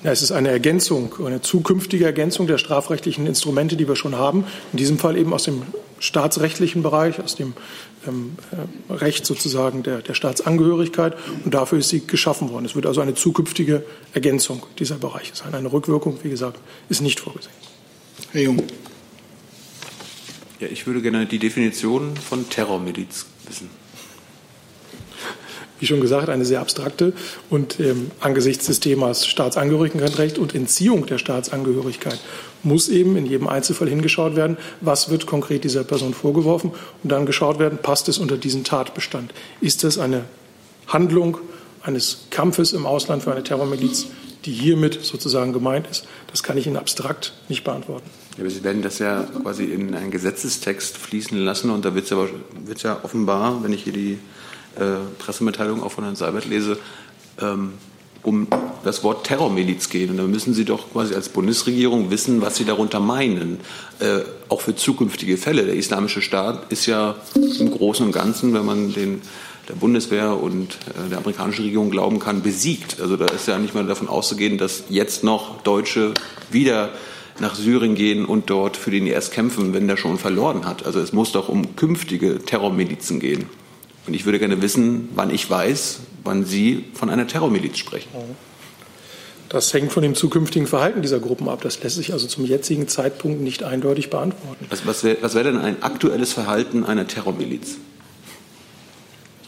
Ja, 0.05 0.11
es 0.11 0.21
ist 0.21 0.31
eine 0.31 0.49
Ergänzung, 0.49 1.15
eine 1.25 1.41
zukünftige 1.41 2.05
Ergänzung 2.05 2.45
der 2.45 2.59
strafrechtlichen 2.59 3.25
Instrumente, 3.25 3.75
die 3.75 3.87
wir 3.87 3.95
schon 3.95 4.13
haben. 4.13 4.45
In 4.71 4.77
diesem 4.77 4.99
Fall 4.99 5.17
eben 5.17 5.33
aus 5.33 5.45
dem 5.45 5.63
staatsrechtlichen 5.97 6.83
Bereich, 6.83 7.19
aus 7.19 7.35
dem 7.35 7.53
ähm, 8.07 8.35
äh, 8.51 8.93
Recht 8.93 9.25
sozusagen 9.25 9.81
der, 9.81 10.03
der 10.03 10.13
Staatsangehörigkeit. 10.13 11.17
Und 11.43 11.55
dafür 11.55 11.79
ist 11.79 11.89
sie 11.89 12.05
geschaffen 12.05 12.51
worden. 12.51 12.65
Es 12.65 12.75
wird 12.75 12.85
also 12.85 13.01
eine 13.01 13.15
zukünftige 13.15 13.83
Ergänzung 14.13 14.61
dieser 14.77 14.97
Bereiche 14.97 15.35
sein. 15.35 15.55
Eine 15.55 15.73
Rückwirkung, 15.73 16.19
wie 16.21 16.29
gesagt, 16.29 16.59
ist 16.87 17.01
nicht 17.01 17.19
vorgesehen. 17.19 17.55
Herr 18.31 18.43
Jung. 18.43 18.61
Ja, 20.59 20.67
ich 20.67 20.85
würde 20.85 21.01
gerne 21.01 21.25
die 21.25 21.39
Definition 21.39 22.15
von 22.15 22.47
Terrormiliz 22.47 23.25
wissen 23.47 23.84
wie 25.79 25.85
schon 25.85 26.01
gesagt, 26.01 26.29
eine 26.29 26.45
sehr 26.45 26.61
abstrakte 26.61 27.13
und 27.49 27.79
ähm, 27.79 28.11
angesichts 28.19 28.65
des 28.65 28.79
Themas 28.79 29.25
Staatsangehörigkeitsrecht 29.27 30.37
und 30.37 30.55
Entziehung 30.55 31.05
der 31.05 31.17
Staatsangehörigkeit 31.17 32.19
muss 32.63 32.89
eben 32.89 33.15
in 33.15 33.25
jedem 33.25 33.47
Einzelfall 33.47 33.87
hingeschaut 33.87 34.35
werden, 34.35 34.57
was 34.81 35.09
wird 35.09 35.25
konkret 35.25 35.63
dieser 35.63 35.83
Person 35.83 36.13
vorgeworfen 36.13 36.71
und 37.03 37.11
dann 37.11 37.25
geschaut 37.25 37.59
werden, 37.59 37.77
passt 37.81 38.09
es 38.09 38.17
unter 38.17 38.37
diesen 38.37 38.63
Tatbestand? 38.63 39.33
Ist 39.61 39.83
das 39.83 39.97
eine 39.97 40.25
Handlung 40.87 41.37
eines 41.83 42.25
Kampfes 42.31 42.73
im 42.73 42.85
Ausland 42.85 43.23
für 43.23 43.31
eine 43.31 43.43
Terrormiliz, 43.43 44.07
die 44.45 44.51
hiermit 44.51 44.99
sozusagen 45.03 45.53
gemeint 45.53 45.87
ist? 45.89 46.07
Das 46.31 46.43
kann 46.43 46.57
ich 46.57 46.65
Ihnen 46.67 46.77
abstrakt 46.77 47.33
nicht 47.49 47.63
beantworten. 47.63 48.09
Ja, 48.37 48.41
aber 48.41 48.49
Sie 48.49 48.63
werden 48.63 48.81
das 48.81 48.99
ja 48.99 49.23
quasi 49.43 49.65
in 49.65 49.93
einen 49.93 50.11
Gesetzestext 50.11 50.97
fließen 50.97 51.37
lassen 51.37 51.69
und 51.69 51.85
da 51.85 51.93
wird 51.95 52.05
es 52.05 52.11
ja, 52.11 52.89
ja 52.89 52.99
offenbar, 53.03 53.63
wenn 53.63 53.73
ich 53.73 53.83
hier 53.83 53.93
die 53.93 54.17
Pressemitteilung 55.19 55.83
auch 55.83 55.91
von 55.91 56.03
Herrn 56.03 56.15
Seibert 56.15 56.45
lese, 56.45 56.77
ähm, 57.41 57.73
um 58.23 58.47
das 58.83 59.03
Wort 59.03 59.25
Terrormiliz 59.25 59.89
geht. 59.89 60.09
Und 60.09 60.17
da 60.17 60.23
müssen 60.23 60.53
Sie 60.53 60.65
doch 60.65 60.91
quasi 60.91 61.13
als 61.13 61.29
Bundesregierung 61.29 62.09
wissen, 62.09 62.41
was 62.41 62.55
Sie 62.55 62.65
darunter 62.65 62.99
meinen. 62.99 63.59
Äh, 63.99 64.19
auch 64.49 64.61
für 64.61 64.75
zukünftige 64.75 65.37
Fälle. 65.37 65.65
Der 65.65 65.75
Islamische 65.75 66.21
Staat 66.21 66.71
ist 66.71 66.85
ja 66.85 67.15
im 67.59 67.71
Großen 67.71 68.05
und 68.05 68.11
Ganzen, 68.11 68.53
wenn 68.53 68.65
man 68.65 68.93
den 68.93 69.21
der 69.67 69.73
Bundeswehr 69.73 70.41
und 70.41 70.77
äh, 70.95 71.09
der 71.09 71.19
amerikanischen 71.19 71.63
Regierung 71.63 71.89
glauben 71.89 72.19
kann, 72.19 72.41
besiegt. 72.41 73.01
Also 73.01 73.17
da 73.17 73.25
ist 73.25 73.47
ja 73.47 73.57
nicht 73.57 73.73
mehr 73.73 73.83
davon 73.83 74.07
auszugehen, 74.07 74.57
dass 74.57 74.83
jetzt 74.89 75.23
noch 75.23 75.61
Deutsche 75.63 76.13
wieder 76.51 76.91
nach 77.39 77.55
Syrien 77.55 77.95
gehen 77.95 78.25
und 78.25 78.49
dort 78.49 78.77
für 78.77 78.91
den 78.91 79.07
IS 79.07 79.31
kämpfen, 79.31 79.73
wenn 79.73 79.87
der 79.87 79.97
schon 79.97 80.17
verloren 80.17 80.65
hat. 80.65 80.85
Also 80.85 80.99
es 80.99 81.13
muss 81.13 81.31
doch 81.31 81.49
um 81.49 81.75
künftige 81.75 82.39
Terrormilizen 82.39 83.19
gehen. 83.19 83.45
Und 84.07 84.13
ich 84.13 84.25
würde 84.25 84.39
gerne 84.39 84.61
wissen, 84.61 85.09
wann 85.15 85.29
ich 85.29 85.49
weiß, 85.49 85.99
wann 86.23 86.45
Sie 86.45 86.85
von 86.93 87.09
einer 87.09 87.27
Terrormiliz 87.27 87.77
sprechen. 87.77 88.09
Das 89.49 89.73
hängt 89.73 89.91
von 89.91 90.03
dem 90.03 90.15
zukünftigen 90.15 90.67
Verhalten 90.67 91.01
dieser 91.01 91.19
Gruppen 91.19 91.47
ab. 91.49 91.61
Das 91.61 91.81
lässt 91.81 91.95
sich 91.95 92.13
also 92.13 92.27
zum 92.27 92.45
jetzigen 92.45 92.87
Zeitpunkt 92.87 93.41
nicht 93.41 93.63
eindeutig 93.63 94.09
beantworten. 94.09 94.65
Was, 94.69 94.85
was 94.85 95.03
wäre 95.03 95.33
wär 95.33 95.43
denn 95.43 95.57
ein 95.57 95.81
aktuelles 95.83 96.33
Verhalten 96.33 96.83
einer 96.83 97.07
Terrormiliz? 97.07 97.77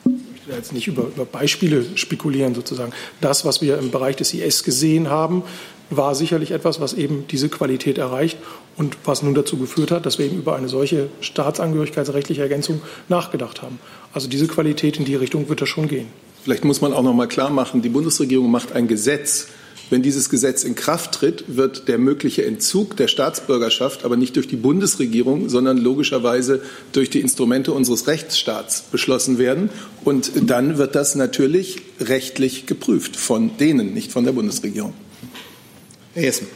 Ich 0.05 0.47
will 0.47 0.55
jetzt 0.55 0.71
nicht 0.71 0.87
über, 0.87 1.03
über 1.03 1.25
Beispiele 1.25 1.85
spekulieren 1.95 2.55
sozusagen. 2.55 2.93
Das, 3.21 3.43
was 3.43 3.61
wir 3.61 3.79
im 3.79 3.91
Bereich 3.91 4.15
des 4.15 4.33
IS 4.33 4.63
gesehen 4.63 5.09
haben, 5.09 5.43
war 5.89 6.15
sicherlich 6.15 6.51
etwas, 6.51 6.79
was 6.79 6.93
eben 6.93 7.25
diese 7.29 7.49
Qualität 7.49 7.97
erreicht 7.97 8.37
und 8.75 8.97
was 9.05 9.23
nun 9.23 9.33
dazu 9.33 9.57
geführt 9.57 9.91
hat, 9.91 10.05
dass 10.05 10.17
wir 10.17 10.25
eben 10.25 10.37
über 10.37 10.55
eine 10.55 10.69
solche 10.69 11.09
staatsangehörigkeitsrechtliche 11.21 12.41
Ergänzung 12.41 12.81
nachgedacht 13.09 13.61
haben. 13.61 13.79
Also 14.13 14.27
diese 14.27 14.47
Qualität 14.47 14.97
in 14.97 15.05
die 15.05 15.15
Richtung 15.15 15.49
wird 15.49 15.61
das 15.61 15.69
schon 15.69 15.87
gehen. 15.87 16.07
Vielleicht 16.43 16.65
muss 16.65 16.81
man 16.81 16.93
auch 16.93 17.03
noch 17.03 17.13
mal 17.13 17.27
klar 17.27 17.49
machen, 17.49 17.81
die 17.81 17.89
Bundesregierung 17.89 18.49
macht 18.49 18.71
ein 18.71 18.87
Gesetz. 18.87 19.47
Wenn 19.89 20.01
dieses 20.01 20.29
Gesetz 20.29 20.65
in 20.65 20.75
Kraft 20.75 21.13
tritt, 21.13 21.45
wird 21.47 21.87
der 21.87 21.97
mögliche 21.97 22.45
Entzug 22.45 22.97
der 22.97 23.07
Staatsbürgerschaft 23.07 24.03
aber 24.03 24.17
nicht 24.17 24.35
durch 24.35 24.47
die 24.47 24.57
Bundesregierung, 24.57 25.47
sondern 25.47 25.77
logischerweise 25.77 26.61
durch 26.91 27.09
die 27.09 27.21
Instrumente 27.21 27.71
unseres 27.71 28.07
Rechtsstaats 28.07 28.81
beschlossen 28.91 29.37
werden. 29.37 29.69
Und 30.03 30.31
dann 30.49 30.77
wird 30.77 30.95
das 30.95 31.15
natürlich 31.15 31.77
rechtlich 32.01 32.65
geprüft 32.65 33.15
von 33.15 33.57
denen, 33.57 33.93
nicht 33.93 34.11
von 34.11 34.25
der 34.25 34.33
Bundesregierung. 34.33 34.93
Herr 36.17 36.23
Jessen. 36.23 36.47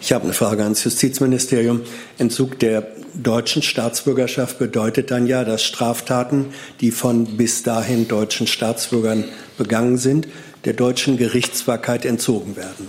Ich 0.00 0.14
habe 0.14 0.24
eine 0.24 0.32
Frage 0.32 0.62
ans 0.62 0.82
Justizministerium. 0.82 1.82
Entzug 2.16 2.58
der 2.58 2.86
deutschen 3.12 3.60
Staatsbürgerschaft 3.60 4.58
bedeutet 4.58 5.10
dann 5.10 5.26
ja, 5.26 5.44
dass 5.44 5.62
Straftaten, 5.62 6.46
die 6.80 6.90
von 6.90 7.36
bis 7.36 7.62
dahin 7.62 8.08
deutschen 8.08 8.46
Staatsbürgern 8.46 9.24
begangen 9.58 9.98
sind, 9.98 10.26
der 10.64 10.72
deutschen 10.72 11.18
Gerichtsbarkeit 11.18 12.06
entzogen 12.06 12.56
werden. 12.56 12.88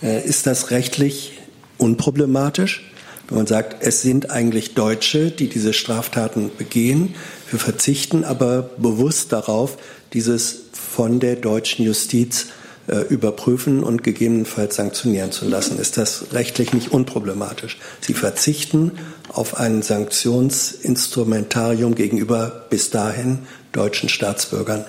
Äh, 0.00 0.24
ist 0.24 0.46
das 0.46 0.70
rechtlich 0.70 1.32
unproblematisch? 1.76 2.88
Wenn 3.26 3.38
man 3.38 3.46
sagt, 3.48 3.84
es 3.84 4.02
sind 4.02 4.30
eigentlich 4.30 4.74
Deutsche, 4.74 5.32
die 5.32 5.48
diese 5.48 5.72
Straftaten 5.72 6.52
begehen, 6.56 7.16
wir 7.50 7.58
verzichten 7.58 8.22
aber 8.22 8.70
bewusst 8.78 9.32
darauf, 9.32 9.76
dieses 10.12 10.66
von 10.70 11.18
der 11.18 11.34
deutschen 11.34 11.84
Justiz 11.84 12.44
äh, 12.44 12.65
überprüfen 12.86 13.82
und 13.82 14.04
gegebenenfalls 14.04 14.76
sanktionieren 14.76 15.32
zu 15.32 15.48
lassen. 15.48 15.78
Ist 15.78 15.96
das 15.96 16.26
rechtlich 16.32 16.72
nicht 16.72 16.92
unproblematisch? 16.92 17.78
Sie 18.00 18.14
verzichten 18.14 18.92
auf 19.32 19.56
ein 19.56 19.82
Sanktionsinstrumentarium 19.82 21.96
gegenüber 21.96 22.66
bis 22.70 22.90
dahin 22.90 23.40
deutschen 23.72 24.08
Staatsbürgern. 24.08 24.84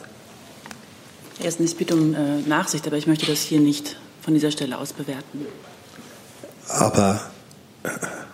Erstens, 1.41 1.71
ich 1.71 1.77
bitte 1.77 1.95
um 1.95 2.13
äh, 2.13 2.41
Nachsicht, 2.47 2.85
aber 2.87 2.97
ich 2.97 3.07
möchte 3.07 3.25
das 3.25 3.41
hier 3.41 3.59
nicht 3.59 3.97
von 4.21 4.33
dieser 4.33 4.51
Stelle 4.51 4.77
aus 4.77 4.93
bewerten. 4.93 5.45
Aber 6.67 7.21
äh, 7.83 7.89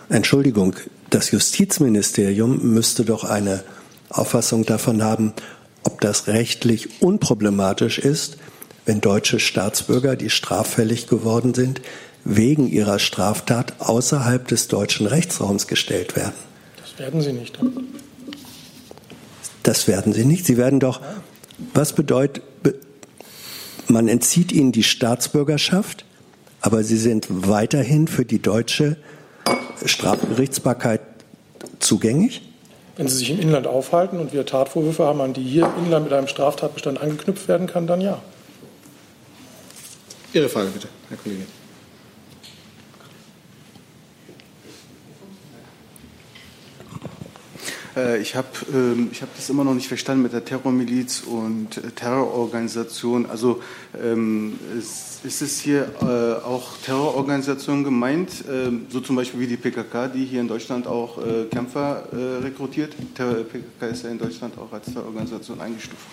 Entschuldigung, 0.09 0.75
das 1.09 1.31
Justizministerium 1.31 2.73
müsste 2.73 3.03
doch 3.03 3.23
eine 3.23 3.63
Auffassung 4.09 4.65
davon 4.65 5.03
haben, 5.03 5.33
ob 5.83 6.01
das 6.01 6.27
rechtlich 6.27 7.01
unproblematisch 7.01 7.99
ist, 7.99 8.37
wenn 8.85 9.01
deutsche 9.01 9.39
Staatsbürger, 9.39 10.15
die 10.15 10.29
straffällig 10.29 11.07
geworden 11.07 11.53
sind, 11.53 11.81
wegen 12.25 12.67
ihrer 12.67 12.99
Straftat 12.99 13.75
außerhalb 13.79 14.47
des 14.47 14.67
deutschen 14.67 15.07
Rechtsraums 15.07 15.67
gestellt 15.67 16.15
werden. 16.15 16.33
Das 16.77 16.99
werden 16.99 17.21
sie 17.21 17.33
nicht. 17.33 17.59
Das 19.63 19.87
werden 19.87 20.13
sie 20.13 20.25
nicht. 20.25 20.45
Sie 20.45 20.57
werden 20.57 20.79
doch, 20.79 21.01
was 21.73 21.93
bedeutet, 21.93 22.43
man 23.87 24.07
entzieht 24.07 24.51
ihnen 24.51 24.71
die 24.71 24.83
Staatsbürgerschaft, 24.83 26.05
aber 26.61 26.83
sie 26.83 26.97
sind 26.97 27.27
weiterhin 27.29 28.07
für 28.07 28.25
die 28.25 28.41
deutsche 28.41 28.97
Strafgerichtsbarkeit 29.85 31.01
zugänglich? 31.79 32.41
Wenn 32.95 33.07
sie 33.07 33.17
sich 33.17 33.31
im 33.31 33.39
Inland 33.39 33.67
aufhalten 33.67 34.19
und 34.19 34.33
wir 34.33 34.45
Tatvorwürfe 34.45 35.03
haben, 35.03 35.19
an 35.21 35.33
die 35.33 35.43
hier 35.43 35.65
im 35.77 35.85
Inland 35.85 36.05
mit 36.05 36.13
einem 36.13 36.27
Straftatbestand 36.27 37.01
angeknüpft 37.01 37.47
werden 37.47 37.67
kann, 37.67 37.87
dann 37.87 38.01
ja. 38.01 38.21
Ihre 40.33 40.49
Frage 40.49 40.69
bitte, 40.71 40.87
Herr 41.09 41.17
Kollege. 41.17 41.43
Äh, 47.95 48.19
ich 48.19 48.35
habe 48.35 48.47
ähm, 48.73 49.09
ich 49.11 49.21
hab 49.21 49.35
das 49.35 49.49
immer 49.49 49.63
noch 49.63 49.75
nicht 49.75 49.87
verstanden 49.87 50.23
mit 50.23 50.33
der 50.33 50.43
Terrormiliz 50.43 51.21
und 51.21 51.77
äh, 51.77 51.91
Terrororganisation. 51.91 53.27
Also 53.27 53.61
ähm, 54.01 54.59
ist, 54.77 55.41
es 55.41 55.59
hier 55.59 55.87
äh, 56.01 56.43
auch 56.43 56.77
Terrororganisationen 56.83 57.83
gemeint, 57.83 58.43
ähm, 58.49 58.87
so 58.89 58.99
zum 59.01 59.15
Beispiel 59.15 59.39
wie 59.39 59.47
die 59.47 59.57
PKK, 59.57 60.07
die 60.07 60.25
hier 60.25 60.41
in 60.41 60.47
Deutschland 60.47 60.87
auch 60.87 61.19
Kämpfer 61.51 62.03
rekrutiert? 62.11 62.93
Terror, 63.15 63.43
PKK 63.43 63.87
ist 63.87 64.03
ja 64.03 64.09
in 64.09 64.17
Deutschland 64.17 64.57
auch 64.57 64.71
als 64.73 64.85
Terrororganisation 64.91 65.61
eingestuft. 65.61 66.03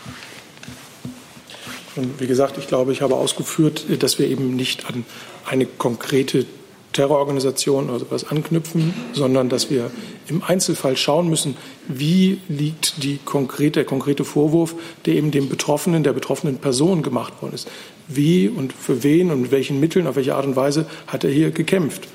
Und 1.96 2.20
wie 2.20 2.26
gesagt, 2.26 2.56
ich 2.58 2.68
glaube, 2.68 2.92
ich 2.92 3.02
habe 3.02 3.16
ausgeführt, 3.16 3.84
dass 4.02 4.18
wir 4.18 4.28
eben 4.28 4.54
nicht 4.54 4.86
an 4.86 5.04
eine 5.44 5.66
konkrete 5.66 6.46
Terrororganisation 6.92 7.88
oder 7.88 8.00
sowas 8.00 8.28
anknüpfen, 8.28 8.94
sondern 9.12 9.48
dass 9.48 9.70
wir 9.70 9.90
im 10.28 10.42
Einzelfall 10.42 10.96
schauen 10.96 11.28
müssen, 11.28 11.56
wie 11.88 12.38
liegt 12.48 13.02
die 13.02 13.18
konkrete, 13.24 13.80
der 13.80 13.84
konkrete 13.84 14.24
Vorwurf, 14.24 14.74
der 15.06 15.14
eben 15.14 15.30
dem 15.30 15.48
Betroffenen, 15.48 16.02
der 16.02 16.12
betroffenen 16.12 16.58
Person 16.58 17.02
gemacht 17.02 17.32
worden 17.42 17.54
ist. 17.54 17.68
Wie 18.08 18.48
und 18.48 18.72
für 18.72 19.02
wen 19.04 19.30
und 19.30 19.42
mit 19.42 19.50
welchen 19.52 19.78
Mitteln, 19.78 20.06
auf 20.06 20.16
welche 20.16 20.34
Art 20.34 20.46
und 20.46 20.56
Weise 20.56 20.86
hat 21.06 21.22
er 21.22 21.30
hier 21.30 21.50
gekämpft. 21.52 22.08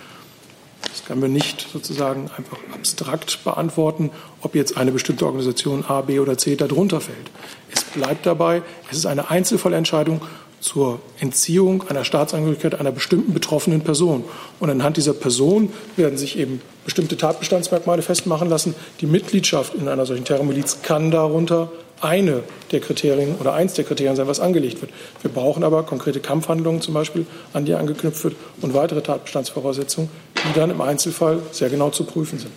Das 1.05 1.09
können 1.09 1.21
wir 1.21 1.29
nicht 1.29 1.67
sozusagen 1.71 2.31
einfach 2.35 2.57
abstrakt 2.73 3.43
beantworten, 3.43 4.09
ob 4.41 4.55
jetzt 4.55 4.75
eine 4.75 4.91
bestimmte 4.91 5.27
Organisation 5.27 5.85
A, 5.87 6.01
B 6.01 6.17
oder 6.17 6.35
C 6.35 6.55
darunter 6.55 6.99
fällt. 6.99 7.29
Es 7.71 7.83
bleibt 7.83 8.25
dabei, 8.25 8.63
es 8.89 8.97
ist 8.97 9.05
eine 9.05 9.29
Einzelfallentscheidung 9.29 10.21
zur 10.61 10.99
Entziehung 11.19 11.87
einer 11.89 12.05
Staatsangehörigkeit 12.05 12.79
einer 12.79 12.91
bestimmten 12.91 13.35
betroffenen 13.35 13.81
Person. 13.81 14.23
Und 14.59 14.71
anhand 14.71 14.97
dieser 14.97 15.13
Person 15.13 15.71
werden 15.95 16.17
sich 16.17 16.39
eben 16.39 16.59
bestimmte 16.85 17.17
Tatbestandsmerkmale 17.17 18.01
festmachen 18.01 18.49
lassen. 18.49 18.73
Die 18.99 19.05
Mitgliedschaft 19.05 19.75
in 19.75 19.87
einer 19.87 20.07
solchen 20.07 20.25
Terrormiliz 20.25 20.81
kann 20.81 21.11
darunter 21.11 21.71
eine 22.01 22.41
der 22.71 22.79
Kriterien 22.79 23.35
oder 23.39 23.53
eins 23.53 23.73
der 23.73 23.85
Kriterien 23.85 24.15
sein, 24.15 24.27
was 24.27 24.39
angelegt 24.39 24.81
wird. 24.81 24.91
Wir 25.21 25.29
brauchen 25.29 25.63
aber 25.63 25.83
konkrete 25.83 26.19
Kampfhandlungen 26.19 26.81
zum 26.81 26.95
Beispiel, 26.95 27.27
an 27.53 27.65
die 27.65 27.75
angeknüpft 27.75 28.23
wird 28.23 28.35
und 28.61 28.73
weitere 28.73 29.01
Tatbestandsvoraussetzungen, 29.01 30.09
die 30.47 30.53
dann 30.53 30.69
im 30.71 30.81
Einzelfall 30.81 31.41
sehr 31.51 31.69
genau 31.69 31.89
zu 31.89 32.03
prüfen 32.03 32.39
sind. 32.39 32.51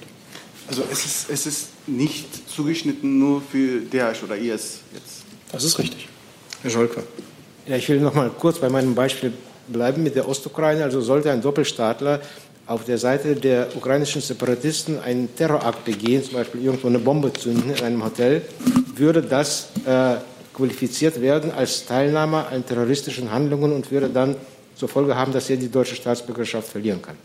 Also 0.68 0.82
es 0.90 1.04
ist, 1.04 1.30
es 1.30 1.46
ist 1.46 1.68
nicht 1.86 2.50
zugeschnitten 2.50 3.18
nur 3.18 3.40
für 3.40 3.80
Daesh 3.80 4.22
oder 4.22 4.36
IS 4.36 4.80
jetzt. 4.92 5.24
Das 5.50 5.64
ist 5.64 5.78
richtig. 5.78 6.08
Herr 6.62 6.70
Scholker. 6.70 7.02
Ja, 7.66 7.76
ich 7.76 7.88
will 7.88 8.00
noch 8.00 8.14
mal 8.14 8.30
kurz 8.30 8.58
bei 8.58 8.68
meinem 8.68 8.94
Beispiel 8.94 9.32
bleiben 9.68 10.02
mit 10.02 10.14
der 10.14 10.28
Ostukraine. 10.28 10.84
Also 10.84 11.00
sollte 11.00 11.30
ein 11.30 11.40
Doppelstaatler 11.40 12.20
auf 12.66 12.84
der 12.84 12.98
Seite 12.98 13.34
der 13.34 13.74
ukrainischen 13.74 14.20
Separatisten 14.20 15.00
einen 15.00 15.34
Terrorakt 15.34 15.86
begehen, 15.86 16.22
zum 16.22 16.34
Beispiel 16.34 16.62
irgendwo 16.62 16.88
eine 16.88 16.98
Bombe 16.98 17.32
zünden 17.32 17.70
in 17.74 17.82
einem 17.82 18.04
Hotel, 18.04 18.42
würde 18.94 19.22
das 19.22 19.68
äh, 19.86 20.16
qualifiziert 20.52 21.20
werden 21.22 21.50
als 21.50 21.86
Teilnahme 21.86 22.46
an 22.46 22.66
terroristischen 22.66 23.30
Handlungen 23.30 23.72
und 23.72 23.90
würde 23.90 24.10
dann 24.10 24.36
zur 24.74 24.88
Folge 24.88 25.16
haben, 25.16 25.32
dass 25.32 25.48
er 25.48 25.56
die 25.56 25.70
deutsche 25.70 25.94
Staatsbürgerschaft 25.94 26.68
verlieren 26.68 27.00
kann. 27.00 27.16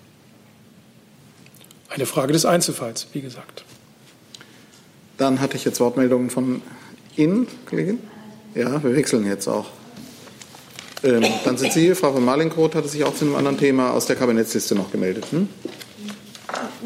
Eine 1.94 2.08
Frage 2.08 2.34
des 2.34 2.46
Einzelfalls, 2.46 3.08
wie 3.14 3.22
gesagt. 3.22 3.64
Dann 5.18 5.40
hatte 5.40 5.58
ich 5.58 5.64
jetzt 5.64 5.80
Wortmeldungen 5.80 6.32
von 6.32 6.64
Ihnen, 7.16 7.48
Kollegin. 7.70 8.00
Ja, 8.56 8.84
wir 8.84 8.96
wechseln 8.96 9.28
jetzt 9.28 9.48
auch. 9.48 9.68
Ähm, 11.04 11.24
dann 11.46 11.58
sind 11.58 11.72
Sie 11.72 11.82
hier, 11.82 11.96
Frau 11.96 12.14
von 12.14 12.26
Malingroth 12.26 12.74
hatte 12.74 12.88
sich 12.88 13.04
auch 13.04 13.14
zu 13.14 13.26
einem 13.26 13.36
anderen 13.36 13.60
Thema 13.60 13.92
aus 13.92 14.08
der 14.08 14.16
Kabinettsliste 14.16 14.74
noch 14.74 14.92
gemeldet. 14.92 15.26
Hm? 15.32 15.48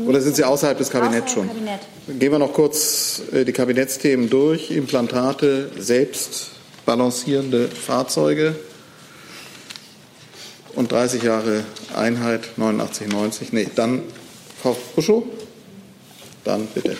Oder 0.06 0.20
sind 0.20 0.36
Sie 0.36 0.44
außerhalb 0.44 0.78
des 0.78 0.90
Kabinetts 0.90 1.32
schon? 1.32 1.48
Kabinett. 1.48 1.80
Gehen 2.20 2.32
wir 2.32 2.40
noch 2.40 2.52
kurz 2.52 3.22
äh, 3.32 3.46
die 3.46 3.54
Kabinettsthemen 3.54 4.30
durch. 4.30 4.72
Implantate, 4.72 5.72
selbst 5.78 6.52
balancierende 6.86 7.70
Fahrzeuge. 7.70 8.56
und 10.76 10.92
30 10.92 11.24
Jahre 11.24 11.64
Einheit 11.96 12.58
89, 12.58 13.08
90. 13.08 13.54
Nee, 13.54 13.68
dann 13.74 14.04
Frau 14.62 14.76
Buschow. 14.96 15.24
Dann 16.44 16.66
bitte. 16.68 16.96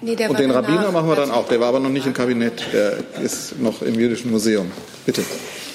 Nee, 0.00 0.16
der 0.16 0.28
und 0.28 0.38
den. 0.38 0.50
Rabbiner 0.50 0.92
machen 0.92 1.08
wir 1.08 1.16
dann 1.16 1.30
auch. 1.30 1.48
Der 1.48 1.60
war 1.60 1.68
aber 1.68 1.80
noch 1.80 1.88
nicht 1.88 2.06
im 2.06 2.12
Kabinett. 2.12 2.62
Der 2.72 2.98
ist 3.22 3.58
noch 3.58 3.80
im 3.80 3.94
Jüdischen 3.94 4.30
Museum. 4.30 4.70
Bitte. 5.06 5.24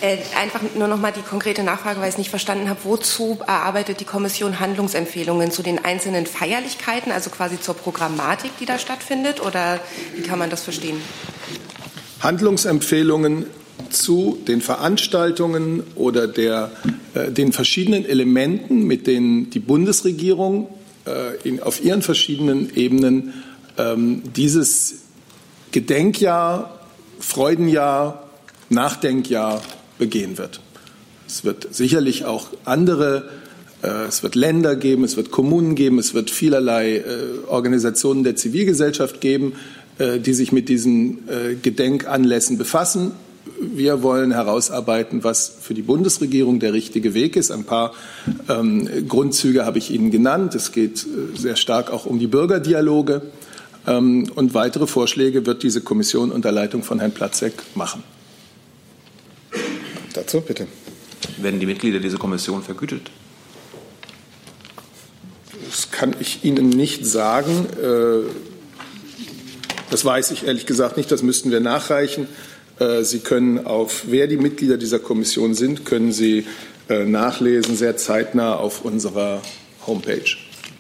Äh, 0.02 0.18
einfach 0.40 0.62
nur 0.76 0.88
noch 0.88 1.00
mal 1.00 1.12
die 1.12 1.22
konkrete 1.22 1.64
Nachfrage, 1.64 2.00
weil 2.00 2.08
ich 2.08 2.14
es 2.14 2.18
nicht 2.20 2.30
verstanden 2.30 2.70
habe. 2.70 2.80
Wozu 2.84 3.40
erarbeitet 3.46 4.00
die 4.00 4.06
Kommission 4.06 4.60
Handlungsempfehlungen 4.60 5.52
zu 5.52 5.64
den 5.64 5.84
einzelnen 5.84 6.26
Feierlichkeiten, 6.26 7.12
also 7.12 7.32
quasi 7.32 7.60
zur 7.60 7.74
Programmatik, 7.74 8.52
die 8.60 8.66
da 8.66 8.78
stattfindet? 8.78 9.44
Oder 9.44 9.80
wie 10.16 10.22
kann 10.22 10.40
man 10.40 10.50
das 10.50 10.62
verstehen? 10.62 11.02
Handlungsempfehlungen 12.22 13.48
zu 13.90 14.38
den 14.48 14.62
Veranstaltungen 14.62 15.84
oder 15.96 16.28
der, 16.28 16.72
äh, 17.14 17.32
den 17.32 17.52
verschiedenen 17.52 18.06
Elementen, 18.06 18.84
mit 18.84 19.08
denen 19.08 19.50
die 19.50 19.60
Bundesregierung 19.60 20.68
äh, 21.06 21.48
in, 21.48 21.62
auf 21.62 21.84
ihren 21.84 22.02
verschiedenen 22.02 22.76
Ebenen 22.76 23.34
ähm, 23.78 24.24
dieses 24.36 24.96
Gedenkjahr, 25.72 26.80
Freudenjahr, 27.20 28.30
Nachdenkjahr 28.70 29.62
begehen 29.98 30.38
wird. 30.38 30.62
Es 31.28 31.44
wird 31.44 31.68
sicherlich 31.72 32.26
auch 32.26 32.48
andere, 32.66 33.30
äh, 33.84 34.06
es 34.08 34.24
wird 34.24 34.36
Länder 34.36 34.76
geben, 34.76 35.04
es 35.04 35.16
wird 35.16 35.30
Kommunen 35.32 35.76
geben, 35.76 36.00
es 36.00 36.14
wird 36.14 36.32
vielerlei 36.32 36.98
äh, 36.98 37.04
Organisationen 37.48 38.24
der 38.24 38.36
Zivilgesellschaft 38.36 39.22
geben, 39.22 39.54
äh, 40.00 40.20
die 40.20 40.34
sich 40.34 40.52
mit 40.52 40.70
diesen 40.70 41.20
Gedenkanlässen 41.62 42.58
befassen. 42.58 43.12
Wir 43.60 44.04
wollen 44.04 44.32
herausarbeiten, 44.32 45.24
was 45.24 45.52
für 45.62 45.74
die 45.74 45.82
Bundesregierung 45.82 46.60
der 46.60 46.74
richtige 46.74 47.14
Weg 47.14 47.36
ist. 47.36 47.52
Ein 47.52 47.64
paar 47.64 47.94
ähm, 48.48 49.08
Grundzüge 49.08 49.66
habe 49.66 49.78
ich 49.78 49.92
Ihnen 49.92 50.12
genannt. 50.12 50.56
Es 50.56 50.72
geht 50.72 51.06
äh, 51.06 51.38
sehr 51.38 51.56
stark 51.56 51.92
auch 51.92 52.06
um 52.06 52.20
die 52.20 52.28
Bürgerdialoge. 52.28 53.22
Ähm, 53.88 54.32
und 54.36 54.54
weitere 54.54 54.88
Vorschläge 54.88 55.46
wird 55.46 55.64
diese 55.64 55.82
Kommission 55.82 56.32
unter 56.32 56.52
Leitung 56.52 56.84
von 56.84 57.00
Herrn 57.00 57.12
Platzek 57.12 57.54
machen. 57.76 58.04
Dazu 60.14 60.42
bitte. 60.42 60.68
Werden 61.38 61.60
die 61.60 61.66
Mitglieder 61.66 62.00
dieser 62.00 62.18
Kommission 62.18 62.64
vergütet? 62.64 63.10
Das 65.70 65.92
kann 65.92 66.16
ich 66.20 66.44
Ihnen 66.44 66.70
nicht 66.70 67.06
sagen. 67.06 67.68
Äh, 67.82 68.30
Das 69.92 70.06
weiß 70.06 70.30
ich 70.32 70.46
ehrlich 70.46 70.66
gesagt 70.68 70.98
nicht. 70.98 71.12
Das 71.12 71.24
müssten 71.24 71.50
wir 71.50 71.62
nachreichen. 71.62 72.28
Äh, 72.80 73.04
Sie 73.04 73.20
können 73.20 73.66
auf, 73.66 74.04
wer 74.08 74.28
die 74.28 74.38
Mitglieder 74.38 74.78
dieser 74.78 75.00
Kommission 75.00 75.54
sind, 75.54 75.86
können 75.86 76.12
Sie 76.12 76.46
äh, 76.90 77.06
nachlesen, 77.06 77.76
sehr 77.76 77.98
zeitnah 77.98 78.56
auf 78.56 78.84
unserer 78.84 79.42
Homepage. 79.86 80.36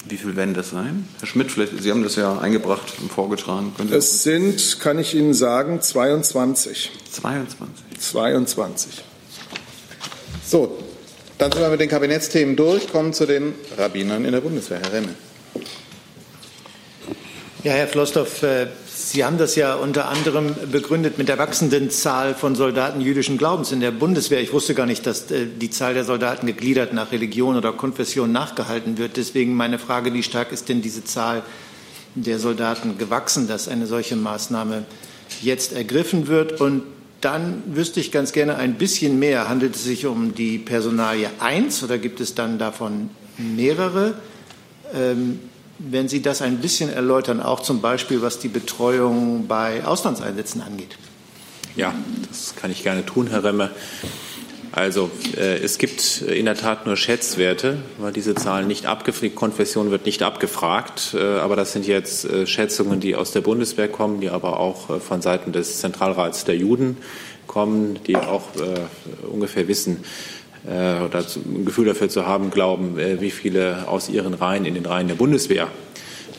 Wie 0.07 0.17
viel 0.17 0.35
werden 0.35 0.53
das 0.53 0.71
sein? 0.71 1.07
Herr 1.19 1.27
Schmidt, 1.27 1.51
vielleicht, 1.51 1.83
Sie 1.83 1.91
haben 1.91 2.03
das 2.03 2.15
ja 2.15 2.39
eingebracht 2.39 2.93
und 3.01 3.11
vorgetragen. 3.11 3.73
Können 3.75 3.89
Sie 3.89 3.95
Es 3.95 4.23
sind, 4.23 4.79
kann 4.79 4.97
ich 4.97 5.13
Ihnen 5.13 5.33
sagen, 5.33 5.81
22. 5.81 6.91
22. 7.11 7.99
22. 7.99 9.03
So, 10.45 10.77
dann 11.37 11.51
sind 11.51 11.61
wir 11.61 11.69
mit 11.69 11.79
den 11.79 11.89
Kabinettsthemen 11.89 12.55
durch, 12.55 12.91
kommen 12.91 13.13
zu 13.13 13.25
den 13.25 13.53
Rabbinern 13.77 14.25
in 14.25 14.31
der 14.31 14.41
Bundeswehr. 14.41 14.79
Herr 14.81 14.93
Remme. 14.93 15.15
Ja, 17.63 17.73
Herr 17.73 17.87
Flossdorf, 17.87 18.41
Sie 19.01 19.23
haben 19.23 19.37
das 19.37 19.55
ja 19.55 19.75
unter 19.75 20.09
anderem 20.09 20.53
begründet 20.69 21.17
mit 21.17 21.29
der 21.29 21.37
wachsenden 21.37 21.89
Zahl 21.89 22.35
von 22.35 22.55
Soldaten 22.55 22.99
jüdischen 22.99 23.37
Glaubens 23.37 23.71
in 23.71 23.79
der 23.79 23.91
Bundeswehr. 23.91 24.41
Ich 24.41 24.51
wusste 24.51 24.75
gar 24.75 24.85
nicht, 24.85 25.05
dass 25.05 25.31
äh, 25.31 25.47
die 25.47 25.69
Zahl 25.69 25.93
der 25.93 26.03
Soldaten 26.03 26.45
gegliedert 26.45 26.91
nach 26.91 27.13
Religion 27.13 27.55
oder 27.55 27.71
Konfession 27.71 28.33
nachgehalten 28.33 28.97
wird. 28.97 29.15
Deswegen 29.15 29.55
meine 29.55 29.79
Frage, 29.79 30.13
wie 30.13 30.21
stark 30.21 30.51
ist 30.51 30.67
denn 30.67 30.81
diese 30.81 31.05
Zahl 31.05 31.43
der 32.13 32.39
Soldaten 32.39 32.97
gewachsen, 32.97 33.47
dass 33.47 33.69
eine 33.69 33.87
solche 33.87 34.17
Maßnahme 34.17 34.83
jetzt 35.41 35.71
ergriffen 35.71 36.27
wird? 36.27 36.59
Und 36.59 36.83
dann 37.21 37.63
wüsste 37.67 38.01
ich 38.01 38.11
ganz 38.11 38.33
gerne 38.33 38.57
ein 38.57 38.75
bisschen 38.75 39.17
mehr. 39.17 39.47
Handelt 39.47 39.75
es 39.75 39.85
sich 39.85 40.07
um 40.07 40.35
die 40.35 40.57
Personalie 40.57 41.29
1 41.39 41.83
oder 41.83 41.97
gibt 41.99 42.19
es 42.19 42.35
dann 42.35 42.59
davon 42.59 43.09
mehrere? 43.37 44.15
Ähm, 44.93 45.39
wenn 45.79 46.07
Sie 46.07 46.21
das 46.21 46.41
ein 46.41 46.57
bisschen 46.57 46.91
erläutern, 46.91 47.41
auch 47.41 47.61
zum 47.61 47.81
Beispiel 47.81 48.21
was 48.21 48.39
die 48.39 48.49
Betreuung 48.49 49.47
bei 49.47 49.83
Auslandseinsätzen 49.85 50.61
angeht. 50.61 50.97
Ja, 51.75 51.93
das 52.27 52.55
kann 52.55 52.71
ich 52.71 52.83
gerne 52.83 53.05
tun, 53.05 53.27
Herr 53.27 53.43
Remme. 53.43 53.71
Also 54.71 55.09
äh, 55.35 55.57
es 55.57 55.77
gibt 55.77 56.21
in 56.21 56.45
der 56.45 56.55
Tat 56.55 56.85
nur 56.85 56.95
Schätzwerte, 56.95 57.77
weil 57.97 58.13
diese 58.13 58.35
Zahlen 58.35 58.67
nicht 58.67 58.85
abgefragt, 58.85 59.35
Konfession 59.35 59.89
wird 59.89 60.05
nicht 60.05 60.21
abgefragt, 60.21 61.15
äh, 61.15 61.39
aber 61.39 61.55
das 61.55 61.73
sind 61.73 61.87
jetzt 61.87 62.25
äh, 62.25 62.45
Schätzungen, 62.45 62.99
die 62.99 63.15
aus 63.15 63.31
der 63.31 63.41
Bundeswehr 63.41 63.87
kommen, 63.87 64.21
die 64.21 64.29
aber 64.29 64.59
auch 64.59 64.89
äh, 64.89 64.99
von 64.99 65.21
Seiten 65.21 65.53
des 65.53 65.79
Zentralrats 65.79 66.45
der 66.45 66.55
Juden 66.55 66.97
kommen, 67.47 67.99
die 68.05 68.15
auch 68.15 68.43
äh, 68.57 69.27
ungefähr 69.27 69.67
wissen, 69.67 70.03
oder 70.65 71.25
zu- 71.27 71.39
ein 71.39 71.65
Gefühl 71.65 71.85
dafür 71.85 72.09
zu 72.09 72.25
haben, 72.25 72.51
glauben, 72.51 72.99
äh, 72.99 73.21
wie 73.21 73.31
viele 73.31 73.87
aus 73.87 74.09
ihren 74.09 74.33
Reihen 74.33 74.65
in 74.65 74.73
den 74.73 74.85
Reihen 74.85 75.07
der 75.07 75.15
Bundeswehr 75.15 75.67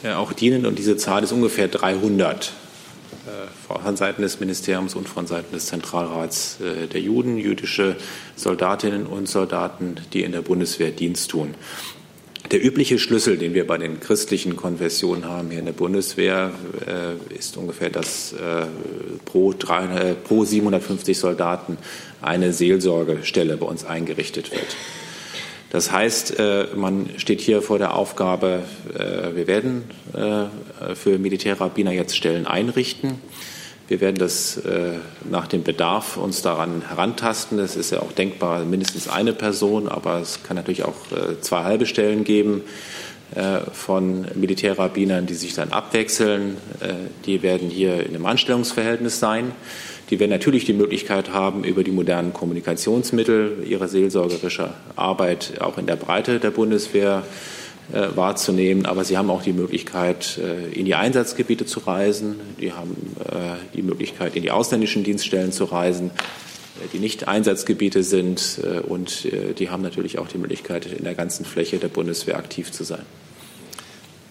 äh, 0.02 0.12
auch 0.12 0.32
dienen. 0.32 0.66
Und 0.66 0.78
diese 0.78 0.96
Zahl 0.96 1.22
ist 1.22 1.32
ungefähr 1.32 1.68
300 1.68 2.52
äh, 3.26 3.82
von 3.82 3.96
Seiten 3.96 4.22
des 4.22 4.40
Ministeriums 4.40 4.94
und 4.94 5.08
von 5.08 5.26
Seiten 5.26 5.52
des 5.52 5.66
Zentralrats 5.66 6.58
äh, 6.60 6.86
der 6.86 7.00
Juden, 7.00 7.38
jüdische 7.38 7.96
Soldatinnen 8.36 9.06
und 9.06 9.28
Soldaten, 9.28 9.96
die 10.12 10.22
in 10.22 10.32
der 10.32 10.42
Bundeswehr 10.42 10.90
Dienst 10.90 11.30
tun. 11.30 11.54
Der 12.50 12.64
übliche 12.64 12.98
Schlüssel, 12.98 13.36
den 13.36 13.54
wir 13.54 13.64
bei 13.64 13.78
den 13.78 14.00
christlichen 14.00 14.56
Konfessionen 14.56 15.24
haben 15.24 15.50
hier 15.50 15.60
in 15.60 15.66
der 15.66 15.72
Bundeswehr, 15.72 16.50
äh, 16.84 17.34
ist 17.38 17.56
ungefähr, 17.56 17.90
dass 17.90 18.32
äh, 18.32 18.66
pro, 19.24 19.52
drei, 19.52 19.84
äh, 19.84 20.14
pro 20.14 20.44
750 20.44 21.16
Soldaten 21.16 21.76
eine 22.22 22.52
Seelsorgestelle 22.52 23.56
bei 23.56 23.66
uns 23.66 23.84
eingerichtet 23.84 24.50
wird. 24.50 24.76
Das 25.70 25.92
heißt, 25.92 26.38
äh, 26.38 26.66
man 26.74 27.10
steht 27.16 27.40
hier 27.40 27.62
vor 27.62 27.78
der 27.78 27.94
Aufgabe, 27.94 28.64
äh, 28.92 29.36
wir 29.36 29.46
werden 29.46 29.84
äh, 30.12 30.94
für 30.96 31.18
Militärrabbiner 31.18 31.92
jetzt 31.92 32.16
Stellen 32.16 32.46
einrichten. 32.46 33.20
Wir 33.86 34.00
werden 34.00 34.18
das 34.18 34.60
nach 35.28 35.48
dem 35.48 35.64
Bedarf 35.64 36.16
uns 36.16 36.42
daran 36.42 36.82
herantasten. 36.86 37.58
Es 37.58 37.74
ist 37.74 37.90
ja 37.90 37.98
auch 37.98 38.12
denkbar 38.12 38.64
mindestens 38.64 39.08
eine 39.08 39.32
Person, 39.32 39.88
aber 39.88 40.20
es 40.20 40.44
kann 40.44 40.54
natürlich 40.54 40.84
auch 40.84 40.94
zwei 41.40 41.64
halbe 41.64 41.86
Stellen 41.86 42.22
geben 42.22 42.62
von 43.72 44.26
Militärrabbinern, 44.36 45.26
die 45.26 45.34
sich 45.34 45.54
dann 45.54 45.72
abwechseln. 45.72 46.56
Die 47.26 47.42
werden 47.42 47.68
hier 47.68 48.06
in 48.06 48.14
einem 48.14 48.26
Anstellungsverhältnis 48.26 49.18
sein. 49.18 49.50
Die 50.10 50.18
werden 50.18 50.30
natürlich 50.30 50.64
die 50.64 50.72
Möglichkeit 50.72 51.32
haben, 51.32 51.62
über 51.62 51.84
die 51.84 51.92
modernen 51.92 52.32
Kommunikationsmittel 52.32 53.64
ihre 53.64 53.86
seelsorgerische 53.86 54.74
Arbeit 54.96 55.60
auch 55.60 55.78
in 55.78 55.86
der 55.86 55.96
Breite 55.96 56.40
der 56.40 56.50
Bundeswehr 56.50 57.22
äh, 57.92 58.16
wahrzunehmen. 58.16 58.86
Aber 58.86 59.04
sie 59.04 59.16
haben 59.16 59.30
auch 59.30 59.42
die 59.42 59.52
Möglichkeit, 59.52 60.38
äh, 60.38 60.72
in 60.72 60.84
die 60.84 60.96
Einsatzgebiete 60.96 61.64
zu 61.64 61.80
reisen. 61.80 62.36
Die 62.60 62.72
haben 62.72 62.96
äh, 63.24 63.56
die 63.74 63.82
Möglichkeit, 63.82 64.34
in 64.34 64.42
die 64.42 64.50
ausländischen 64.50 65.04
Dienststellen 65.04 65.52
zu 65.52 65.64
reisen, 65.64 66.10
die 66.92 66.98
nicht 66.98 67.28
Einsatzgebiete 67.28 68.02
sind. 68.02 68.58
Und 68.88 69.28
die 69.58 69.68
haben 69.68 69.82
natürlich 69.82 70.18
auch 70.18 70.28
die 70.28 70.38
Möglichkeit, 70.38 70.86
in 70.86 71.04
der 71.04 71.14
ganzen 71.14 71.44
Fläche 71.44 71.76
der 71.76 71.88
Bundeswehr 71.88 72.38
aktiv 72.38 72.72
zu 72.72 72.84
sein. 72.84 73.04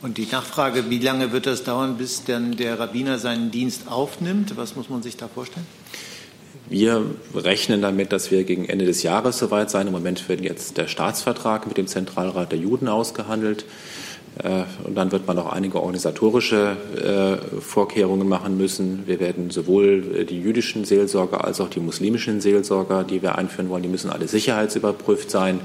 Und 0.01 0.17
die 0.17 0.27
Nachfrage, 0.31 0.89
wie 0.89 0.99
lange 0.99 1.33
wird 1.33 1.45
das 1.45 1.63
dauern, 1.63 1.97
bis 1.97 2.23
dann 2.23 2.55
der 2.55 2.79
Rabbiner 2.79 3.19
seinen 3.19 3.51
Dienst 3.51 3.89
aufnimmt? 3.89 4.55
Was 4.55 4.77
muss 4.77 4.89
man 4.89 5.03
sich 5.03 5.17
da 5.17 5.27
vorstellen? 5.27 5.67
Wir 6.69 7.03
rechnen 7.35 7.81
damit, 7.81 8.13
dass 8.13 8.31
wir 8.31 8.43
gegen 8.45 8.65
Ende 8.65 8.85
des 8.85 9.03
Jahres 9.03 9.39
soweit 9.39 9.69
sein. 9.69 9.87
Im 9.87 9.93
Moment 9.93 10.29
wird 10.29 10.39
jetzt 10.41 10.77
der 10.77 10.87
Staatsvertrag 10.87 11.67
mit 11.67 11.77
dem 11.77 11.87
Zentralrat 11.87 12.51
der 12.51 12.59
Juden 12.59 12.87
ausgehandelt. 12.87 13.65
Äh, 14.41 14.63
Und 14.85 14.95
dann 14.95 15.11
wird 15.11 15.27
man 15.27 15.37
auch 15.37 15.51
einige 15.51 15.81
organisatorische 15.81 16.77
äh, 16.95 17.59
Vorkehrungen 17.59 18.29
machen 18.29 18.55
müssen. 18.55 19.03
Wir 19.05 19.19
werden 19.19 19.49
sowohl 19.49 20.15
äh, 20.15 20.25
die 20.25 20.39
jüdischen 20.39 20.85
Seelsorger 20.85 21.43
als 21.43 21.59
auch 21.59 21.69
die 21.69 21.81
muslimischen 21.81 22.39
Seelsorger, 22.39 23.03
die 23.03 23.21
wir 23.21 23.37
einführen 23.37 23.69
wollen, 23.69 23.83
die 23.83 23.89
müssen 23.89 24.11
alle 24.11 24.27
sicherheitsüberprüft 24.29 25.29
sein. 25.29 25.59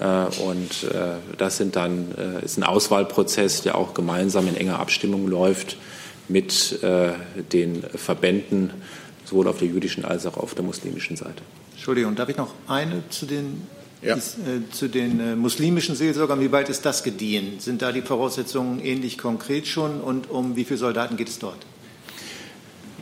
Äh, 0.00 0.26
Und 0.40 0.84
äh, 0.84 1.16
das 1.36 1.56
sind 1.56 1.76
dann, 1.76 2.14
äh, 2.16 2.44
ist 2.44 2.56
ein 2.58 2.62
Auswahlprozess, 2.64 3.62
der 3.62 3.76
auch 3.76 3.94
gemeinsam 3.94 4.48
in 4.48 4.56
enger 4.56 4.78
Abstimmung 4.78 5.28
läuft 5.28 5.76
mit 6.30 6.80
den 6.82 7.82
Verbänden, 7.94 8.70
sowohl 9.24 9.48
auf 9.48 9.60
der 9.60 9.68
jüdischen 9.68 10.04
als 10.04 10.26
auch 10.26 10.36
auf 10.36 10.54
der 10.54 10.62
muslimischen 10.62 11.16
Seite. 11.16 11.42
Entschuldigung, 11.72 12.16
darf 12.16 12.28
ich 12.28 12.36
noch 12.36 12.52
eine 12.66 13.02
zu 13.08 13.24
den, 13.24 13.62
äh, 14.02 14.16
zu 14.70 14.88
den 14.88 15.20
äh, 15.20 15.36
muslimischen 15.36 15.96
Seelsorgern? 15.96 16.38
Wie 16.40 16.52
weit 16.52 16.68
ist 16.68 16.84
das 16.84 17.02
gediehen? 17.02 17.60
Sind 17.60 17.80
da 17.80 17.92
die 17.92 18.02
Voraussetzungen 18.02 18.78
ähnlich 18.80 19.16
konkret 19.16 19.66
schon? 19.66 20.02
Und 20.02 20.28
um 20.28 20.54
wie 20.54 20.64
viele 20.64 20.78
Soldaten 20.78 21.16
geht 21.16 21.30
es 21.30 21.38
dort? 21.38 21.56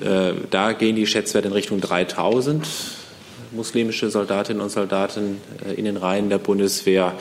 Äh, 0.01 0.35
Da 0.51 0.73
gehen 0.73 0.95
die 0.95 1.07
Schätzwerte 1.09 1.49
in 1.49 1.55
Richtung 1.55 1.81
3000 1.81 2.65
muslimische 3.57 4.11
Soldatinnen 4.11 4.63
und 4.63 4.71
Soldaten 4.71 5.41
äh, 5.67 5.75
in 5.75 5.85
den 5.85 5.97
Reihen 5.97 6.29
der 6.29 6.39
Bundeswehr. 6.39 7.15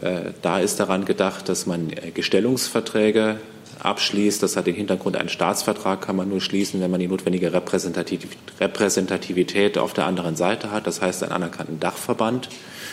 Äh, 0.00 0.32
da 0.40 0.60
ist 0.60 0.80
daran 0.80 1.04
gedacht, 1.04 1.48
dass 1.48 1.66
man 1.66 1.90
äh, 1.90 2.10
Gestellungsverträge 2.12 3.36
abschließt. 3.80 4.42
Das 4.42 4.56
hat 4.56 4.66
den 4.66 4.74
Hintergrund, 4.74 5.16
einen 5.16 5.28
Staatsvertrag 5.28 6.00
kann 6.00 6.16
man 6.16 6.28
nur 6.28 6.40
schließen, 6.40 6.80
wenn 6.80 6.90
man 6.90 7.00
die 7.00 7.08
notwendige 7.08 7.52
Repräsentativität 7.52 9.76
auf 9.76 9.92
der 9.92 10.06
anderen 10.06 10.36
Seite 10.36 10.70
hat. 10.70 10.86
Das 10.86 11.02
heißt, 11.02 11.22
einen 11.22 11.32
anerkannten 11.32 11.80
Dachverband. 11.80 12.48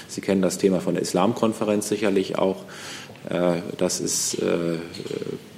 Sie 0.07 0.19
kennen 0.19 0.41
das 0.41 0.57
Thema 0.57 0.81
von 0.81 0.95
der 0.95 1.03
Islamkonferenz 1.03 1.87
sicherlich 1.87 2.37
auch. 2.37 2.65
Das 3.77 4.01
ist 4.01 4.37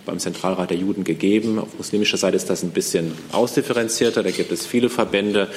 beim 0.06 0.20
Zentralrat 0.20 0.70
der 0.70 0.78
Juden 0.78 1.04
gegeben. 1.04 1.60
Auf 1.60 1.78
muslimischer 1.78 2.18
Seite 2.18 2.36
ist 2.36 2.50
das 2.50 2.64
ein 2.64 2.72
bisschen 2.72 3.14
ausdifferenzierter. 3.32 4.24
Da 4.24 4.32
gibt 4.32 4.52
es 4.52 4.66
viele 4.66 4.90
Verbände. 4.90 5.48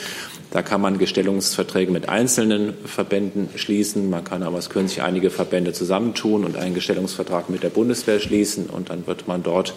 Da 0.50 0.62
kann 0.62 0.80
man 0.80 0.98
Gestellungsverträge 0.98 1.90
mit 1.90 2.08
einzelnen 2.08 2.74
Verbänden 2.84 3.48
schließen. 3.56 4.08
Man 4.10 4.24
kann 4.24 4.42
aber, 4.42 4.58
es 4.58 4.70
können 4.70 4.88
sich 4.88 5.02
einige 5.02 5.30
Verbände 5.30 5.72
zusammentun 5.72 6.44
und 6.44 6.56
einen 6.56 6.74
Gestellungsvertrag 6.74 7.50
mit 7.50 7.62
der 7.62 7.70
Bundeswehr 7.70 8.20
schließen. 8.20 8.66
Und 8.66 8.90
dann 8.90 9.06
wird 9.06 9.28
man 9.28 9.42
dort 9.42 9.74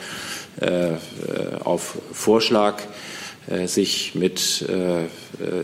äh, 0.62 0.94
auf 1.64 1.98
Vorschlag 2.12 2.82
äh, 2.82 2.86
sich 3.66 4.14
mit 4.14 4.64
äh, 4.70 5.06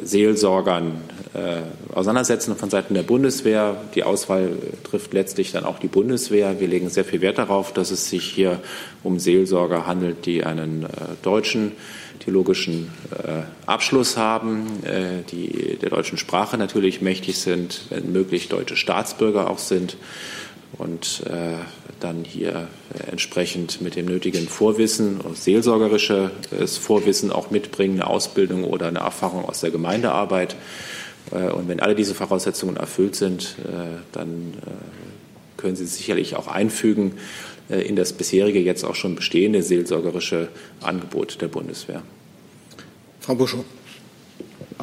Seelsorgern 0.03 1.01
äh, 1.33 1.61
auseinandersetzen 1.93 2.55
von 2.55 2.69
Seiten 2.69 2.95
der 2.95 3.03
Bundeswehr. 3.03 3.77
Die 3.93 4.03
Auswahl 4.03 4.53
trifft 4.83 5.13
letztlich 5.13 5.51
dann 5.51 5.65
auch 5.65 5.77
die 5.77 5.87
Bundeswehr. 5.87 6.59
Wir 6.59 6.67
legen 6.67 6.89
sehr 6.89 7.05
viel 7.05 7.21
Wert 7.21 7.37
darauf, 7.37 7.73
dass 7.73 7.91
es 7.91 8.09
sich 8.09 8.25
hier 8.25 8.59
um 9.03 9.19
Seelsorger 9.19 9.85
handelt, 9.85 10.25
die 10.25 10.43
einen 10.43 10.87
deutschen 11.21 11.73
theologischen 12.19 12.89
Abschluss 13.65 14.17
haben, 14.17 14.65
die 15.31 15.77
der 15.81 15.89
deutschen 15.89 16.17
Sprache 16.17 16.57
natürlich 16.57 17.01
mächtig 17.01 17.37
sind, 17.37 17.81
wenn 17.89 18.11
möglich 18.11 18.47
deutsche 18.47 18.77
Staatsbürger 18.77 19.49
auch 19.49 19.59
sind 19.59 19.97
und 20.77 21.23
äh, 21.27 21.55
dann 21.99 22.23
hier 22.23 22.67
entsprechend 23.09 23.81
mit 23.81 23.95
dem 23.95 24.05
nötigen 24.05 24.47
Vorwissen, 24.47 25.19
seelsorgerisches 25.33 26.77
Vorwissen 26.77 27.31
auch 27.31 27.51
mitbringen, 27.51 28.01
eine 28.01 28.07
Ausbildung 28.09 28.63
oder 28.63 28.87
eine 28.87 28.99
Erfahrung 28.99 29.45
aus 29.45 29.61
der 29.61 29.71
Gemeindearbeit. 29.71 30.55
Äh, 31.31 31.49
und 31.49 31.67
wenn 31.67 31.79
alle 31.79 31.95
diese 31.95 32.15
Voraussetzungen 32.15 32.77
erfüllt 32.77 33.15
sind, 33.15 33.55
äh, 33.65 33.97
dann 34.11 34.53
äh, 34.65 35.61
können 35.61 35.75
Sie 35.75 35.85
sicherlich 35.85 36.35
auch 36.35 36.47
einfügen 36.47 37.13
äh, 37.69 37.81
in 37.81 37.95
das 37.95 38.13
bisherige, 38.13 38.59
jetzt 38.59 38.83
auch 38.83 38.95
schon 38.95 39.15
bestehende 39.15 39.63
seelsorgerische 39.63 40.49
Angebot 40.81 41.41
der 41.41 41.47
Bundeswehr. 41.47 42.03
Frau 43.19 43.35
Buschow. 43.35 43.65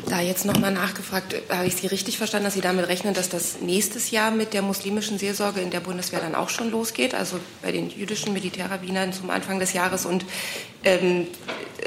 Da 0.08 0.20
jetzt 0.20 0.46
nochmal 0.46 0.72
nachgefragt, 0.72 1.34
habe 1.50 1.66
ich 1.66 1.76
Sie 1.76 1.86
richtig 1.86 2.16
verstanden, 2.16 2.46
dass 2.46 2.54
Sie 2.54 2.62
damit 2.62 2.88
rechnen, 2.88 3.12
dass 3.12 3.28
das 3.28 3.60
nächstes 3.60 4.10
Jahr 4.10 4.30
mit 4.30 4.54
der 4.54 4.62
muslimischen 4.62 5.18
Seelsorge 5.18 5.60
in 5.60 5.70
der 5.70 5.80
Bundeswehr 5.80 6.20
dann 6.20 6.34
auch 6.34 6.48
schon 6.48 6.70
losgeht, 6.70 7.14
also 7.14 7.38
bei 7.60 7.72
den 7.72 7.90
jüdischen 7.90 8.32
Militärrabbinern 8.32 9.12
zum 9.12 9.28
Anfang 9.28 9.58
des 9.58 9.74
Jahres 9.74 10.06
und 10.06 10.24
ähm, 10.84 11.26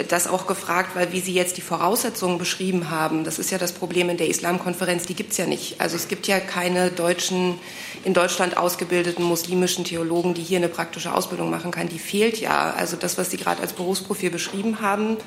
das 0.10 0.28
auch 0.28 0.46
gefragt, 0.46 0.96
weil 0.96 1.12
wie 1.14 1.20
Sie 1.20 1.34
jetzt 1.34 1.58
die 1.58 1.62
Voraussetzungen 1.62 2.38
beschrieben 2.38 2.92
haben, 2.92 3.24
das 3.24 3.40
ist 3.40 3.50
ja 3.50 3.58
das 3.58 3.72
Problem 3.72 4.10
in 4.10 4.18
der 4.18 4.28
Islamkonferenz, 4.28 5.06
die 5.06 5.16
gibt 5.16 5.32
es 5.32 5.38
ja 5.38 5.48
nicht. 5.48 5.82
Also 5.82 5.96
es 5.96 6.08
gibt 6.08 6.28
ja 6.28 6.40
keine 6.40 6.92
deutschen, 6.92 7.58
in 8.04 8.14
Deutschland 8.14 8.56
ausgebildeten 8.56 9.24
muslimischen 9.24 9.84
Theologen, 9.84 10.36
die 10.36 10.44
hier 10.44 10.58
eine 10.58 10.70
praktische 10.70 11.14
Ausbildung 11.14 11.50
machen 11.50 11.72
kann. 11.72 11.90
Die 11.90 12.00
fehlt 12.00 12.40
ja. 12.40 12.72
Also 12.74 12.98
das, 12.98 13.18
was 13.18 13.32
Sie 13.32 13.38
gerade 13.38 13.62
als 13.62 13.74
Berufsprofil 13.74 14.30
beschrieben 14.30 14.82
haben, 14.82 15.18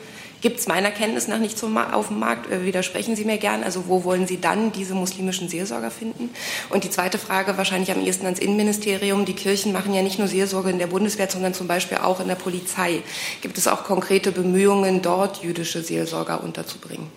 gibt 0.41 0.61
es 0.61 0.69
meiner 0.69 0.91
Kenntnis 0.91 1.29
nach 1.29 1.39
nicht 1.39 1.59
zum, 1.59 1.77
auf 1.77 2.09
dem 2.09 2.19
Markt. 2.19 2.51
Äh, 2.51 2.65
widersprechen 2.65 3.17
Sie 3.17 3.25
mir 3.25 3.39
gern. 3.39 3.63
Also 3.63 3.85
wo 3.89 4.05
wollen 4.05 4.27
Sie 4.27 4.41
dann 4.41 4.73
diese 4.73 4.95
muslimischen 4.95 5.49
Seelsorger 5.49 5.91
finden? 5.91 6.31
Und 6.71 6.85
die 6.85 6.91
zweite 6.91 7.19
Frage 7.19 7.57
wahrscheinlich 7.57 7.91
am 7.91 8.05
ehesten 8.05 8.27
ans 8.27 8.39
Innenministerium. 8.39 9.25
Die 9.25 9.35
Kirchen 9.35 9.73
machen 9.73 9.95
ja 9.95 10.03
nicht 10.03 10.19
nur 10.19 10.29
Seelsorge 10.29 10.71
in 10.71 10.79
der 10.79 10.87
Bundeswehr, 10.87 11.29
sondern 11.31 11.55
zum 11.55 11.67
Beispiel 11.67 11.99
auch 11.99 12.21
in 12.21 12.29
der 12.29 12.35
Polizei. 12.35 13.03
Gibt 13.41 13.59
es 13.59 13.69
auch 13.69 13.85
konkrete 13.85 14.33
Bemühungen, 14.33 15.03
dort 15.03 15.43
jüdische 15.43 15.83
Seelsorger 15.83 16.43
unterzubringen? 16.43 17.09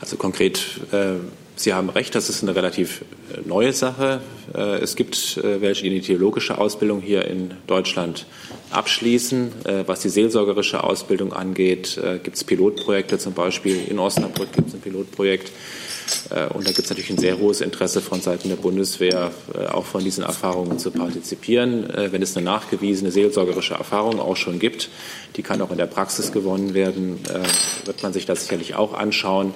Also 0.00 0.16
konkret 0.16 0.80
äh 0.92 1.16
Sie 1.58 1.74
haben 1.74 1.90
recht, 1.90 2.14
das 2.14 2.28
ist 2.28 2.42
eine 2.42 2.54
relativ 2.54 3.02
äh, 3.34 3.40
neue 3.44 3.72
Sache. 3.72 4.20
Äh, 4.54 4.78
es 4.78 4.94
gibt 4.94 5.38
äh, 5.38 5.60
welche, 5.60 5.82
die 5.82 5.90
eine 5.90 6.00
theologische 6.00 6.56
Ausbildung 6.56 7.00
hier 7.00 7.24
in 7.24 7.52
Deutschland 7.66 8.26
abschließen. 8.70 9.52
Was 9.86 10.00
die 10.00 10.08
seelsorgerische 10.08 10.84
Ausbildung 10.84 11.32
angeht, 11.32 12.00
gibt 12.22 12.36
es 12.36 12.44
Pilotprojekte, 12.44 13.18
zum 13.18 13.34
Beispiel 13.34 13.80
in 13.88 13.98
Osnabrück 13.98 14.52
gibt 14.52 14.68
es 14.68 14.74
ein 14.74 14.80
Pilotprojekt. 14.80 15.52
Und 16.54 16.66
da 16.66 16.70
gibt 16.70 16.78
es 16.78 16.88
natürlich 16.88 17.10
ein 17.10 17.18
sehr 17.18 17.38
hohes 17.38 17.60
Interesse 17.60 18.00
von 18.00 18.20
Seiten 18.22 18.48
der 18.48 18.56
Bundeswehr, 18.56 19.30
auch 19.70 19.84
von 19.84 20.02
diesen 20.02 20.24
Erfahrungen 20.24 20.78
zu 20.78 20.90
partizipieren. 20.90 21.86
Wenn 21.94 22.22
es 22.22 22.36
eine 22.36 22.44
nachgewiesene 22.44 23.10
seelsorgerische 23.10 23.74
Erfahrung 23.74 24.18
auch 24.18 24.36
schon 24.36 24.58
gibt, 24.58 24.88
die 25.36 25.42
kann 25.42 25.60
auch 25.60 25.70
in 25.70 25.78
der 25.78 25.86
Praxis 25.86 26.32
gewonnen 26.32 26.72
werden, 26.72 27.18
wird 27.84 28.02
man 28.02 28.12
sich 28.12 28.24
das 28.24 28.42
sicherlich 28.42 28.74
auch 28.74 28.94
anschauen. 28.94 29.52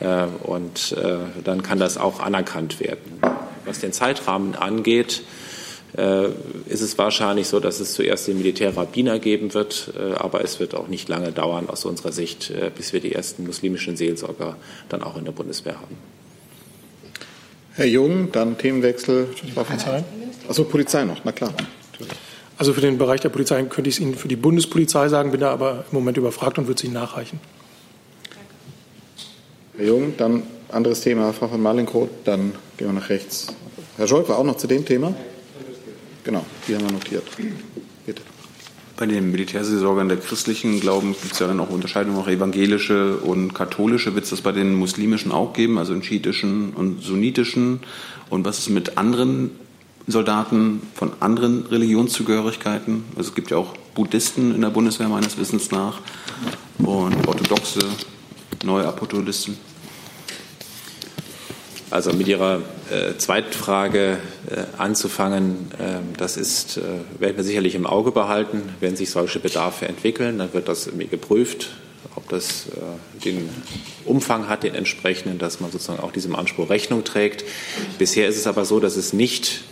Äh, 0.00 0.26
und 0.42 0.92
äh, 0.92 1.18
dann 1.44 1.62
kann 1.62 1.78
das 1.78 1.96
auch 1.98 2.20
anerkannt 2.20 2.80
werden. 2.80 3.20
Was 3.64 3.80
den 3.80 3.92
Zeitrahmen 3.92 4.54
angeht, 4.54 5.22
äh, 5.22 5.45
ist 5.94 6.82
es 6.82 6.98
wahrscheinlich 6.98 7.48
so, 7.48 7.60
dass 7.60 7.80
es 7.80 7.94
zuerst 7.94 8.28
den 8.28 8.36
Militärrabbiner 8.36 9.18
geben 9.18 9.54
wird, 9.54 9.92
aber 10.16 10.42
es 10.44 10.60
wird 10.60 10.74
auch 10.74 10.88
nicht 10.88 11.08
lange 11.08 11.32
dauern 11.32 11.70
aus 11.70 11.84
unserer 11.84 12.12
Sicht, 12.12 12.52
bis 12.76 12.92
wir 12.92 13.00
die 13.00 13.12
ersten 13.12 13.46
muslimischen 13.46 13.96
Seelsorger 13.96 14.56
dann 14.88 15.02
auch 15.02 15.16
in 15.16 15.24
der 15.24 15.32
Bundeswehr 15.32 15.74
haben. 15.74 15.96
Herr 17.74 17.86
Jung, 17.86 18.32
dann 18.32 18.58
Themenwechsel. 18.58 19.28
Polizei? 19.54 20.04
Achso, 20.48 20.64
Polizei 20.64 21.04
noch, 21.04 21.20
na 21.24 21.32
klar. 21.32 21.52
Also 22.58 22.72
für 22.72 22.80
den 22.80 22.96
Bereich 22.96 23.20
der 23.20 23.28
Polizei 23.28 23.62
könnte 23.64 23.90
ich 23.90 23.96
es 23.96 24.00
Ihnen 24.00 24.14
für 24.14 24.28
die 24.28 24.36
Bundespolizei 24.36 25.08
sagen, 25.08 25.30
bin 25.30 25.40
da 25.40 25.50
aber 25.50 25.84
im 25.90 25.98
Moment 25.98 26.16
überfragt 26.16 26.58
und 26.58 26.66
würde 26.66 26.78
es 26.78 26.84
Ihnen 26.84 26.94
nachreichen. 26.94 27.38
Herr 29.76 29.86
Jung, 29.86 30.14
dann 30.16 30.42
anderes 30.70 31.02
Thema, 31.02 31.32
Frau 31.34 31.48
von 31.48 31.60
Malinkroth, 31.60 32.08
dann 32.24 32.52
gehen 32.76 32.88
wir 32.88 32.92
nach 32.94 33.10
rechts. 33.10 33.48
Herr 33.98 34.08
Scholz 34.08 34.30
auch 34.30 34.44
noch 34.44 34.56
zu 34.56 34.66
dem 34.66 34.84
Thema? 34.86 35.14
Genau, 36.26 36.44
die 36.66 36.74
haben 36.74 36.84
wir 36.84 36.90
notiert. 36.90 37.22
Bitte. 38.04 38.20
Bei 38.96 39.06
den 39.06 39.30
Militärseelsorgern 39.30 40.08
der 40.08 40.16
christlichen 40.16 40.80
Glauben 40.80 41.14
gibt 41.22 41.34
es 41.34 41.38
ja 41.38 41.46
dann 41.46 41.60
auch 41.60 41.70
Unterscheidungen, 41.70 42.18
auch 42.18 42.26
evangelische 42.26 43.18
und 43.18 43.54
katholische. 43.54 44.16
Wird 44.16 44.24
es 44.24 44.30
das 44.30 44.40
bei 44.40 44.50
den 44.50 44.74
muslimischen 44.74 45.30
auch 45.30 45.52
geben, 45.52 45.78
also 45.78 45.94
in 45.94 46.02
schiitischen 46.02 46.72
und 46.72 47.00
sunnitischen? 47.00 47.80
Und 48.28 48.44
was 48.44 48.58
ist 48.58 48.70
mit 48.70 48.98
anderen 48.98 49.52
Soldaten 50.08 50.82
von 50.94 51.12
anderen 51.20 51.66
Religionszugehörigkeiten? 51.66 53.04
Also 53.14 53.28
es 53.28 53.34
gibt 53.36 53.52
ja 53.52 53.58
auch 53.58 53.76
Buddhisten 53.94 54.52
in 54.52 54.62
der 54.62 54.70
Bundeswehr 54.70 55.08
meines 55.08 55.38
Wissens 55.38 55.70
nach 55.70 56.00
und 56.78 57.28
orthodoxe 57.28 57.86
Neuapostolisten? 58.64 59.56
Also 61.88 62.12
mit 62.12 62.26
Ihrer 62.26 62.62
äh, 62.90 63.16
Zweitfrage 63.16 64.18
äh, 64.50 64.64
anzufangen, 64.76 65.70
äh, 65.78 66.16
das 66.16 66.36
ist, 66.36 66.78
äh, 66.78 66.82
werden 67.20 67.36
wir 67.36 67.44
sicherlich 67.44 67.76
im 67.76 67.86
Auge 67.86 68.10
behalten. 68.10 68.62
Wenn 68.80 68.96
sich 68.96 69.10
solche 69.10 69.38
Bedarfe 69.38 69.86
entwickeln, 69.86 70.38
dann 70.38 70.52
wird 70.52 70.66
das 70.66 70.90
geprüft, 71.10 71.68
ob 72.16 72.28
das 72.28 72.66
äh, 72.66 73.24
den 73.24 73.48
Umfang 74.04 74.48
hat, 74.48 74.64
den 74.64 74.74
entsprechenden, 74.74 75.38
dass 75.38 75.60
man 75.60 75.70
sozusagen 75.70 76.00
auch 76.00 76.10
diesem 76.10 76.34
Anspruch 76.34 76.70
Rechnung 76.70 77.04
trägt. 77.04 77.44
Bisher 77.98 78.26
ist 78.26 78.36
es 78.36 78.48
aber 78.48 78.64
so, 78.64 78.80
dass 78.80 78.96
es 78.96 79.12
nicht 79.12 79.62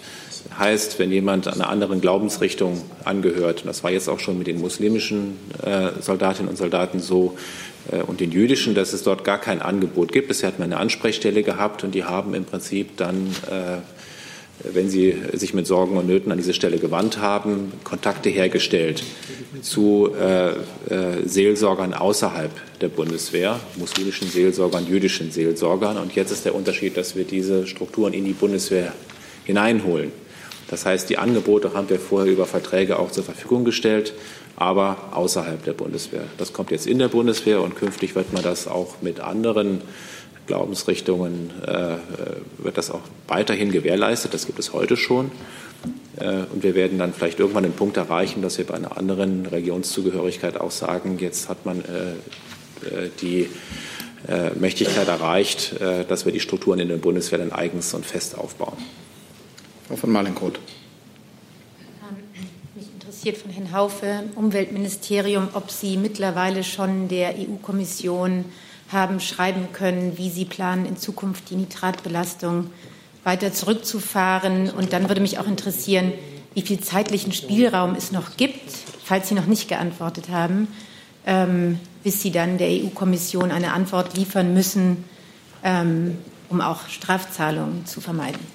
heißt, 0.56 1.00
wenn 1.00 1.10
jemand 1.10 1.48
einer 1.48 1.68
anderen 1.68 2.00
Glaubensrichtung 2.00 2.80
angehört, 3.04 3.62
und 3.62 3.66
das 3.66 3.82
war 3.82 3.90
jetzt 3.90 4.08
auch 4.08 4.20
schon 4.20 4.38
mit 4.38 4.46
den 4.46 4.60
muslimischen 4.60 5.36
äh, 5.64 5.90
Soldatinnen 6.00 6.48
und 6.48 6.56
Soldaten 6.56 7.00
so, 7.00 7.36
und 8.06 8.20
den 8.20 8.32
jüdischen, 8.32 8.74
dass 8.74 8.92
es 8.92 9.02
dort 9.02 9.24
gar 9.24 9.38
kein 9.38 9.60
Angebot 9.60 10.12
gibt. 10.12 10.28
Bisher 10.28 10.48
hat 10.48 10.58
man 10.58 10.72
eine 10.72 10.80
Ansprechstelle 10.80 11.42
gehabt 11.42 11.84
und 11.84 11.94
die 11.94 12.04
haben 12.04 12.34
im 12.34 12.44
Prinzip 12.44 12.96
dann, 12.96 13.28
äh, 13.50 13.78
wenn 14.72 14.88
sie 14.88 15.14
sich 15.32 15.52
mit 15.52 15.66
Sorgen 15.66 15.96
und 15.96 16.06
Nöten 16.06 16.32
an 16.32 16.38
diese 16.38 16.54
Stelle 16.54 16.78
gewandt 16.78 17.18
haben, 17.18 17.72
Kontakte 17.82 18.30
hergestellt 18.30 19.02
zu 19.60 20.14
äh, 20.14 20.52
Seelsorgern 21.26 21.92
außerhalb 21.92 22.52
der 22.80 22.88
Bundeswehr, 22.88 23.60
muslimischen 23.76 24.28
Seelsorgern, 24.28 24.86
jüdischen 24.86 25.30
Seelsorgern. 25.30 25.98
Und 25.98 26.14
jetzt 26.14 26.30
ist 26.30 26.44
der 26.44 26.54
Unterschied, 26.54 26.96
dass 26.96 27.16
wir 27.16 27.24
diese 27.24 27.66
Strukturen 27.66 28.12
in 28.12 28.24
die 28.24 28.32
Bundeswehr 28.32 28.92
hineinholen. 29.44 30.12
Das 30.68 30.86
heißt, 30.86 31.10
die 31.10 31.18
Angebote 31.18 31.74
haben 31.74 31.90
wir 31.90 32.00
vorher 32.00 32.32
über 32.32 32.46
Verträge 32.46 32.98
auch 32.98 33.10
zur 33.10 33.24
Verfügung 33.24 33.64
gestellt 33.64 34.14
aber 34.56 34.96
außerhalb 35.12 35.64
der 35.64 35.72
Bundeswehr. 35.72 36.24
Das 36.38 36.52
kommt 36.52 36.70
jetzt 36.70 36.86
in 36.86 36.98
der 36.98 37.08
Bundeswehr 37.08 37.60
und 37.60 37.76
künftig 37.76 38.14
wird 38.14 38.32
man 38.32 38.42
das 38.42 38.68
auch 38.68 39.02
mit 39.02 39.20
anderen 39.20 39.82
Glaubensrichtungen, 40.46 41.50
äh, 41.66 41.96
wird 42.58 42.76
das 42.76 42.90
auch 42.90 43.00
weiterhin 43.26 43.72
gewährleistet. 43.72 44.34
Das 44.34 44.46
gibt 44.46 44.58
es 44.58 44.72
heute 44.72 44.96
schon. 44.96 45.32
Äh, 46.18 46.42
und 46.52 46.62
wir 46.62 46.74
werden 46.74 46.98
dann 46.98 47.14
vielleicht 47.14 47.40
irgendwann 47.40 47.62
den 47.62 47.72
Punkt 47.72 47.96
erreichen, 47.96 48.42
dass 48.42 48.58
wir 48.58 48.66
bei 48.66 48.74
einer 48.74 48.96
anderen 48.96 49.46
Religionszugehörigkeit 49.46 50.60
auch 50.60 50.70
sagen, 50.70 51.18
jetzt 51.18 51.48
hat 51.48 51.64
man 51.64 51.80
äh, 51.80 53.04
äh 53.04 53.10
die 53.22 53.48
äh, 54.28 54.50
Mächtigkeit 54.58 55.08
erreicht, 55.08 55.80
äh, 55.80 56.04
dass 56.04 56.26
wir 56.26 56.32
die 56.32 56.40
Strukturen 56.40 56.78
in 56.78 56.88
der 56.88 56.96
Bundeswehr 56.96 57.38
dann 57.38 57.52
eigens 57.52 57.92
und 57.94 58.04
fest 58.06 58.36
aufbauen. 58.36 58.76
Frau 59.86 59.96
von 59.96 60.10
Malenkoth. 60.10 60.58
Mich 62.74 62.86
interessiert 62.92 63.36
von 63.36 63.50
Herrn 63.50 63.72
Haufe, 63.72 64.24
Umweltministerium, 64.34 65.48
ob 65.52 65.70
Sie 65.70 65.98
mittlerweile 65.98 66.64
schon 66.64 67.08
der 67.08 67.34
EU-Kommission 67.38 68.46
haben 68.90 69.20
schreiben 69.20 69.68
können, 69.72 70.16
wie 70.16 70.30
Sie 70.30 70.46
planen, 70.46 70.86
in 70.86 70.96
Zukunft 70.96 71.50
die 71.50 71.56
Nitratbelastung 71.56 72.70
weiter 73.24 73.52
zurückzufahren. 73.52 74.70
Und 74.70 74.94
dann 74.94 75.08
würde 75.08 75.20
mich 75.20 75.38
auch 75.38 75.46
interessieren, 75.46 76.12
wie 76.54 76.62
viel 76.62 76.80
zeitlichen 76.80 77.32
Spielraum 77.32 77.94
es 77.94 78.10
noch 78.10 78.38
gibt, 78.38 78.70
falls 79.04 79.28
Sie 79.28 79.34
noch 79.34 79.46
nicht 79.46 79.68
geantwortet 79.68 80.30
haben, 80.30 80.68
ähm, 81.26 81.78
bis 82.02 82.22
Sie 82.22 82.30
dann 82.30 82.56
der 82.56 82.68
EU-Kommission 82.68 83.50
eine 83.50 83.74
Antwort 83.74 84.16
liefern 84.16 84.54
müssen, 84.54 85.04
ähm, 85.62 86.16
um 86.48 86.62
auch 86.62 86.88
Strafzahlungen 86.88 87.84
zu 87.84 88.00
vermeiden. 88.00 88.53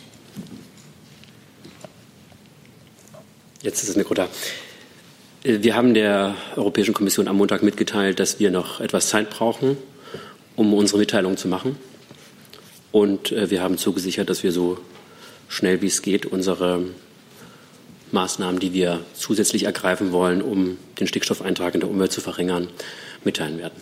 Jetzt 3.61 3.83
ist 3.83 3.89
es 3.89 3.95
Nicola. 3.97 4.29
Äh, 5.43 5.61
wir 5.61 5.75
haben 5.75 5.93
der 5.93 6.35
Europäischen 6.55 6.93
Kommission 6.93 7.27
am 7.27 7.37
Montag 7.37 7.61
mitgeteilt, 7.61 8.19
dass 8.19 8.39
wir 8.39 8.51
noch 8.51 8.79
etwas 8.79 9.09
Zeit 9.09 9.29
brauchen, 9.29 9.77
um 10.55 10.73
unsere 10.73 10.99
Mitteilung 10.99 11.35
zu 11.35 11.49
machen. 11.49 11.77
Und 12.91 13.33
äh, 13.33 13.49
wir 13.49 13.61
haben 13.61 13.77
zugesichert, 13.77 14.29
dass 14.29 14.43
wir 14.43 14.53
so 14.53 14.77
schnell 15.49 15.81
wie 15.81 15.87
es 15.87 16.01
geht 16.01 16.25
unsere 16.25 16.83
Maßnahmen, 18.11 18.59
die 18.59 18.73
wir 18.73 19.01
zusätzlich 19.13 19.63
ergreifen 19.63 20.13
wollen, 20.13 20.41
um 20.41 20.77
den 20.99 21.07
Stickstoffeintrag 21.07 21.73
in 21.73 21.81
der 21.81 21.89
Umwelt 21.89 22.11
zu 22.11 22.21
verringern, 22.21 22.69
mitteilen 23.23 23.57
werden. 23.57 23.81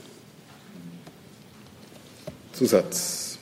Zusatz. 2.51 3.37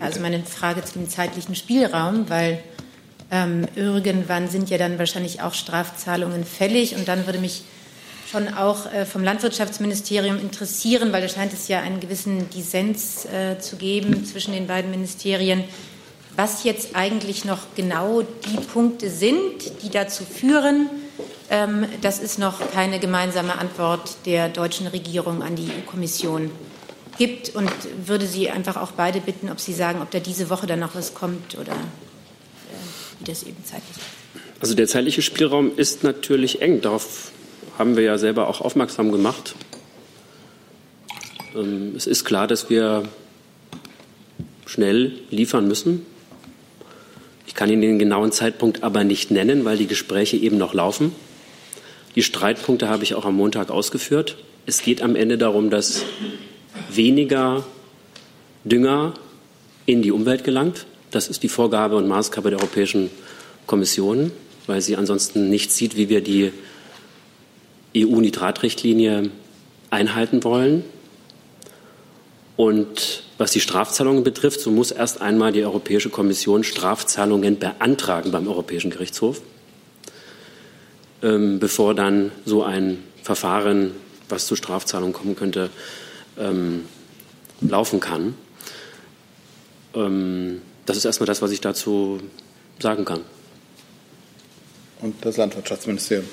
Also 0.00 0.20
meine 0.20 0.42
Frage 0.42 0.84
zu 0.84 0.94
dem 0.98 1.08
zeitlichen 1.08 1.54
Spielraum, 1.54 2.28
weil 2.28 2.62
ähm, 3.30 3.66
irgendwann 3.74 4.48
sind 4.48 4.70
ja 4.70 4.78
dann 4.78 4.98
wahrscheinlich 4.98 5.40
auch 5.42 5.54
Strafzahlungen 5.54 6.44
fällig 6.44 6.96
und 6.96 7.06
dann 7.08 7.26
würde 7.26 7.38
mich 7.38 7.62
schon 8.30 8.48
auch 8.48 8.92
äh, 8.92 9.06
vom 9.06 9.24
Landwirtschaftsministerium 9.24 10.38
interessieren, 10.38 11.12
weil 11.12 11.22
da 11.22 11.28
scheint 11.28 11.52
es 11.52 11.68
ja 11.68 11.80
einen 11.80 12.00
gewissen 12.00 12.48
Dissens 12.50 13.26
äh, 13.26 13.58
zu 13.58 13.76
geben 13.76 14.24
zwischen 14.24 14.52
den 14.52 14.66
beiden 14.66 14.90
Ministerien, 14.90 15.64
was 16.36 16.64
jetzt 16.64 16.94
eigentlich 16.94 17.44
noch 17.44 17.58
genau 17.74 18.22
die 18.22 18.60
Punkte 18.72 19.10
sind, 19.10 19.82
die 19.82 19.90
dazu 19.90 20.24
führen, 20.24 20.88
ähm, 21.50 21.86
dass 22.02 22.22
es 22.22 22.38
noch 22.38 22.70
keine 22.70 23.00
gemeinsame 23.00 23.58
Antwort 23.58 24.16
der 24.26 24.48
deutschen 24.48 24.86
Regierung 24.86 25.42
an 25.42 25.56
die 25.56 25.66
EU-Kommission 25.66 26.50
gibt. 27.18 27.50
Und 27.50 27.72
würde 28.06 28.26
Sie 28.26 28.48
einfach 28.48 28.76
auch 28.76 28.92
beide 28.92 29.20
bitten, 29.20 29.50
ob 29.50 29.58
Sie 29.58 29.74
sagen, 29.74 30.00
ob 30.02 30.10
da 30.12 30.20
diese 30.20 30.50
Woche 30.50 30.66
dann 30.66 30.78
noch 30.78 30.94
was 30.94 31.14
kommt 31.14 31.58
oder 31.58 31.74
das 33.30 33.42
eben 33.44 33.64
zeitlich. 33.64 33.96
Also 34.60 34.74
der 34.74 34.86
zeitliche 34.86 35.22
Spielraum 35.22 35.72
ist 35.76 36.04
natürlich 36.04 36.60
eng. 36.60 36.80
Darauf 36.82 37.32
haben 37.78 37.96
wir 37.96 38.02
ja 38.02 38.18
selber 38.18 38.48
auch 38.48 38.60
aufmerksam 38.60 39.10
gemacht. 39.10 39.54
Ähm, 41.54 41.94
es 41.96 42.06
ist 42.06 42.24
klar, 42.24 42.46
dass 42.46 42.68
wir 42.68 43.04
schnell 44.66 45.12
liefern 45.30 45.66
müssen. 45.66 46.04
Ich 47.46 47.54
kann 47.54 47.70
Ihnen 47.70 47.82
den 47.82 47.98
genauen 47.98 48.32
Zeitpunkt 48.32 48.82
aber 48.82 49.02
nicht 49.02 49.30
nennen, 49.30 49.64
weil 49.64 49.76
die 49.76 49.86
Gespräche 49.86 50.36
eben 50.36 50.58
noch 50.58 50.74
laufen. 50.74 51.12
Die 52.14 52.22
Streitpunkte 52.22 52.88
habe 52.88 53.02
ich 53.02 53.14
auch 53.14 53.24
am 53.24 53.36
Montag 53.36 53.70
ausgeführt. 53.70 54.36
Es 54.66 54.82
geht 54.82 55.02
am 55.02 55.16
Ende 55.16 55.38
darum, 55.38 55.70
dass 55.70 56.02
weniger 56.90 57.64
Dünger 58.64 59.14
in 59.86 60.02
die 60.02 60.12
Umwelt 60.12 60.44
gelangt. 60.44 60.86
Das 61.10 61.28
ist 61.28 61.42
die 61.42 61.48
Vorgabe 61.48 61.96
und 61.96 62.06
Maßgabe 62.06 62.50
der 62.50 62.60
Europäischen 62.60 63.10
Kommission, 63.66 64.30
weil 64.66 64.80
sie 64.80 64.96
ansonsten 64.96 65.48
nicht 65.48 65.72
sieht, 65.72 65.96
wie 65.96 66.08
wir 66.08 66.20
die 66.20 66.52
EU-Nitratrichtlinie 67.96 69.30
einhalten 69.90 70.44
wollen. 70.44 70.84
Und 72.56 73.24
was 73.38 73.52
die 73.52 73.60
Strafzahlungen 73.60 74.22
betrifft, 74.22 74.60
so 74.60 74.70
muss 74.70 74.90
erst 74.90 75.20
einmal 75.20 75.50
die 75.50 75.64
Europäische 75.64 76.10
Kommission 76.10 76.62
Strafzahlungen 76.62 77.58
beantragen 77.58 78.30
beim 78.30 78.46
Europäischen 78.46 78.90
Gerichtshof, 78.90 79.40
ähm, 81.22 81.58
bevor 81.58 81.94
dann 81.94 82.32
so 82.44 82.62
ein 82.62 82.98
Verfahren, 83.22 83.92
was 84.28 84.46
zu 84.46 84.56
Strafzahlungen 84.56 85.14
kommen 85.14 85.36
könnte, 85.36 85.70
ähm, 86.38 86.84
laufen 87.62 87.98
kann. 87.98 88.34
Ähm, 89.94 90.60
das 90.90 90.98
ist 90.98 91.04
erstmal 91.04 91.26
das, 91.26 91.40
was 91.40 91.52
ich 91.52 91.60
dazu 91.60 92.18
sagen 92.80 93.04
kann. 93.04 93.20
Und 95.00 95.14
das 95.24 95.36
Landwirtschaftsministerium. 95.36 96.26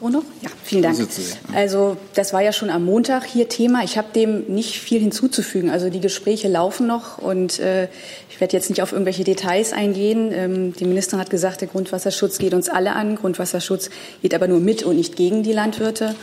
Bruno? 0.00 0.22
Ja, 0.42 0.48
vielen 0.62 0.82
Dank. 0.82 1.08
Also 1.52 1.96
das 2.14 2.32
war 2.32 2.40
ja 2.40 2.52
schon 2.52 2.70
am 2.70 2.84
Montag 2.84 3.24
hier 3.24 3.48
Thema. 3.48 3.82
Ich 3.82 3.98
habe 3.98 4.08
dem 4.14 4.44
nicht 4.46 4.78
viel 4.78 5.00
hinzuzufügen. 5.00 5.70
Also 5.70 5.90
die 5.90 6.00
Gespräche 6.00 6.48
laufen 6.48 6.86
noch 6.86 7.18
und 7.18 7.58
äh, 7.58 7.88
ich 8.30 8.40
werde 8.40 8.56
jetzt 8.56 8.70
nicht 8.70 8.80
auf 8.80 8.92
irgendwelche 8.92 9.24
Details 9.24 9.72
eingehen. 9.72 10.30
Ähm, 10.32 10.72
die 10.72 10.84
Ministerin 10.84 11.20
hat 11.20 11.30
gesagt, 11.30 11.60
der 11.60 11.68
Grundwasserschutz 11.68 12.38
geht 12.38 12.54
uns 12.54 12.68
alle 12.68 12.92
an. 12.92 13.16
Grundwasserschutz 13.16 13.90
geht 14.22 14.34
aber 14.34 14.48
nur 14.48 14.60
mit 14.60 14.84
und 14.84 14.96
nicht 14.96 15.16
gegen 15.16 15.42
die 15.42 15.52
Landwirte. 15.52 16.14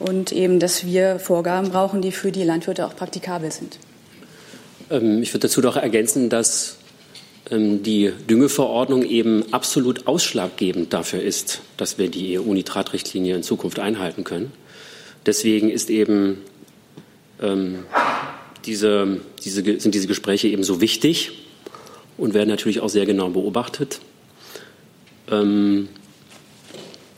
Und 0.00 0.32
eben, 0.32 0.58
dass 0.58 0.86
wir 0.86 1.18
Vorgaben 1.18 1.68
brauchen, 1.68 2.02
die 2.02 2.12
für 2.12 2.32
die 2.32 2.44
Landwirte 2.44 2.86
auch 2.86 2.96
praktikabel 2.96 3.52
sind. 3.52 3.78
Ähm, 4.90 5.22
ich 5.22 5.32
würde 5.32 5.48
dazu 5.48 5.60
doch 5.60 5.76
ergänzen, 5.76 6.28
dass 6.28 6.78
ähm, 7.50 7.82
die 7.82 8.12
Düngeverordnung 8.28 9.04
eben 9.04 9.52
absolut 9.52 10.06
ausschlaggebend 10.06 10.92
dafür 10.92 11.22
ist, 11.22 11.60
dass 11.76 11.98
wir 11.98 12.08
die 12.08 12.38
EU-Nitratrichtlinie 12.38 13.36
in 13.36 13.42
Zukunft 13.42 13.78
einhalten 13.78 14.24
können. 14.24 14.52
Deswegen 15.26 15.70
ist 15.70 15.90
eben 15.90 16.38
ähm, 17.40 17.84
diese, 18.64 19.20
diese, 19.44 19.62
sind 19.80 19.94
diese 19.94 20.06
Gespräche 20.06 20.48
eben 20.48 20.64
so 20.64 20.80
wichtig 20.80 21.32
und 22.16 22.34
werden 22.34 22.48
natürlich 22.48 22.80
auch 22.80 22.88
sehr 22.88 23.06
genau 23.06 23.28
beobachtet. 23.30 24.00
Ähm, 25.30 25.88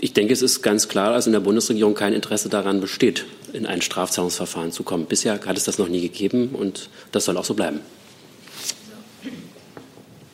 ich 0.00 0.12
denke, 0.14 0.32
es 0.32 0.42
ist 0.42 0.62
ganz 0.62 0.88
klar, 0.88 1.12
dass 1.12 1.26
in 1.26 1.32
der 1.32 1.40
Bundesregierung 1.40 1.94
kein 1.94 2.12
Interesse 2.12 2.48
daran 2.48 2.80
besteht, 2.80 3.26
in 3.52 3.66
ein 3.66 3.82
Strafzahlungsverfahren 3.82 4.72
zu 4.72 4.82
kommen. 4.82 5.06
Bisher 5.06 5.38
hat 5.44 5.56
es 5.56 5.64
das 5.64 5.78
noch 5.78 5.88
nie 5.88 6.00
gegeben 6.00 6.50
und 6.54 6.88
das 7.12 7.26
soll 7.26 7.36
auch 7.36 7.44
so 7.44 7.54
bleiben. 7.54 7.80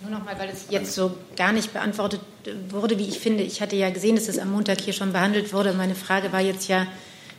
Nur 0.02 0.10
noch 0.10 0.24
mal, 0.24 0.38
weil 0.38 0.50
es 0.50 0.66
jetzt 0.70 0.94
so 0.94 1.12
gar 1.36 1.52
nicht 1.52 1.72
beantwortet 1.72 2.20
wurde, 2.68 2.98
wie 2.98 3.08
ich 3.08 3.18
finde. 3.18 3.42
Ich 3.42 3.60
hatte 3.60 3.74
ja 3.74 3.90
gesehen, 3.90 4.14
dass 4.14 4.28
es 4.28 4.38
am 4.38 4.52
Montag 4.52 4.80
hier 4.80 4.92
schon 4.92 5.12
behandelt 5.12 5.52
wurde. 5.52 5.72
Meine 5.72 5.96
Frage 5.96 6.32
war 6.32 6.40
jetzt 6.40 6.68
ja 6.68 6.86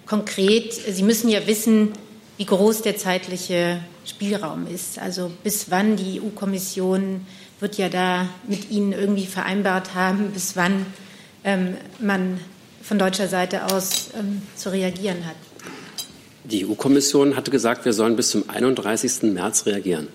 konkret, 0.06 0.74
Sie 0.74 1.04
müssen 1.04 1.30
ja 1.30 1.48
wissen, 1.48 1.94
wie 2.36 2.46
groß 2.46 2.82
der 2.82 2.98
zeitliche 2.98 3.80
Spielraum 4.06 4.68
ist. 4.68 5.00
Also 5.00 5.32
bis 5.44 5.72
wann 5.72 5.96
die 5.96 6.22
EU-Kommission 6.22 7.26
wird 7.62 7.78
ja 7.78 7.88
da 7.88 8.28
mit 8.48 8.70
Ihnen 8.70 8.92
irgendwie 8.92 9.26
vereinbart 9.26 9.96
haben, 9.96 10.32
bis 10.32 10.56
wann 10.56 10.86
ähm, 11.48 11.78
man 12.00 12.40
von 12.84 13.00
deutscher 13.00 13.28
Seite 13.28 13.66
aus 13.66 14.10
ähm, 14.20 14.42
zu 14.56 14.70
reagieren 14.70 15.26
hat. 15.26 15.36
Die 16.44 16.66
EU-Kommission 16.66 17.36
hatte 17.36 17.52
gesagt, 17.52 17.86
wir 17.86 17.94
sollen 17.94 18.16
bis 18.16 18.30
zum 18.30 18.50
31. 18.50 19.24
März 19.34 19.66
reagieren. 19.66 20.08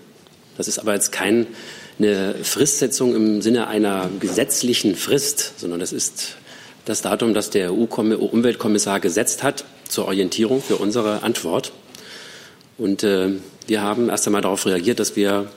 Das 0.57 0.69
ist 0.69 0.79
aber 0.79 0.93
jetzt 0.95 1.11
keine 1.11 1.47
Fristsetzung 2.43 3.15
im 3.15 3.43
Sinne 3.43 3.67
einer 3.67 4.11
gesetzlichen 4.21 4.95
Frist, 4.95 5.55
sondern 5.59 5.81
das 5.81 5.93
ist 5.93 6.37
das 6.85 7.01
Datum, 7.01 7.33
das 7.33 7.51
der 7.51 7.73
EU-Umweltkommissar 7.73 9.01
gesetzt 9.01 9.43
hat 9.43 9.65
zur 9.89 10.07
Orientierung 10.07 10.63
für 10.63 10.77
unsere 10.77 11.23
Antwort. 11.23 11.73
Und 12.77 13.03
äh, 13.05 13.31
wir 13.67 13.83
haben 13.83 14.11
erst 14.11 14.27
einmal 14.27 14.43
darauf 14.43 14.67
reagiert, 14.67 15.01
dass 15.01 15.17
wir 15.17 15.51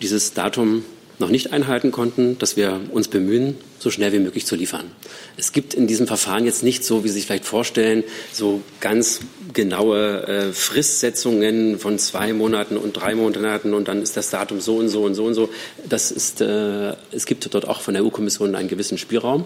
dieses 0.00 0.34
Datum 0.34 0.84
noch 1.18 1.30
nicht 1.30 1.52
einhalten 1.52 1.90
konnten, 1.90 2.38
dass 2.38 2.56
wir 2.56 2.80
uns 2.92 3.08
bemühen, 3.08 3.56
so 3.78 3.90
schnell 3.90 4.12
wie 4.12 4.18
möglich 4.18 4.46
zu 4.46 4.56
liefern. 4.56 4.90
Es 5.36 5.52
gibt 5.52 5.74
in 5.74 5.86
diesem 5.86 6.06
Verfahren 6.06 6.44
jetzt 6.44 6.62
nicht 6.62 6.84
so, 6.84 7.04
wie 7.04 7.08
Sie 7.08 7.14
sich 7.14 7.26
vielleicht 7.26 7.44
vorstellen, 7.44 8.04
so 8.32 8.60
ganz 8.80 9.20
genaue 9.52 10.26
äh, 10.26 10.52
Fristsetzungen 10.52 11.78
von 11.78 11.98
zwei 11.98 12.32
Monaten 12.32 12.76
und 12.76 12.92
drei 12.92 13.14
Monaten 13.14 13.74
und 13.74 13.88
dann 13.88 14.02
ist 14.02 14.16
das 14.16 14.30
Datum 14.30 14.60
so 14.60 14.76
und 14.76 14.88
so 14.88 15.02
und 15.02 15.14
so 15.14 15.24
und 15.24 15.34
so. 15.34 15.48
Das 15.88 16.10
ist, 16.10 16.40
äh, 16.40 16.94
es 17.12 17.26
gibt 17.26 17.52
dort 17.54 17.66
auch 17.66 17.80
von 17.80 17.94
der 17.94 18.04
EU-Kommission 18.04 18.54
einen 18.54 18.68
gewissen 18.68 18.98
Spielraum. 18.98 19.44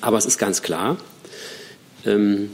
Aber 0.00 0.18
es 0.18 0.26
ist 0.26 0.38
ganz 0.38 0.62
klar, 0.62 0.98
ähm, 2.06 2.50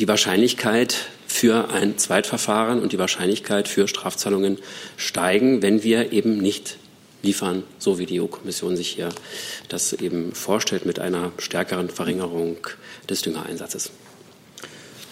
die 0.00 0.08
Wahrscheinlichkeit 0.08 0.96
für 1.26 1.70
ein 1.70 1.98
Zweitverfahren 1.98 2.80
und 2.80 2.92
die 2.92 2.98
Wahrscheinlichkeit 2.98 3.68
für 3.68 3.86
Strafzahlungen 3.86 4.58
steigen, 4.96 5.62
wenn 5.62 5.82
wir 5.82 6.12
eben 6.12 6.38
nicht 6.38 6.78
liefern, 7.22 7.64
so 7.78 7.98
wie 7.98 8.06
die 8.06 8.20
EU-Kommission 8.20 8.76
sich 8.76 8.88
hier 8.88 9.10
das 9.68 9.92
eben 9.92 10.32
vorstellt 10.34 10.86
mit 10.86 10.98
einer 10.98 11.32
stärkeren 11.38 11.90
Verringerung 11.90 12.56
des 13.08 13.22
Düngereinsatzes. 13.22 13.90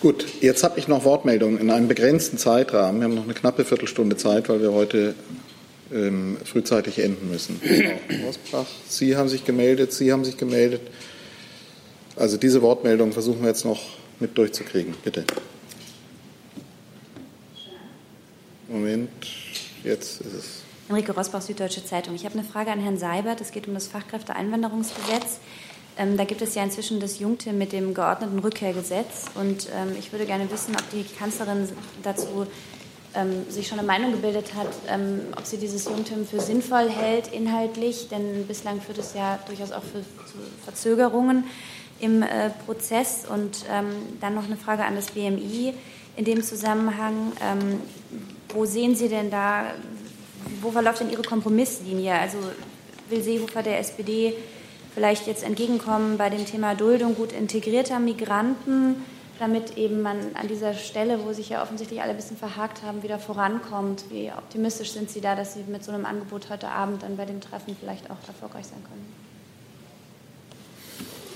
Gut, 0.00 0.26
jetzt 0.40 0.62
habe 0.62 0.78
ich 0.78 0.88
noch 0.88 1.04
Wortmeldungen 1.04 1.58
in 1.58 1.70
einem 1.70 1.88
begrenzten 1.88 2.38
Zeitrahmen. 2.38 3.00
Wir 3.00 3.04
haben 3.06 3.14
noch 3.14 3.24
eine 3.24 3.34
knappe 3.34 3.64
Viertelstunde 3.64 4.16
Zeit, 4.16 4.48
weil 4.48 4.60
wir 4.60 4.72
heute 4.72 5.14
ähm, 5.92 6.36
frühzeitig 6.44 6.98
enden 6.98 7.30
müssen. 7.30 7.60
Frau 7.62 8.26
Rosbach, 8.26 8.66
Sie 8.88 9.16
haben 9.16 9.28
sich 9.28 9.44
gemeldet, 9.44 9.92
Sie 9.92 10.12
haben 10.12 10.24
sich 10.24 10.36
gemeldet. 10.36 10.82
Also 12.14 12.36
diese 12.36 12.62
Wortmeldung 12.62 13.12
versuchen 13.12 13.40
wir 13.40 13.48
jetzt 13.48 13.64
noch 13.64 13.82
mit 14.20 14.36
durchzukriegen. 14.36 14.94
Bitte. 15.02 15.24
Moment, 18.68 19.10
jetzt 19.84 20.20
ist 20.20 20.34
es. 20.34 20.65
Enrique 20.88 21.10
Rosbach, 21.10 21.42
Süddeutsche 21.42 21.84
Zeitung. 21.84 22.14
Ich 22.14 22.24
habe 22.24 22.38
eine 22.38 22.44
Frage 22.44 22.70
an 22.70 22.78
Herrn 22.78 22.96
Seibert. 22.96 23.40
Es 23.40 23.50
geht 23.50 23.66
um 23.66 23.74
das 23.74 23.88
Fachkräfteeinwanderungsgesetz. 23.88 25.40
Ähm, 25.98 26.16
da 26.16 26.24
gibt 26.24 26.42
es 26.42 26.54
ja 26.54 26.62
inzwischen 26.62 27.00
das 27.00 27.18
Jungtim 27.18 27.58
mit 27.58 27.72
dem 27.72 27.92
geordneten 27.92 28.38
Rückkehrgesetz. 28.38 29.24
Und 29.34 29.68
ähm, 29.74 29.96
ich 29.98 30.12
würde 30.12 30.26
gerne 30.26 30.48
wissen, 30.48 30.76
ob 30.76 30.88
die 30.90 31.02
Kanzlerin 31.02 31.68
dazu 32.04 32.46
ähm, 33.14 33.50
sich 33.50 33.66
schon 33.66 33.80
eine 33.80 33.86
Meinung 33.86 34.12
gebildet 34.12 34.54
hat, 34.54 34.68
ähm, 34.88 35.22
ob 35.36 35.44
sie 35.44 35.56
dieses 35.56 35.86
Jungtim 35.86 36.24
für 36.24 36.40
sinnvoll 36.40 36.88
hält, 36.88 37.32
inhaltlich. 37.32 38.08
Denn 38.08 38.46
bislang 38.46 38.80
führt 38.80 38.98
es 38.98 39.12
ja 39.14 39.40
durchaus 39.48 39.72
auch 39.72 39.82
für, 39.82 40.02
zu 40.02 40.38
Verzögerungen 40.62 41.44
im 41.98 42.22
äh, 42.22 42.50
Prozess. 42.64 43.24
Und 43.28 43.64
ähm, 43.72 43.86
dann 44.20 44.36
noch 44.36 44.44
eine 44.44 44.56
Frage 44.56 44.84
an 44.84 44.94
das 44.94 45.10
BMI 45.10 45.74
in 46.14 46.24
dem 46.24 46.44
Zusammenhang. 46.44 47.32
Wo 48.48 48.64
sehen 48.64 48.94
Sie 48.94 49.10
denn 49.10 49.30
da, 49.30 49.66
wo 50.60 50.70
verläuft 50.70 51.00
denn 51.00 51.10
Ihre 51.10 51.22
Kompromisslinie? 51.22 52.14
Also 52.14 52.38
will 53.08 53.22
Seehofer 53.22 53.62
der 53.62 53.78
SPD 53.78 54.34
vielleicht 54.94 55.26
jetzt 55.26 55.44
entgegenkommen 55.44 56.16
bei 56.16 56.30
dem 56.30 56.46
Thema 56.46 56.74
Duldung 56.74 57.14
gut 57.14 57.32
integrierter 57.32 57.98
Migranten, 57.98 58.96
damit 59.38 59.76
eben 59.76 60.00
man 60.00 60.16
an 60.34 60.48
dieser 60.48 60.72
Stelle, 60.74 61.20
wo 61.24 61.32
sich 61.32 61.50
ja 61.50 61.62
offensichtlich 61.62 62.00
alle 62.00 62.10
ein 62.10 62.16
bisschen 62.16 62.38
verhakt 62.38 62.82
haben, 62.82 63.02
wieder 63.02 63.18
vorankommt? 63.18 64.04
Wie 64.10 64.30
optimistisch 64.36 64.92
sind 64.92 65.10
Sie 65.10 65.20
da, 65.20 65.34
dass 65.34 65.54
Sie 65.54 65.60
mit 65.68 65.84
so 65.84 65.92
einem 65.92 66.06
Angebot 66.06 66.48
heute 66.48 66.68
Abend 66.68 67.02
dann 67.02 67.16
bei 67.16 67.26
dem 67.26 67.40
Treffen 67.40 67.76
vielleicht 67.78 68.10
auch 68.10 68.16
erfolgreich 68.26 68.66
sein 68.66 68.82
können? 68.84 69.06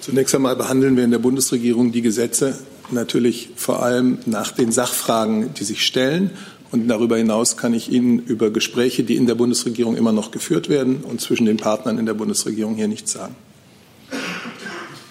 Zunächst 0.00 0.34
einmal 0.34 0.56
behandeln 0.56 0.96
wir 0.96 1.04
in 1.04 1.10
der 1.10 1.18
Bundesregierung 1.18 1.92
die 1.92 2.00
Gesetze 2.00 2.58
natürlich 2.90 3.50
vor 3.56 3.82
allem 3.82 4.18
nach 4.24 4.52
den 4.52 4.72
Sachfragen, 4.72 5.52
die 5.54 5.64
sich 5.64 5.84
stellen. 5.84 6.30
Und 6.72 6.86
darüber 6.86 7.16
hinaus 7.16 7.56
kann 7.56 7.74
ich 7.74 7.90
Ihnen 7.90 8.20
über 8.20 8.50
Gespräche, 8.50 9.02
die 9.02 9.16
in 9.16 9.26
der 9.26 9.34
Bundesregierung 9.34 9.96
immer 9.96 10.12
noch 10.12 10.30
geführt 10.30 10.68
werden 10.68 11.02
und 11.02 11.20
zwischen 11.20 11.46
den 11.46 11.56
Partnern 11.56 11.98
in 11.98 12.06
der 12.06 12.14
Bundesregierung 12.14 12.76
hier 12.76 12.86
nichts 12.86 13.12
sagen. 13.12 13.34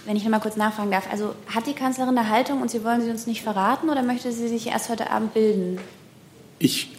Wenn 0.06 0.16
ich 0.16 0.24
noch 0.24 0.32
mal 0.32 0.40
kurz 0.40 0.56
nachfragen 0.56 0.90
darf, 0.90 1.12
also 1.12 1.36
hat 1.48 1.68
die 1.68 1.74
Kanzlerin 1.74 2.18
eine 2.18 2.30
Haltung 2.30 2.62
und 2.62 2.72
Sie 2.72 2.84
wollen 2.84 3.04
sie 3.04 3.12
uns 3.12 3.28
nicht 3.28 3.44
verraten 3.44 3.90
oder 3.90 4.02
möchte 4.02 4.32
sie 4.32 4.48
sich 4.48 4.68
erst 4.68 4.90
heute 4.90 5.12
Abend 5.12 5.34
bilden? 5.34 5.80
Ich 6.58 6.90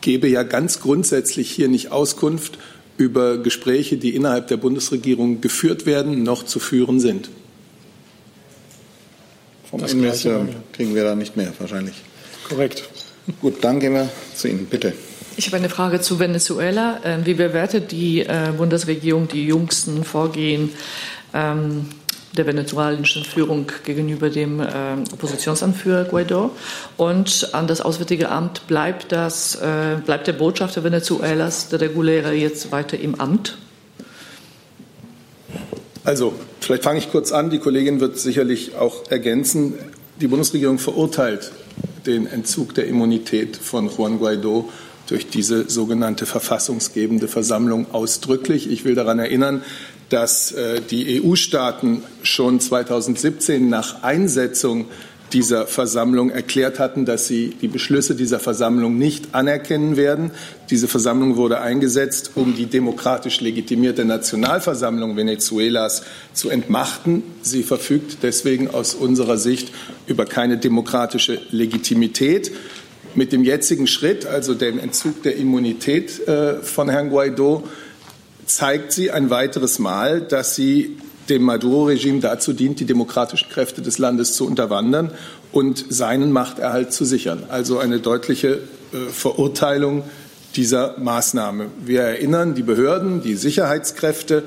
gebe 0.00 0.28
ja 0.28 0.42
ganz 0.42 0.80
grundsätzlich 0.80 1.50
hier 1.50 1.68
nicht 1.68 1.92
Auskunft 1.92 2.58
über 2.98 3.38
Gespräche, 3.38 3.96
die 3.96 4.14
innerhalb 4.14 4.48
der 4.48 4.56
Bundesregierung 4.56 5.40
geführt 5.40 5.86
werden, 5.86 6.24
noch 6.24 6.42
zu 6.42 6.58
führen 6.58 7.00
sind. 7.00 7.30
Vom 9.70 9.80
Innenministerium 9.80 10.48
kriegen 10.72 10.94
wir 10.94 11.04
da 11.04 11.14
nicht 11.14 11.36
mehr 11.36 11.52
wahrscheinlich. 11.58 11.94
Korrekt. 12.48 12.88
Gut, 13.40 13.62
dann 13.62 13.80
gehen 13.80 13.94
wir 13.94 14.08
zu 14.34 14.48
Ihnen, 14.48 14.66
bitte. 14.66 14.92
Ich 15.36 15.46
habe 15.46 15.56
eine 15.56 15.68
Frage 15.68 16.00
zu 16.00 16.18
Venezuela. 16.18 17.00
Ähm, 17.04 17.26
wie 17.26 17.34
bewertet 17.34 17.92
die 17.92 18.20
äh, 18.20 18.52
Bundesregierung 18.56 19.28
die 19.28 19.46
jüngsten 19.46 20.04
Vorgehen 20.04 20.70
ähm, 21.34 21.86
der 22.36 22.46
venezuelanischen 22.46 23.24
Führung 23.24 23.70
gegenüber 23.84 24.30
dem 24.30 24.60
äh, 24.60 24.64
Oppositionsanführer 25.12 26.04
Guaido? 26.04 26.52
Und 26.96 27.50
an 27.52 27.66
das 27.66 27.80
Auswärtige 27.80 28.30
Amt 28.30 28.66
bleibt, 28.66 29.12
das, 29.12 29.56
äh, 29.56 29.96
bleibt 30.04 30.26
der 30.26 30.32
Botschafter 30.34 30.84
Venezuelas, 30.84 31.68
der 31.68 31.80
reguläre, 31.80 32.32
jetzt 32.32 32.72
weiter 32.72 32.98
im 32.98 33.20
Amt? 33.20 33.58
Also, 36.04 36.32
vielleicht 36.60 36.84
fange 36.84 37.00
ich 37.00 37.10
kurz 37.10 37.32
an. 37.32 37.50
Die 37.50 37.58
Kollegin 37.58 38.00
wird 38.00 38.18
sicherlich 38.18 38.76
auch 38.76 39.10
ergänzen. 39.10 39.74
Die 40.20 40.28
Bundesregierung 40.28 40.78
verurteilt 40.78 41.50
den 42.06 42.26
Entzug 42.26 42.74
der 42.74 42.86
Immunität 42.86 43.56
von 43.56 43.90
Juan 43.90 44.18
Guaido 44.18 44.70
durch 45.08 45.28
diese 45.28 45.68
sogenannte 45.68 46.26
verfassungsgebende 46.26 47.28
Versammlung 47.28 47.86
ausdrücklich. 47.92 48.70
Ich 48.70 48.84
will 48.84 48.94
daran 48.94 49.18
erinnern, 49.18 49.62
dass 50.08 50.52
äh, 50.52 50.80
die 50.80 51.22
EU-Staaten 51.22 52.02
schon 52.22 52.60
2017 52.60 53.68
nach 53.68 54.02
Einsetzung 54.02 54.86
dieser 55.32 55.66
Versammlung 55.66 56.30
erklärt 56.30 56.78
hatten, 56.78 57.04
dass 57.04 57.26
sie 57.26 57.56
die 57.60 57.68
Beschlüsse 57.68 58.14
dieser 58.14 58.38
Versammlung 58.38 58.96
nicht 58.96 59.34
anerkennen 59.34 59.96
werden. 59.96 60.30
Diese 60.70 60.88
Versammlung 60.88 61.36
wurde 61.36 61.60
eingesetzt, 61.60 62.32
um 62.36 62.54
die 62.54 62.66
demokratisch 62.66 63.40
legitimierte 63.40 64.04
Nationalversammlung 64.04 65.16
Venezuelas 65.16 66.02
zu 66.32 66.48
entmachten. 66.50 67.22
Sie 67.42 67.62
verfügt 67.62 68.18
deswegen 68.22 68.68
aus 68.68 68.94
unserer 68.94 69.36
Sicht 69.36 69.72
über 70.06 70.24
keine 70.24 70.58
demokratische 70.58 71.40
Legitimität. 71.50 72.52
Mit 73.14 73.32
dem 73.32 73.44
jetzigen 73.44 73.86
Schritt, 73.86 74.26
also 74.26 74.54
dem 74.54 74.78
Entzug 74.78 75.22
der 75.22 75.36
Immunität 75.36 76.28
äh, 76.28 76.62
von 76.62 76.88
Herrn 76.88 77.10
Guaido, 77.10 77.64
zeigt 78.44 78.92
sie 78.92 79.10
ein 79.10 79.30
weiteres 79.30 79.78
Mal, 79.78 80.20
dass 80.20 80.54
sie 80.54 80.98
dem 81.28 81.42
Maduro-Regime 81.42 82.20
dazu 82.20 82.52
dient, 82.52 82.80
die 82.80 82.84
demokratischen 82.84 83.48
Kräfte 83.48 83.82
des 83.82 83.98
Landes 83.98 84.34
zu 84.34 84.46
unterwandern 84.46 85.10
und 85.52 85.84
seinen 85.88 86.32
Machterhalt 86.32 86.92
zu 86.92 87.04
sichern. 87.04 87.44
Also 87.48 87.78
eine 87.78 88.00
deutliche 88.00 88.60
äh, 88.92 89.08
Verurteilung 89.10 90.04
dieser 90.54 90.98
Maßnahme. 90.98 91.66
Wir 91.84 92.02
erinnern 92.02 92.54
die 92.54 92.62
Behörden, 92.62 93.22
die 93.22 93.34
Sicherheitskräfte 93.34 94.44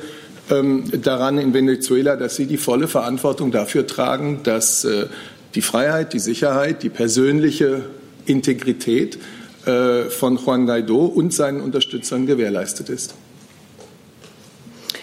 ähm, 0.49 0.85
daran 1.03 1.37
in 1.37 1.53
Venezuela, 1.53 2.15
dass 2.15 2.35
sie 2.35 2.45
die 2.45 2.57
volle 2.57 2.87
Verantwortung 2.87 3.51
dafür 3.51 3.85
tragen, 3.85 4.41
dass 4.43 4.85
äh, 4.85 5.07
die 5.55 5.61
Freiheit, 5.61 6.13
die 6.13 6.19
Sicherheit, 6.19 6.83
die 6.83 6.89
persönliche 6.89 7.83
Integrität 8.25 9.17
äh, 9.65 10.03
von 10.05 10.37
Juan 10.37 10.65
Guaido 10.65 11.05
und 11.05 11.33
seinen 11.33 11.61
Unterstützern 11.61 12.25
gewährleistet 12.25 12.89
ist. 12.89 13.13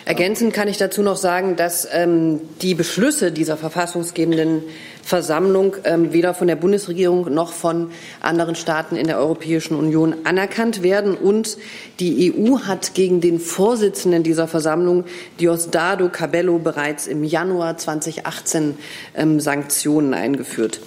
Ergänzend 0.07 0.55
kann 0.55 0.69
ich 0.69 0.79
dazu 0.79 1.03
noch 1.03 1.17
sagen, 1.17 1.57
dass 1.57 1.89
ähm, 1.91 2.41
die 2.63 2.77
Beschlüsse 2.77 3.33
dieser 3.33 3.57
verfassungsgebenden 3.57 4.63
Versammlung 5.03 5.75
ähm, 5.83 6.13
weder 6.13 6.33
von 6.33 6.47
der 6.47 6.55
Bundesregierung 6.55 7.35
noch 7.35 7.53
von 7.53 7.91
anderen 8.21 8.55
Staaten 8.55 8.95
in 8.95 9.09
der 9.09 9.19
Europäischen 9.19 9.77
Union 9.77 10.15
anerkannt 10.23 10.85
werden. 10.85 11.17
Und 11.17 11.59
die 11.99 12.33
EU 12.33 12.61
hat 12.61 12.95
gegen 12.95 13.21
den 13.21 13.41
Vorsitzenden 13.41 14.23
dieser 14.23 14.47
Versammlung, 14.47 15.07
Diosdado 15.41 16.09
Cabello, 16.09 16.59
bereits 16.59 17.09
im 17.09 17.25
Januar 17.25 17.77
2018 17.77 18.79
ähm, 19.17 19.41
Sanktionen 19.41 20.15
eingeführt. 20.15 20.79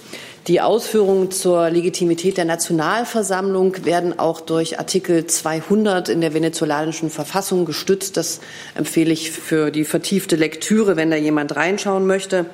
Die 0.46 0.62
Ausführungen 0.62 1.30
zur 1.30 1.68
Legitimität 1.68 2.38
der 2.38 2.46
Nationalversammlung 2.46 3.84
werden 3.84 4.18
auch 4.18 4.40
durch 4.40 4.78
Artikel 4.78 5.26
200 5.26 6.08
in 6.08 6.22
der 6.22 6.32
venezolanischen 6.32 7.10
Verfassung 7.10 7.66
gestützt. 7.66 8.16
Das 8.16 8.40
empfehle 8.74 9.12
ich 9.12 9.32
für 9.32 9.70
die 9.70 9.84
vertiefte 9.84 10.36
Lektüre, 10.36 10.96
wenn 10.96 11.10
da 11.10 11.16
jemand 11.16 11.54
reinschauen 11.56 12.06
möchte. 12.06 12.46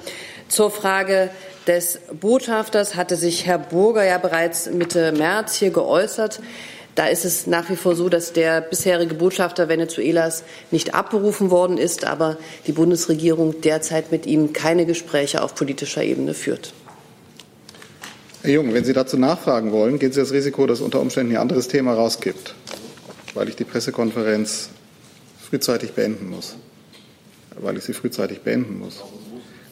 Zur 0.49 0.73
Frage 0.73 1.31
des 1.69 2.01
Botschafters 2.21 2.97
hatte 2.97 3.15
sich 3.15 3.47
Herr 3.47 3.59
Burger 3.59 4.05
ja 4.05 4.19
bereits 4.19 4.69
Mitte 4.69 5.13
März 5.13 5.55
hier 5.55 5.71
geäußert. 5.71 6.41
Da 6.97 7.07
ist 7.07 7.25
es 7.25 7.47
nach 7.47 7.71
wie 7.71 7.77
vor 7.77 7.95
so, 7.95 8.09
dass 8.09 8.33
der 8.33 8.63
bisherige 8.63 9.15
Botschafter 9.15 9.69
Venezuelas 9.69 10.43
nicht 10.73 10.95
abberufen 10.95 11.51
worden 11.51 11.79
ist, 11.79 12.05
aber 12.05 12.37
die 12.67 12.73
Bundesregierung 12.73 13.61
derzeit 13.61 14.11
mit 14.11 14.27
ihm 14.27 14.53
keine 14.53 14.87
Gespräche 14.87 15.43
auf 15.43 15.55
politischer 15.55 16.03
Ebene 16.03 16.35
führt. 16.35 16.73
Herr 18.47 18.53
Jung, 18.53 18.73
wenn 18.73 18.85
Sie 18.85 18.93
dazu 18.93 19.17
nachfragen 19.17 19.73
wollen, 19.73 19.99
gehen 19.99 20.13
Sie 20.13 20.21
das 20.21 20.31
Risiko, 20.31 20.69
dass 20.69 20.81
unter 20.81 21.01
Umständen 21.01 21.33
ein 21.33 21.39
anderes 21.39 21.67
Thema 21.67 21.95
rauskippt, 21.95 22.55
weil 23.35 23.49
ich 23.49 23.57
die 23.57 23.65
Pressekonferenz 23.65 24.69
frühzeitig 25.51 25.95
beenden 25.95 26.31
muss. 26.31 26.55
Weil 27.59 27.77
ich 27.77 27.83
sie 27.83 27.93
frühzeitig 27.93 28.43
beenden 28.43 28.79
muss. 28.79 29.03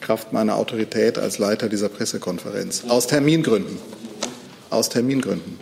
Kraft 0.01 0.33
meiner 0.33 0.57
Autorität 0.57 1.17
als 1.17 1.37
Leiter 1.37 1.69
dieser 1.69 1.87
Pressekonferenz. 1.87 2.83
Aus 2.89 3.07
Termingründen. 3.07 3.77
Aus 4.69 4.89
Termingründen. 4.89 5.57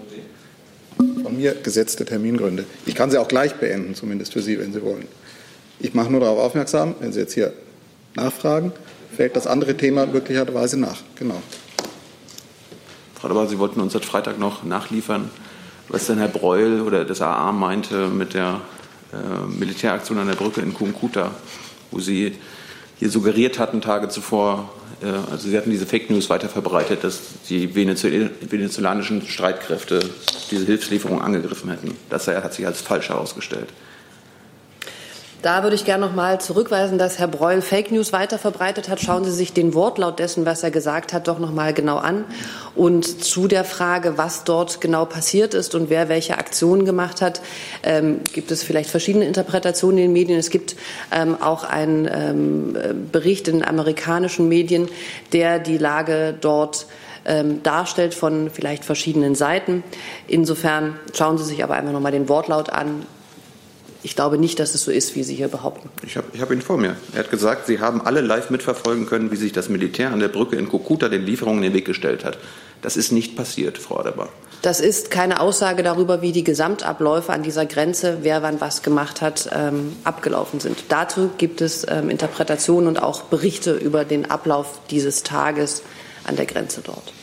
Von 0.97 1.37
mir 1.37 1.53
gesetzte 1.53 2.05
Termingründe. 2.05 2.65
Ich 2.87 2.95
kann 2.95 3.11
sie 3.11 3.19
auch 3.19 3.27
gleich 3.27 3.53
beenden, 3.53 3.93
zumindest 3.93 4.33
für 4.33 4.41
Sie, 4.41 4.57
wenn 4.57 4.73
Sie 4.73 4.81
wollen. 4.81 5.07
Ich 5.79 5.93
mache 5.93 6.09
nur 6.09 6.21
darauf 6.21 6.39
aufmerksam, 6.39 6.95
wenn 6.99 7.13
Sie 7.13 7.19
jetzt 7.19 7.33
hier 7.33 7.53
nachfragen, 8.15 8.71
fällt 9.15 9.35
das 9.35 9.45
andere 9.45 9.77
Thema 9.77 10.07
möglicherweise 10.07 10.79
nach. 10.79 11.03
Genau. 11.19 11.43
Dauer, 13.29 13.47
Sie 13.47 13.59
wollten 13.59 13.79
uns 13.79 13.93
seit 13.93 14.05
Freitag 14.05 14.39
noch 14.39 14.63
nachliefern, 14.63 15.29
was 15.89 16.07
denn 16.07 16.17
Herr 16.17 16.27
Breul 16.27 16.81
oder 16.81 17.05
das 17.05 17.21
AA 17.21 17.51
meinte 17.51 18.07
mit 18.07 18.33
der 18.33 18.61
äh, 19.11 19.47
Militäraktion 19.47 20.17
an 20.17 20.27
der 20.27 20.35
Brücke 20.35 20.61
in 20.61 20.73
Kumkuta, 20.73 21.31
wo 21.91 21.99
Sie 21.99 22.35
hier 22.99 23.09
suggeriert 23.09 23.59
hatten, 23.59 23.81
Tage 23.81 24.09
zuvor, 24.09 24.69
Äh, 25.03 25.31
also 25.31 25.49
Sie 25.49 25.57
hatten 25.57 25.69
diese 25.69 25.85
Fake 25.85 26.09
News 26.09 26.29
weiter 26.29 26.49
verbreitet, 26.49 27.03
dass 27.03 27.19
die 27.49 27.75
venezolanischen 27.75 29.27
Streitkräfte 29.27 29.99
diese 30.49 30.65
Hilfslieferung 30.65 31.21
angegriffen 31.21 31.69
hätten. 31.69 31.95
Das 32.09 32.27
hat 32.27 32.53
sich 32.53 32.65
als 32.65 32.81
falsch 32.81 33.09
herausgestellt. 33.09 33.69
Da 35.43 35.61
würde 35.61 35.75
ich 35.75 35.83
gerne 35.83 36.05
noch 36.05 36.15
mal 36.15 36.39
zurückweisen, 36.39 36.97
dass 36.97 37.19
Herr 37.19 37.27
Breul 37.27 37.61
Fake 37.61 37.91
News 37.91 38.13
weiterverbreitet 38.13 38.87
hat. 38.87 39.01
Schauen 39.01 39.25
Sie 39.25 39.31
sich 39.31 39.51
den 39.51 39.73
Wortlaut 39.73 40.17
dessen, 40.17 40.45
was 40.45 40.63
er 40.63 40.71
gesagt 40.71 41.11
hat, 41.11 41.27
doch 41.27 41.37
noch 41.37 41.51
mal 41.51 41.73
genau 41.73 41.97
an. 41.97 42.23
Und 42.75 43.25
zu 43.25 43.49
der 43.49 43.65
Frage, 43.65 44.17
was 44.17 44.45
dort 44.45 44.79
genau 44.79 45.03
passiert 45.03 45.53
ist 45.53 45.75
und 45.75 45.89
wer 45.89 46.07
welche 46.07 46.37
Aktionen 46.37 46.85
gemacht 46.85 47.21
hat, 47.21 47.41
ähm, 47.83 48.21
gibt 48.31 48.51
es 48.51 48.63
vielleicht 48.63 48.89
verschiedene 48.89 49.25
Interpretationen 49.25 49.97
in 49.97 50.03
den 50.05 50.13
Medien. 50.13 50.39
Es 50.39 50.49
gibt 50.49 50.77
ähm, 51.11 51.35
auch 51.41 51.65
einen 51.65 52.09
ähm, 52.09 53.09
Bericht 53.11 53.49
in 53.49 53.65
amerikanischen 53.65 54.47
Medien, 54.47 54.87
der 55.33 55.59
die 55.59 55.77
Lage 55.77 56.33
dort 56.39 56.85
ähm, 57.25 57.61
darstellt 57.63 58.13
von 58.13 58.49
vielleicht 58.49 58.85
verschiedenen 58.85 59.35
Seiten. 59.35 59.83
Insofern 60.25 60.97
schauen 61.13 61.37
Sie 61.37 61.43
sich 61.43 61.65
aber 61.65 61.73
einfach 61.73 61.91
noch 61.91 61.99
mal 61.99 62.13
den 62.13 62.29
Wortlaut 62.29 62.69
an 62.69 63.05
ich 64.03 64.15
glaube 64.15 64.37
nicht, 64.37 64.59
dass 64.59 64.75
es 64.75 64.83
so 64.83 64.91
ist, 64.91 65.15
wie 65.15 65.23
Sie 65.23 65.33
hier 65.33 65.47
behaupten. 65.47 65.89
Ich 66.05 66.17
habe 66.17 66.27
ich 66.33 66.41
hab 66.41 66.51
ihn 66.51 66.61
vor 66.61 66.77
mir. 66.77 66.97
Er 67.13 67.19
hat 67.19 67.31
gesagt, 67.31 67.67
Sie 67.67 67.79
haben 67.79 68.01
alle 68.01 68.21
live 68.21 68.49
mitverfolgen 68.49 69.05
können, 69.05 69.31
wie 69.31 69.37
sich 69.37 69.53
das 69.53 69.69
Militär 69.69 70.11
an 70.11 70.19
der 70.19 70.27
Brücke 70.27 70.57
in 70.57 70.67
Kokuta 70.67 71.07
den 71.07 71.23
Lieferungen 71.23 71.63
in 71.63 71.71
den 71.71 71.73
Weg 71.73 71.85
gestellt 71.85 72.25
hat. 72.25 72.37
Das 72.81 72.97
ist 72.97 73.11
nicht 73.13 73.37
passiert, 73.37 73.77
Frau 73.77 73.99
Adebar. 73.99 74.27
Das 74.61 74.81
ist 74.81 75.09
keine 75.09 75.39
Aussage 75.39 75.83
darüber, 75.83 76.21
wie 76.21 76.33
die 76.33 76.43
Gesamtabläufe 76.43 77.31
an 77.31 77.43
dieser 77.43 77.65
Grenze, 77.65 78.19
wer 78.21 78.43
wann 78.43 78.59
was 78.59 78.83
gemacht 78.83 79.21
hat, 79.21 79.49
ähm, 79.53 79.95
abgelaufen 80.03 80.59
sind. 80.59 80.85
Dazu 80.89 81.31
gibt 81.37 81.61
es 81.61 81.85
ähm, 81.89 82.09
Interpretationen 82.09 82.87
und 82.89 83.01
auch 83.01 83.23
Berichte 83.23 83.73
über 83.73 84.03
den 84.03 84.29
Ablauf 84.29 84.79
dieses 84.89 85.23
Tages 85.23 85.81
an 86.25 86.35
der 86.35 86.45
Grenze 86.45 86.81
dort. 86.81 87.13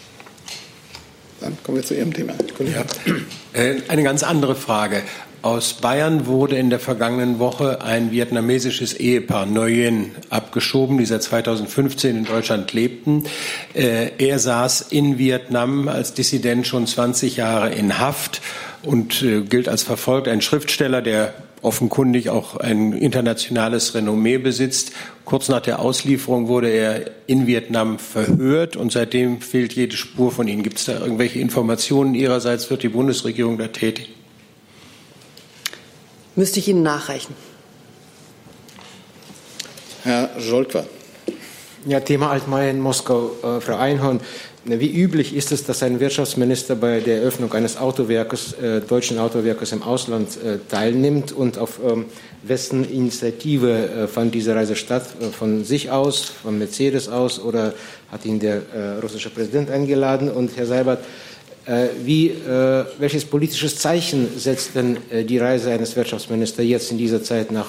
Dann 1.41 1.57
kommen 1.63 1.79
wir 1.79 1.85
zu 1.85 1.95
Ihrem 1.95 2.13
Thema. 2.13 2.35
Ja. 2.61 2.85
Äh, 3.53 3.83
eine 3.89 4.05
ganz 4.05 4.23
andere 4.23 4.55
Frage. 4.55 5.03
Aus 5.43 5.73
Bayern 5.73 6.27
wurde 6.27 6.59
in 6.59 6.69
der 6.69 6.81
vergangenen 6.81 7.39
Woche 7.39 7.81
ein 7.81 8.11
vietnamesisches 8.11 8.93
Ehepaar 8.93 9.47
Nguyen 9.47 10.11
abgeschoben, 10.29 10.99
die 10.99 11.07
seit 11.07 11.23
2015 11.23 12.15
in 12.15 12.25
Deutschland 12.27 12.75
lebten. 12.75 13.25
Äh, 13.73 14.11
er 14.19 14.39
saß 14.39 14.83
in 14.91 15.17
Vietnam 15.17 15.89
als 15.89 16.13
Dissident 16.13 16.67
schon 16.67 16.87
20 16.87 17.39
Jahre 17.39 17.71
in 17.71 17.99
Haft 17.99 18.43
und 18.83 19.23
äh, 19.23 19.41
gilt 19.41 19.71
als 19.71 19.83
verfolgt. 19.83 20.29
Ein 20.29 20.43
Schriftsteller, 20.43 21.01
der 21.01 21.33
offenkundig 21.63 22.29
auch 22.29 22.57
ein 22.59 22.93
internationales 22.93 23.95
Renommee 23.95 24.37
besitzt. 24.37 24.93
Kurz 25.25 25.49
nach 25.49 25.61
der 25.61 25.79
Auslieferung 25.79 26.49
wurde 26.49 26.69
er 26.69 27.13
in 27.27 27.47
Vietnam 27.47 27.99
verhört 27.99 28.77
und 28.77 28.93
seitdem 28.93 29.41
fehlt 29.41 29.73
jede 29.73 29.97
Spur 29.97 30.33
von 30.33 30.49
ihm. 30.49 30.63
Gibt 30.63 30.79
es 30.79 30.85
da 30.85 31.01
irgendwelche 31.01 31.39
Informationen 31.39 32.15
Ihrerseits? 32.15 32.69
Wird 32.69 32.83
die 32.83 32.89
Bundesregierung 32.91 33.57
da 33.57 33.69
tätig? 33.69 34.11
Müsste 36.37 36.61
ich 36.61 36.69
Ihnen 36.69 36.83
nachreichen. 36.83 37.35
Herr 40.03 40.31
Scholker. 40.41 40.87
Ja, 41.87 42.01
Thema 42.01 42.31
Altmaier 42.31 42.71
in 42.71 42.81
Moskau. 42.81 43.33
Äh, 43.43 43.61
Frau 43.61 43.77
Einhorn, 43.77 44.21
wie 44.65 44.91
üblich 44.91 45.35
ist 45.35 45.51
es, 45.53 45.65
dass 45.65 45.83
ein 45.83 45.99
Wirtschaftsminister 46.01 46.77
bei 46.77 47.01
der 47.01 47.23
Eröffnung 47.23 47.53
eines 47.55 47.79
Autowerkes, 47.79 48.53
äh, 48.53 48.81
deutschen 48.81 49.19
Autowerkes 49.19 49.73
im 49.73 49.83
Ausland 49.83 50.37
äh, 50.43 50.59
teilnimmt 50.71 51.33
und 51.33 51.59
auf 51.59 51.81
ähm, 51.83 52.05
wessen 52.43 52.85
Initiative 52.85 53.71
äh, 53.71 54.07
fand 54.07 54.35
diese 54.35 54.55
Reise 54.55 54.77
statt? 54.77 55.07
Äh, 55.21 55.31
von 55.31 55.65
sich 55.65 55.91
aus, 55.91 56.25
von 56.25 56.59
Mercedes 56.59 57.09
aus 57.09 57.41
oder 57.41 57.73
hat 58.13 58.25
ihn 58.25 58.39
der 58.39 58.63
äh, 58.75 58.99
russische 59.03 59.31
Präsident 59.31 59.71
eingeladen? 59.71 60.31
Und 60.31 60.57
Herr 60.57 60.67
Seibert, 60.67 61.01
äh, 61.01 61.30
wie, 62.05 62.29
äh, 62.29 62.85
welches 62.99 63.25
politisches 63.25 63.77
Zeichen 63.77 64.29
setzt 64.39 64.75
denn 64.75 64.99
äh, 65.11 65.25
die 65.25 65.39
Reise 65.39 65.71
eines 65.71 65.95
Wirtschaftsministers 65.95 66.65
jetzt 66.65 66.91
in 66.91 66.99
dieser 66.99 67.23
Zeit 67.23 67.53
nach 67.53 67.69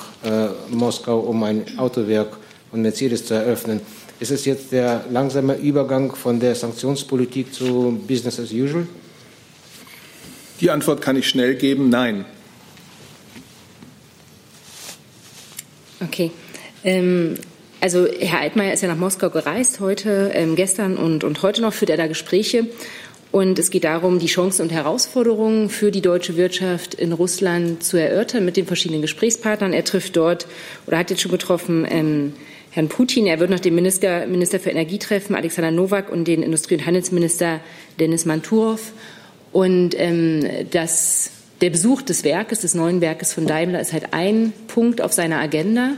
Moskau, 0.70 1.20
um 1.20 1.44
ein 1.44 1.66
Autowerk 1.78 2.38
von 2.70 2.82
Mercedes 2.82 3.26
zu 3.26 3.34
eröffnen? 3.34 3.82
Ist 4.20 4.32
es 4.32 4.46
jetzt 4.46 4.72
der 4.72 5.06
langsame 5.10 5.56
Übergang 5.56 6.16
von 6.16 6.40
der 6.40 6.54
Sanktionspolitik 6.56 7.54
zu 7.54 8.00
Business 8.08 8.40
as 8.40 8.52
usual? 8.52 8.88
Die 10.62 10.70
Antwort 10.70 11.02
kann 11.02 11.16
ich 11.16 11.28
schnell 11.28 11.56
geben, 11.56 11.90
nein. 11.90 12.26
Okay. 16.04 16.32
Ähm, 16.84 17.36
also 17.80 18.08
Herr 18.20 18.42
Altmaier 18.42 18.74
ist 18.74 18.82
ja 18.82 18.88
nach 18.88 18.98
Moskau 18.98 19.32
gereist 19.32 19.80
heute, 19.80 20.32
ähm, 20.36 20.56
gestern 20.56 20.98
und, 20.98 21.24
und 21.24 21.42
heute 21.42 21.62
noch 21.62 21.74
führt 21.74 21.90
er 21.90 21.98
da 21.98 22.06
Gespräche. 22.06 22.68
Und 23.32 23.60
es 23.60 23.70
geht 23.70 23.86
darum, 23.86 24.20
die 24.20 24.28
Chancen 24.28 24.64
und 24.64 24.72
Herausforderungen 24.74 25.70
für 25.70 25.90
die 25.90 26.02
deutsche 26.02 26.36
Wirtschaft 26.36 26.94
in 26.94 27.14
Russland 27.14 27.82
zu 27.82 27.96
erörtern 27.96 28.44
mit 28.44 28.58
den 28.58 28.66
verschiedenen 28.66 29.02
Gesprächspartnern. 29.02 29.72
Er 29.72 29.86
trifft 29.86 30.18
dort 30.18 30.48
oder 30.86 30.98
hat 30.98 31.10
jetzt 31.12 31.22
schon 31.22 31.32
getroffen 31.32 31.88
ähm, 31.90 32.34
Herrn 32.72 32.90
Putin. 32.90 33.28
Er 33.28 33.40
wird 33.40 33.50
noch 33.50 33.60
den 33.60 33.74
Minister, 33.74 34.28
Minister 34.28 34.60
für 34.60 34.70
Energie 34.70 34.98
treffen, 34.98 35.36
Alexander 35.36 35.72
Nowak, 35.72 36.12
und 36.12 36.26
den 36.26 36.44
Industrie- 36.44 36.76
und 36.76 36.86
Handelsminister 36.86 37.62
Denis 38.02 38.26
Manturov. 38.26 38.92
Und 39.54 39.98
ähm, 39.98 40.46
das, 40.72 41.32
der 41.62 41.70
Besuch 41.70 42.02
des 42.02 42.26
Werkes, 42.26 42.62
des 42.62 42.74
neuen 42.74 43.00
Werkes 43.00 43.34
von 43.34 43.48
Daimler, 43.48 43.80
ist 43.80 43.94
halt 43.94 44.14
ein 44.14 44.52
Punkt 44.68 45.02
auf 45.02 45.14
seiner 45.14 45.40
Agenda. 45.40 45.94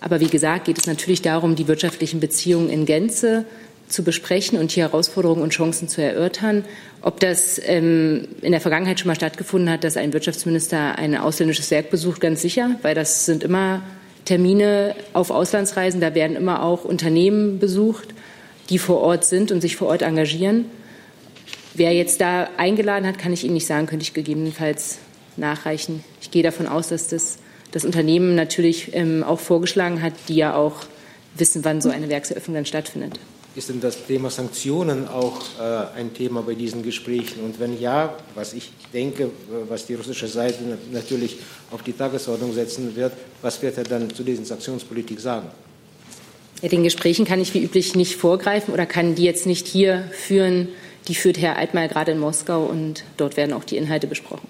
Aber 0.00 0.20
wie 0.20 0.26
gesagt, 0.26 0.64
geht 0.64 0.78
es 0.78 0.86
natürlich 0.86 1.22
darum, 1.22 1.54
die 1.54 1.68
wirtschaftlichen 1.68 2.20
Beziehungen 2.20 2.70
in 2.70 2.86
Gänze 2.86 3.44
zu 3.92 4.02
besprechen 4.02 4.58
und 4.58 4.72
hier 4.72 4.84
Herausforderungen 4.84 5.42
und 5.42 5.50
Chancen 5.50 5.88
zu 5.88 6.02
erörtern. 6.02 6.64
Ob 7.02 7.20
das 7.20 7.60
ähm, 7.64 8.28
in 8.40 8.52
der 8.52 8.60
Vergangenheit 8.60 8.98
schon 8.98 9.08
mal 9.08 9.14
stattgefunden 9.14 9.70
hat, 9.70 9.84
dass 9.84 9.96
ein 9.96 10.12
Wirtschaftsminister 10.12 10.98
ein 10.98 11.16
ausländisches 11.16 11.70
Werk 11.70 11.90
besucht, 11.90 12.20
ganz 12.20 12.42
sicher, 12.42 12.76
weil 12.82 12.94
das 12.94 13.26
sind 13.26 13.44
immer 13.44 13.82
Termine 14.24 14.94
auf 15.12 15.30
Auslandsreisen, 15.30 16.00
da 16.00 16.14
werden 16.14 16.36
immer 16.36 16.62
auch 16.62 16.84
Unternehmen 16.84 17.58
besucht, 17.58 18.08
die 18.70 18.78
vor 18.78 19.00
Ort 19.00 19.24
sind 19.24 19.52
und 19.52 19.60
sich 19.60 19.76
vor 19.76 19.88
Ort 19.88 20.02
engagieren. 20.02 20.66
Wer 21.74 21.92
jetzt 21.92 22.20
da 22.20 22.48
eingeladen 22.56 23.06
hat, 23.06 23.18
kann 23.18 23.32
ich 23.32 23.44
Ihnen 23.44 23.54
nicht 23.54 23.66
sagen, 23.66 23.86
könnte 23.86 24.04
ich 24.04 24.14
gegebenenfalls 24.14 24.98
nachreichen. 25.36 26.04
Ich 26.20 26.30
gehe 26.30 26.42
davon 26.42 26.66
aus, 26.66 26.88
dass 26.88 27.08
das, 27.08 27.38
das 27.72 27.84
Unternehmen 27.84 28.34
natürlich 28.34 28.94
ähm, 28.94 29.24
auch 29.24 29.40
vorgeschlagen 29.40 30.02
hat, 30.02 30.12
die 30.28 30.36
ja 30.36 30.54
auch 30.54 30.84
wissen, 31.34 31.64
wann 31.64 31.80
so 31.80 31.90
eine 31.90 32.08
Werkseröffnung 32.08 32.54
dann 32.54 32.66
stattfindet. 32.66 33.18
Ist 33.54 33.68
denn 33.68 33.80
das 33.80 34.06
Thema 34.06 34.30
Sanktionen 34.30 35.06
auch 35.06 35.38
äh, 35.60 35.98
ein 35.98 36.14
Thema 36.14 36.40
bei 36.40 36.54
diesen 36.54 36.82
Gesprächen? 36.82 37.44
Und 37.44 37.60
wenn 37.60 37.78
ja, 37.78 38.16
was 38.34 38.54
ich 38.54 38.70
denke, 38.94 39.28
was 39.68 39.84
die 39.84 39.94
russische 39.94 40.26
Seite 40.26 40.78
natürlich 40.90 41.36
auf 41.70 41.82
die 41.82 41.92
Tagesordnung 41.92 42.54
setzen 42.54 42.96
wird, 42.96 43.12
was 43.42 43.60
wird 43.60 43.76
er 43.76 43.84
dann 43.84 44.08
zu 44.14 44.22
diesen 44.22 44.46
Sanktionspolitik 44.46 45.20
sagen? 45.20 45.48
Ja, 46.62 46.68
den 46.70 46.82
Gesprächen 46.82 47.26
kann 47.26 47.40
ich 47.40 47.52
wie 47.52 47.62
üblich 47.62 47.94
nicht 47.94 48.16
vorgreifen 48.16 48.72
oder 48.72 48.86
kann 48.86 49.16
die 49.16 49.24
jetzt 49.24 49.44
nicht 49.44 49.66
hier 49.66 50.04
führen. 50.12 50.68
Die 51.08 51.14
führt 51.14 51.36
Herr 51.36 51.56
Altmaier 51.56 51.88
gerade 51.88 52.12
in 52.12 52.20
Moskau 52.20 52.64
und 52.64 53.04
dort 53.18 53.36
werden 53.36 53.52
auch 53.52 53.64
die 53.64 53.76
Inhalte 53.76 54.06
besprochen. 54.06 54.48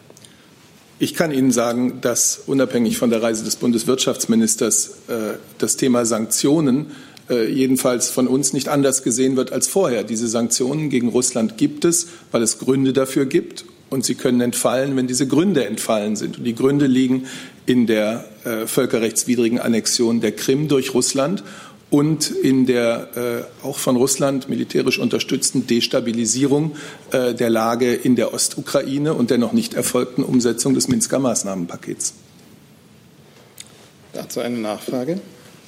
Ich 0.99 1.15
kann 1.15 1.33
Ihnen 1.33 1.51
sagen, 1.51 2.01
dass 2.03 2.45
unabhängig 2.47 2.99
von 2.99 3.11
der 3.11 3.21
Reise 3.21 3.43
des 3.43 3.57
Bundeswirtschaftsministers 3.57 4.99
äh, 5.09 5.35
das 5.59 5.77
Thema 5.77 6.07
Sanktionen 6.07 6.87
äh, 6.87 7.12
jedenfalls 7.33 8.11
von 8.11 8.27
uns 8.27 8.53
nicht 8.53 8.69
anders 8.69 9.03
gesehen 9.03 9.37
wird 9.37 9.53
als 9.53 9.69
vorher. 9.69 10.05
Diese 10.05 10.29
Sanktionen 10.29 10.91
gegen 10.91 11.09
Russland 11.09 11.57
gibt 11.57 11.85
es, 11.85 12.09
weil 12.31 12.43
es 12.43 12.59
Gründe 12.59 12.93
dafür 12.93 13.27
gibt. 13.27 13.65
Und 13.91 14.07
sie 14.07 14.15
können 14.15 14.41
entfallen, 14.41 14.97
wenn 14.97 15.07
diese 15.07 15.27
Gründe 15.27 15.67
entfallen 15.67 16.17
sind. 16.17 16.39
Und 16.39 16.45
die 16.45 16.55
Gründe 16.55 16.87
liegen 16.87 17.27
in 17.67 17.87
der 17.87 18.25
äh, 18.45 18.67
völkerrechtswidrigen 18.67 19.59
Annexion 19.59 20.21
der 20.21 20.33
Krim 20.33 20.69
durch 20.69 20.95
Russland 20.95 21.45
und 21.91 22.31
in 22.31 22.65
der 22.65 23.45
äh, 23.63 23.67
auch 23.67 23.77
von 23.77 23.97
Russland 23.97 24.49
militärisch 24.49 24.99
unterstützten 24.99 25.67
Destabilisierung 25.67 26.75
äh, 27.11 27.35
der 27.35 27.51
Lage 27.51 27.93
in 27.93 28.17
der 28.17 28.33
Ostukraine 28.33 29.13
und 29.13 29.29
der 29.29 29.37
noch 29.37 29.53
nicht 29.53 29.75
erfolgten 29.75 30.25
Umsetzung 30.25 30.73
des 30.73 30.89
Minsker 30.89 31.19
Maßnahmenpakets. 31.19 32.15
Dazu 34.15 34.41
eine 34.41 34.57
Nachfrage. 34.57 35.21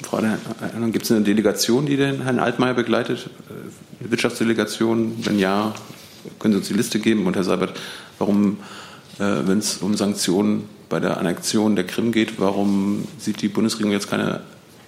Frau 0.05 0.18
Erlang, 0.18 0.92
gibt 0.92 1.07
es 1.07 1.12
eine 1.12 1.22
Delegation, 1.22 1.86
die 1.86 1.96
den 1.96 2.22
Herrn 2.22 2.38
Altmaier 2.38 2.74
begleitet? 2.74 3.30
Eine 4.00 4.11
Wirtschaftsdelegation? 4.11 5.16
Wenn 5.24 5.38
ja, 5.38 5.74
können 6.38 6.55
Sie 6.55 6.59
uns 6.59 6.68
die 6.68 6.74
Liste 6.74 6.98
geben? 6.98 7.26
Und 7.26 7.36
Herr 7.36 7.44
Seibert, 7.44 7.78
warum, 8.18 8.59
äh, 9.18 9.24
wenn 9.46 9.59
es 9.59 9.78
um 9.78 9.96
Sanktionen 9.96 10.68
bei 10.88 11.00
der 11.00 11.16
Annexion 11.18 11.74
der 11.74 11.86
Krim 11.86 12.12
geht, 12.12 12.38
warum 12.38 13.09
sieht 13.18 13.40
die 13.40 13.48
Bundesregierung 13.48 13.92
jetzt 13.92 14.11
keine 14.11 14.42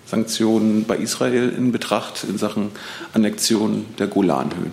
Sanktionen 0.05 0.85
bei 0.85 0.97
Israel 0.99 1.49
in 1.57 1.73
Betracht 1.73 2.25
in 2.29 2.39
Sachen 2.39 2.71
Annexion 3.15 3.87
der 3.99 4.07
Golanhöhen? 4.09 4.73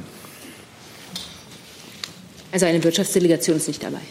Also 2.51 2.65
eine 2.65 2.83
Wirtschaftsdelegation 2.83 3.57
ist 3.57 3.67
nicht 3.67 3.81
dabei. 3.81 4.01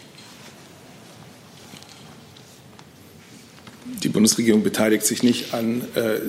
Die 4.03 4.09
Bundesregierung 4.09 4.63
beteiligt 4.63 5.05
sich 5.05 5.23
nicht 5.23 5.53
an 5.53 5.81
äh, 5.95 6.19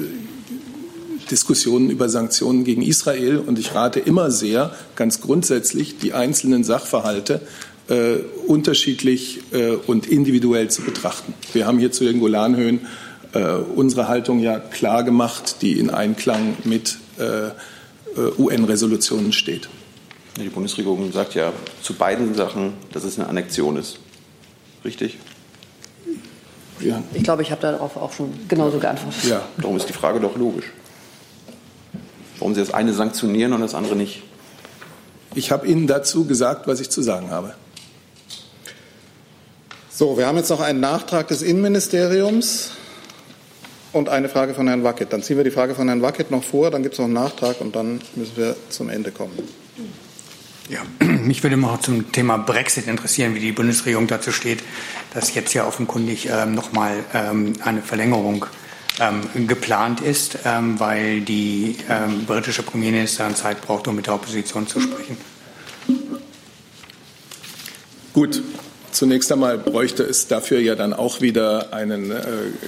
Diskussionen 1.31 1.91
über 1.91 2.09
Sanktionen 2.09 2.65
gegen 2.65 2.83
Israel. 2.83 3.39
Und 3.39 3.59
ich 3.59 3.75
rate 3.75 4.01
immer 4.01 4.31
sehr, 4.31 4.75
ganz 4.97 5.21
grundsätzlich, 5.21 5.99
die 5.99 6.13
einzelnen 6.13 6.65
Sachverhalte 6.65 7.41
äh, 7.89 8.17
unterschiedlich 8.47 9.41
äh, 9.53 9.73
und 9.73 10.07
individuell 10.07 10.71
zu 10.71 10.83
betrachten. 10.83 11.35
Wir 11.53 11.67
haben 11.67 11.79
hier 11.79 11.93
zu 11.93 12.05
den 12.05 12.21
Golanhöhen 12.21 12.81
äh, 13.33 13.55
unsere 13.55 14.09
Haltung 14.09 14.39
ja 14.39 14.59
klar 14.59 15.03
gemacht, 15.03 15.57
die 15.63 15.79
in 15.79 15.91
Einklang 15.91 16.57
mit 16.65 16.99
äh, 17.19 17.49
äh, 17.49 17.51
UN-Resolutionen 18.39 19.33
steht. 19.33 19.69
Die 20.37 20.49
Bundesregierung 20.49 21.13
sagt 21.13 21.35
ja 21.35 21.53
zu 21.83 21.95
beiden 21.95 22.35
Sachen, 22.35 22.73
dass 22.93 23.05
es 23.05 23.19
eine 23.19 23.29
Annexion 23.29 23.77
ist. 23.77 23.99
Richtig? 24.85 25.19
Ja. 26.81 27.03
Ich 27.13 27.23
glaube, 27.23 27.43
ich 27.43 27.51
habe 27.51 27.61
darauf 27.61 27.97
auch 27.97 28.13
schon 28.13 28.33
genauso 28.49 28.79
geantwortet. 28.79 29.25
Ja, 29.25 29.43
darum 29.59 29.77
ist 29.77 29.89
die 29.89 29.93
Frage 29.93 30.21
doch 30.21 30.37
logisch. 30.37 30.73
Warum 32.39 32.55
Sie 32.55 32.61
das 32.61 32.75
eine 32.75 32.93
sanktionieren 32.93 33.53
und 33.53 33.61
das 33.61 33.75
andere 33.75 33.97
nicht? 33.97 34.23
Ich 35.35 35.51
habe 35.51 35.67
Ihnen 35.67 35.87
dazu 35.87 36.27
gesagt, 36.27 36.67
was 36.67 36.81
ich 36.81 36.91
zu 36.91 37.03
sagen 37.03 37.31
habe. 37.31 37.55
So, 39.91 40.19
wir 40.19 40.27
haben 40.27 40.37
jetzt 40.37 40.51
noch 40.51 40.61
einen 40.61 40.81
Nachtrag 40.81 41.29
des 41.29 41.43
Innenministeriums 41.43 42.71
und 43.93 44.09
eine 44.09 44.29
Frage 44.29 44.55
von 44.55 44.67
Herrn 44.67 44.83
Wackett. 44.83 45.13
Dann 45.13 45.23
ziehen 45.23 45.37
wir 45.37 45.45
die 45.45 45.53
Frage 45.53 45.77
von 45.77 45.87
Herrn 45.87 46.03
Wackett 46.03 46.33
noch 46.33 46.43
vor, 46.43 46.73
dann 46.73 46.83
gibt 46.83 46.95
es 46.95 46.99
noch 46.99 47.05
einen 47.05 47.15
Nachtrag 47.15 47.61
und 47.61 47.77
dann 47.77 48.01
müssen 48.17 48.37
wir 48.37 48.57
zum 48.71 48.89
Ende 48.89 49.13
kommen. 49.13 49.39
Ja, 50.69 50.81
mich 51.05 51.43
würde 51.43 51.57
mal 51.57 51.79
zum 51.81 52.11
Thema 52.13 52.39
Brexit 52.39 52.87
interessieren, 52.87 53.35
wie 53.35 53.41
die 53.41 53.53
Bundesregierung 53.53 54.07
dazu 54.07 54.33
steht, 54.33 54.63
dass 55.13 55.35
jetzt 55.35 55.53
ja 55.55 55.67
offenkundig 55.67 56.29
ähm, 56.31 56.55
nochmal 56.55 57.05
ähm, 57.13 57.53
eine 57.63 57.83
Verlängerung 57.83 58.47
ähm, 59.01 59.47
geplant 59.47 60.01
ist, 60.01 60.39
ähm, 60.45 60.79
weil 60.81 61.21
die 61.21 61.77
ähm, 61.89 62.25
britische 62.27 62.63
Premierministerin 62.63 63.35
Zeit 63.35 63.61
braucht, 63.61 63.89
um 63.89 63.97
mit 63.97 64.07
der 64.07 64.15
Opposition 64.15 64.67
zu 64.67 64.81
sprechen. 64.81 65.17
Gut, 68.13 68.43
Zunächst 68.95 69.33
einmal 69.33 69.59
bräuchte 69.59 70.05
es 70.05 70.29
dafür 70.29 70.61
ja 70.61 70.77
dann 70.77 70.93
auch 70.93 71.21
wieder 71.21 71.73
einen 71.73 72.13
äh, 72.13 72.23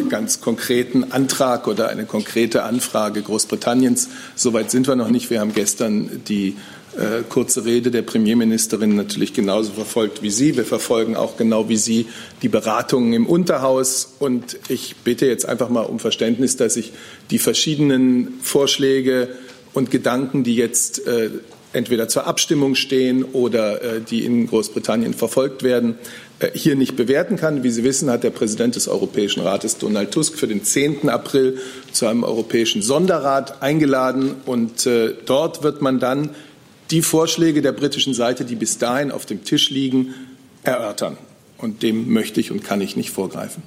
ganz 0.08 0.40
konkreten 0.40 1.12
Antrag 1.12 1.68
oder 1.68 1.88
eine 1.88 2.04
konkrete 2.04 2.64
Anfrage 2.64 3.22
Großbritanniens. 3.22 4.08
Soweit 4.34 4.72
sind 4.72 4.88
wir 4.88 4.96
noch 4.96 5.08
nicht. 5.08 5.30
Wir 5.30 5.38
haben 5.38 5.54
gestern 5.54 6.24
die 6.26 6.56
äh, 6.96 7.22
kurze 7.28 7.64
Rede 7.64 7.90
der 7.90 8.02
Premierministerin 8.02 8.96
natürlich 8.96 9.32
genauso 9.32 9.72
verfolgt 9.72 10.22
wie 10.22 10.30
Sie. 10.30 10.56
Wir 10.56 10.64
verfolgen 10.64 11.16
auch 11.16 11.36
genau 11.36 11.68
wie 11.68 11.76
Sie 11.76 12.06
die 12.42 12.48
Beratungen 12.48 13.12
im 13.12 13.26
Unterhaus. 13.26 14.14
Und 14.18 14.58
ich 14.68 14.96
bitte 15.04 15.26
jetzt 15.26 15.46
einfach 15.46 15.68
mal 15.68 15.82
um 15.82 15.98
Verständnis, 15.98 16.56
dass 16.56 16.76
ich 16.76 16.92
die 17.30 17.38
verschiedenen 17.38 18.34
Vorschläge 18.40 19.28
und 19.74 19.90
Gedanken, 19.90 20.42
die 20.42 20.56
jetzt 20.56 21.06
äh, 21.06 21.30
entweder 21.72 22.08
zur 22.08 22.26
Abstimmung 22.26 22.74
stehen 22.74 23.24
oder 23.24 23.82
äh, 23.82 24.00
die 24.00 24.24
in 24.24 24.46
Großbritannien 24.46 25.12
verfolgt 25.12 25.62
werden, 25.62 25.96
äh, 26.38 26.50
hier 26.54 26.76
nicht 26.76 26.96
bewerten 26.96 27.36
kann. 27.36 27.62
Wie 27.62 27.70
Sie 27.70 27.84
wissen, 27.84 28.10
hat 28.10 28.24
der 28.24 28.30
Präsident 28.30 28.76
des 28.76 28.88
Europäischen 28.88 29.42
Rates 29.42 29.76
Donald 29.78 30.10
Tusk 30.10 30.38
für 30.38 30.46
den 30.46 30.64
10. 30.64 31.08
April 31.10 31.58
zu 31.92 32.06
einem 32.06 32.24
europäischen 32.24 32.80
Sonderrat 32.82 33.62
eingeladen. 33.62 34.36
Und 34.46 34.86
äh, 34.86 35.14
dort 35.26 35.62
wird 35.62 35.82
man 35.82 35.98
dann 35.98 36.30
die 36.90 37.02
Vorschläge 37.02 37.62
der 37.62 37.72
britischen 37.72 38.14
Seite, 38.14 38.44
die 38.44 38.54
bis 38.54 38.78
dahin 38.78 39.10
auf 39.10 39.26
dem 39.26 39.44
Tisch 39.44 39.70
liegen, 39.70 40.14
erörtern. 40.62 41.16
Und 41.58 41.82
dem 41.82 42.12
möchte 42.12 42.40
ich 42.40 42.50
und 42.52 42.62
kann 42.62 42.80
ich 42.80 42.96
nicht 42.96 43.10
vorgreifen. 43.10 43.62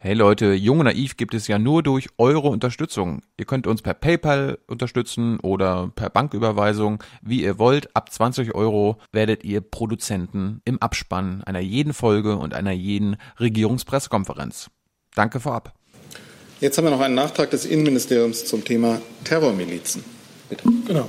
Hey 0.00 0.14
Leute, 0.14 0.52
Jung 0.52 0.78
und 0.78 0.84
Naiv 0.84 1.16
gibt 1.16 1.34
es 1.34 1.48
ja 1.48 1.58
nur 1.58 1.82
durch 1.82 2.06
eure 2.18 2.48
Unterstützung. 2.48 3.20
Ihr 3.36 3.46
könnt 3.46 3.66
uns 3.66 3.82
per 3.82 3.94
PayPal 3.94 4.58
unterstützen 4.68 5.40
oder 5.40 5.90
per 5.94 6.08
Banküberweisung, 6.08 7.02
wie 7.20 7.42
ihr 7.42 7.58
wollt. 7.58 7.94
Ab 7.96 8.12
20 8.12 8.54
Euro 8.54 8.98
werdet 9.10 9.42
ihr 9.42 9.60
Produzenten 9.60 10.62
im 10.64 10.80
Abspann 10.80 11.42
einer 11.42 11.58
jeden 11.58 11.92
Folge 11.92 12.36
und 12.36 12.54
einer 12.54 12.70
jeden 12.70 13.16
Regierungspressekonferenz. 13.40 14.70
Danke 15.16 15.40
vorab. 15.40 15.74
Jetzt 16.60 16.78
haben 16.78 16.84
wir 16.84 16.90
noch 16.90 17.00
einen 17.00 17.16
Nachtrag 17.16 17.50
des 17.50 17.66
Innenministeriums 17.66 18.44
zum 18.44 18.64
Thema 18.64 19.00
Terrormilizen. 19.24 20.04
Bitte. 20.48 20.64
Genau. 20.86 21.04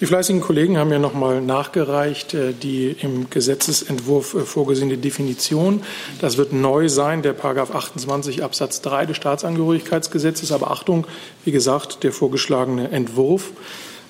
Die 0.00 0.06
fleißigen 0.06 0.40
Kollegen 0.40 0.78
haben 0.78 0.90
ja 0.90 0.98
nochmal 0.98 1.42
nachgereicht, 1.42 2.32
äh, 2.32 2.54
die 2.54 2.96
im 3.00 3.28
Gesetzesentwurf 3.28 4.34
äh, 4.34 4.40
vorgesehene 4.40 4.96
Definition. 4.96 5.82
Das 6.20 6.38
wird 6.38 6.54
neu 6.54 6.88
sein, 6.88 7.20
der 7.20 7.34
Paragraph 7.34 7.74
28 7.74 8.42
Absatz 8.42 8.80
3 8.80 9.06
des 9.06 9.16
Staatsangehörigkeitsgesetzes. 9.18 10.52
Aber 10.52 10.70
Achtung, 10.70 11.06
wie 11.44 11.52
gesagt, 11.52 12.02
der 12.02 12.12
vorgeschlagene 12.12 12.90
Entwurf. 12.90 13.52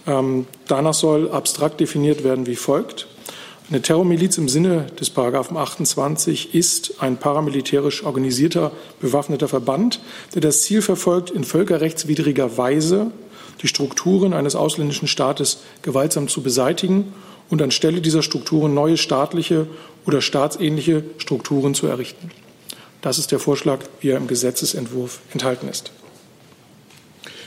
Ähm, 0.06 0.46
danach 0.68 0.94
soll 0.94 1.30
abstrakt 1.30 1.80
definiert 1.80 2.22
werden 2.22 2.46
wie 2.46 2.56
folgt. 2.56 3.08
Eine 3.70 3.82
Terrormiliz 3.82 4.38
im 4.38 4.48
Sinne 4.48 4.86
des 4.98 5.10
Paragraphen 5.10 5.56
28 5.56 6.54
ist 6.54 7.02
ein 7.02 7.18
paramilitärisch 7.18 8.02
organisierter 8.02 8.72
bewaffneter 9.00 9.48
Verband, 9.48 10.00
der 10.34 10.40
das 10.40 10.62
Ziel 10.62 10.80
verfolgt, 10.80 11.30
in 11.30 11.44
völkerrechtswidriger 11.44 12.56
Weise 12.56 13.10
die 13.62 13.68
Strukturen 13.68 14.32
eines 14.32 14.54
ausländischen 14.54 15.08
Staates 15.08 15.58
gewaltsam 15.82 16.28
zu 16.28 16.42
beseitigen 16.42 17.12
und 17.50 17.62
anstelle 17.62 18.00
dieser 18.00 18.22
Strukturen 18.22 18.74
neue 18.74 18.96
staatliche 18.96 19.66
oder 20.06 20.20
staatsähnliche 20.20 21.04
Strukturen 21.18 21.74
zu 21.74 21.86
errichten. 21.86 22.30
Das 23.00 23.18
ist 23.18 23.30
der 23.30 23.38
Vorschlag, 23.38 23.80
wie 24.00 24.10
er 24.10 24.16
im 24.16 24.26
Gesetzesentwurf 24.26 25.20
enthalten 25.32 25.68
ist. 25.68 25.92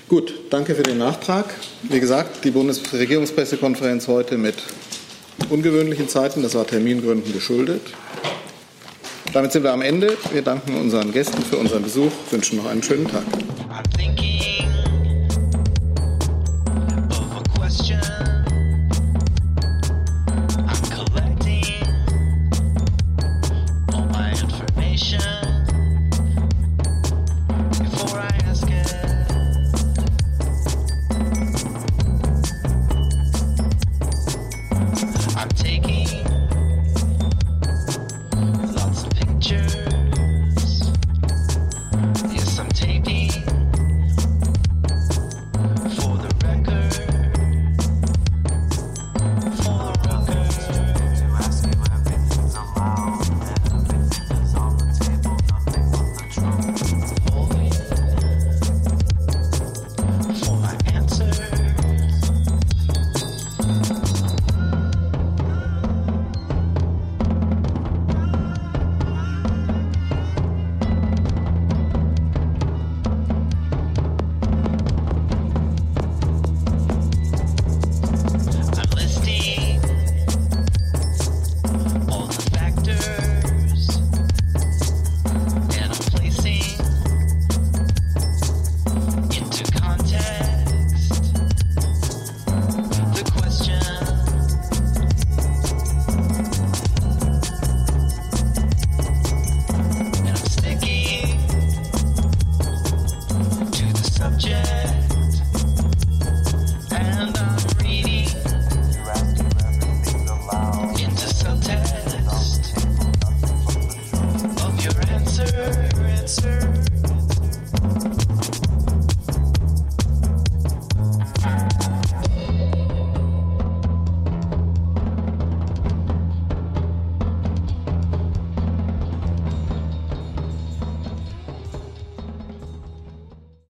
Gut, 0.07 0.33
danke 0.49 0.75
für 0.75 0.83
den 0.83 0.97
Nachtrag. 0.97 1.45
Wie 1.83 1.99
gesagt, 1.99 2.43
die 2.43 2.51
Bundesregierungspressekonferenz 2.51 4.07
heute 4.07 4.37
mit 4.37 4.55
ungewöhnlichen 5.49 6.09
Zeiten, 6.09 6.43
das 6.43 6.55
war 6.55 6.67
Termingründen 6.67 7.31
geschuldet. 7.31 7.81
Damit 9.33 9.53
sind 9.53 9.63
wir 9.63 9.71
am 9.71 9.81
Ende. 9.81 10.17
Wir 10.33 10.41
danken 10.41 10.75
unseren 10.75 11.13
Gästen 11.13 11.41
für 11.41 11.55
unseren 11.57 11.83
Besuch, 11.83 12.11
wünschen 12.29 12.57
noch 12.57 12.65
einen 12.65 12.83
schönen 12.83 13.07
Tag. 13.07 13.23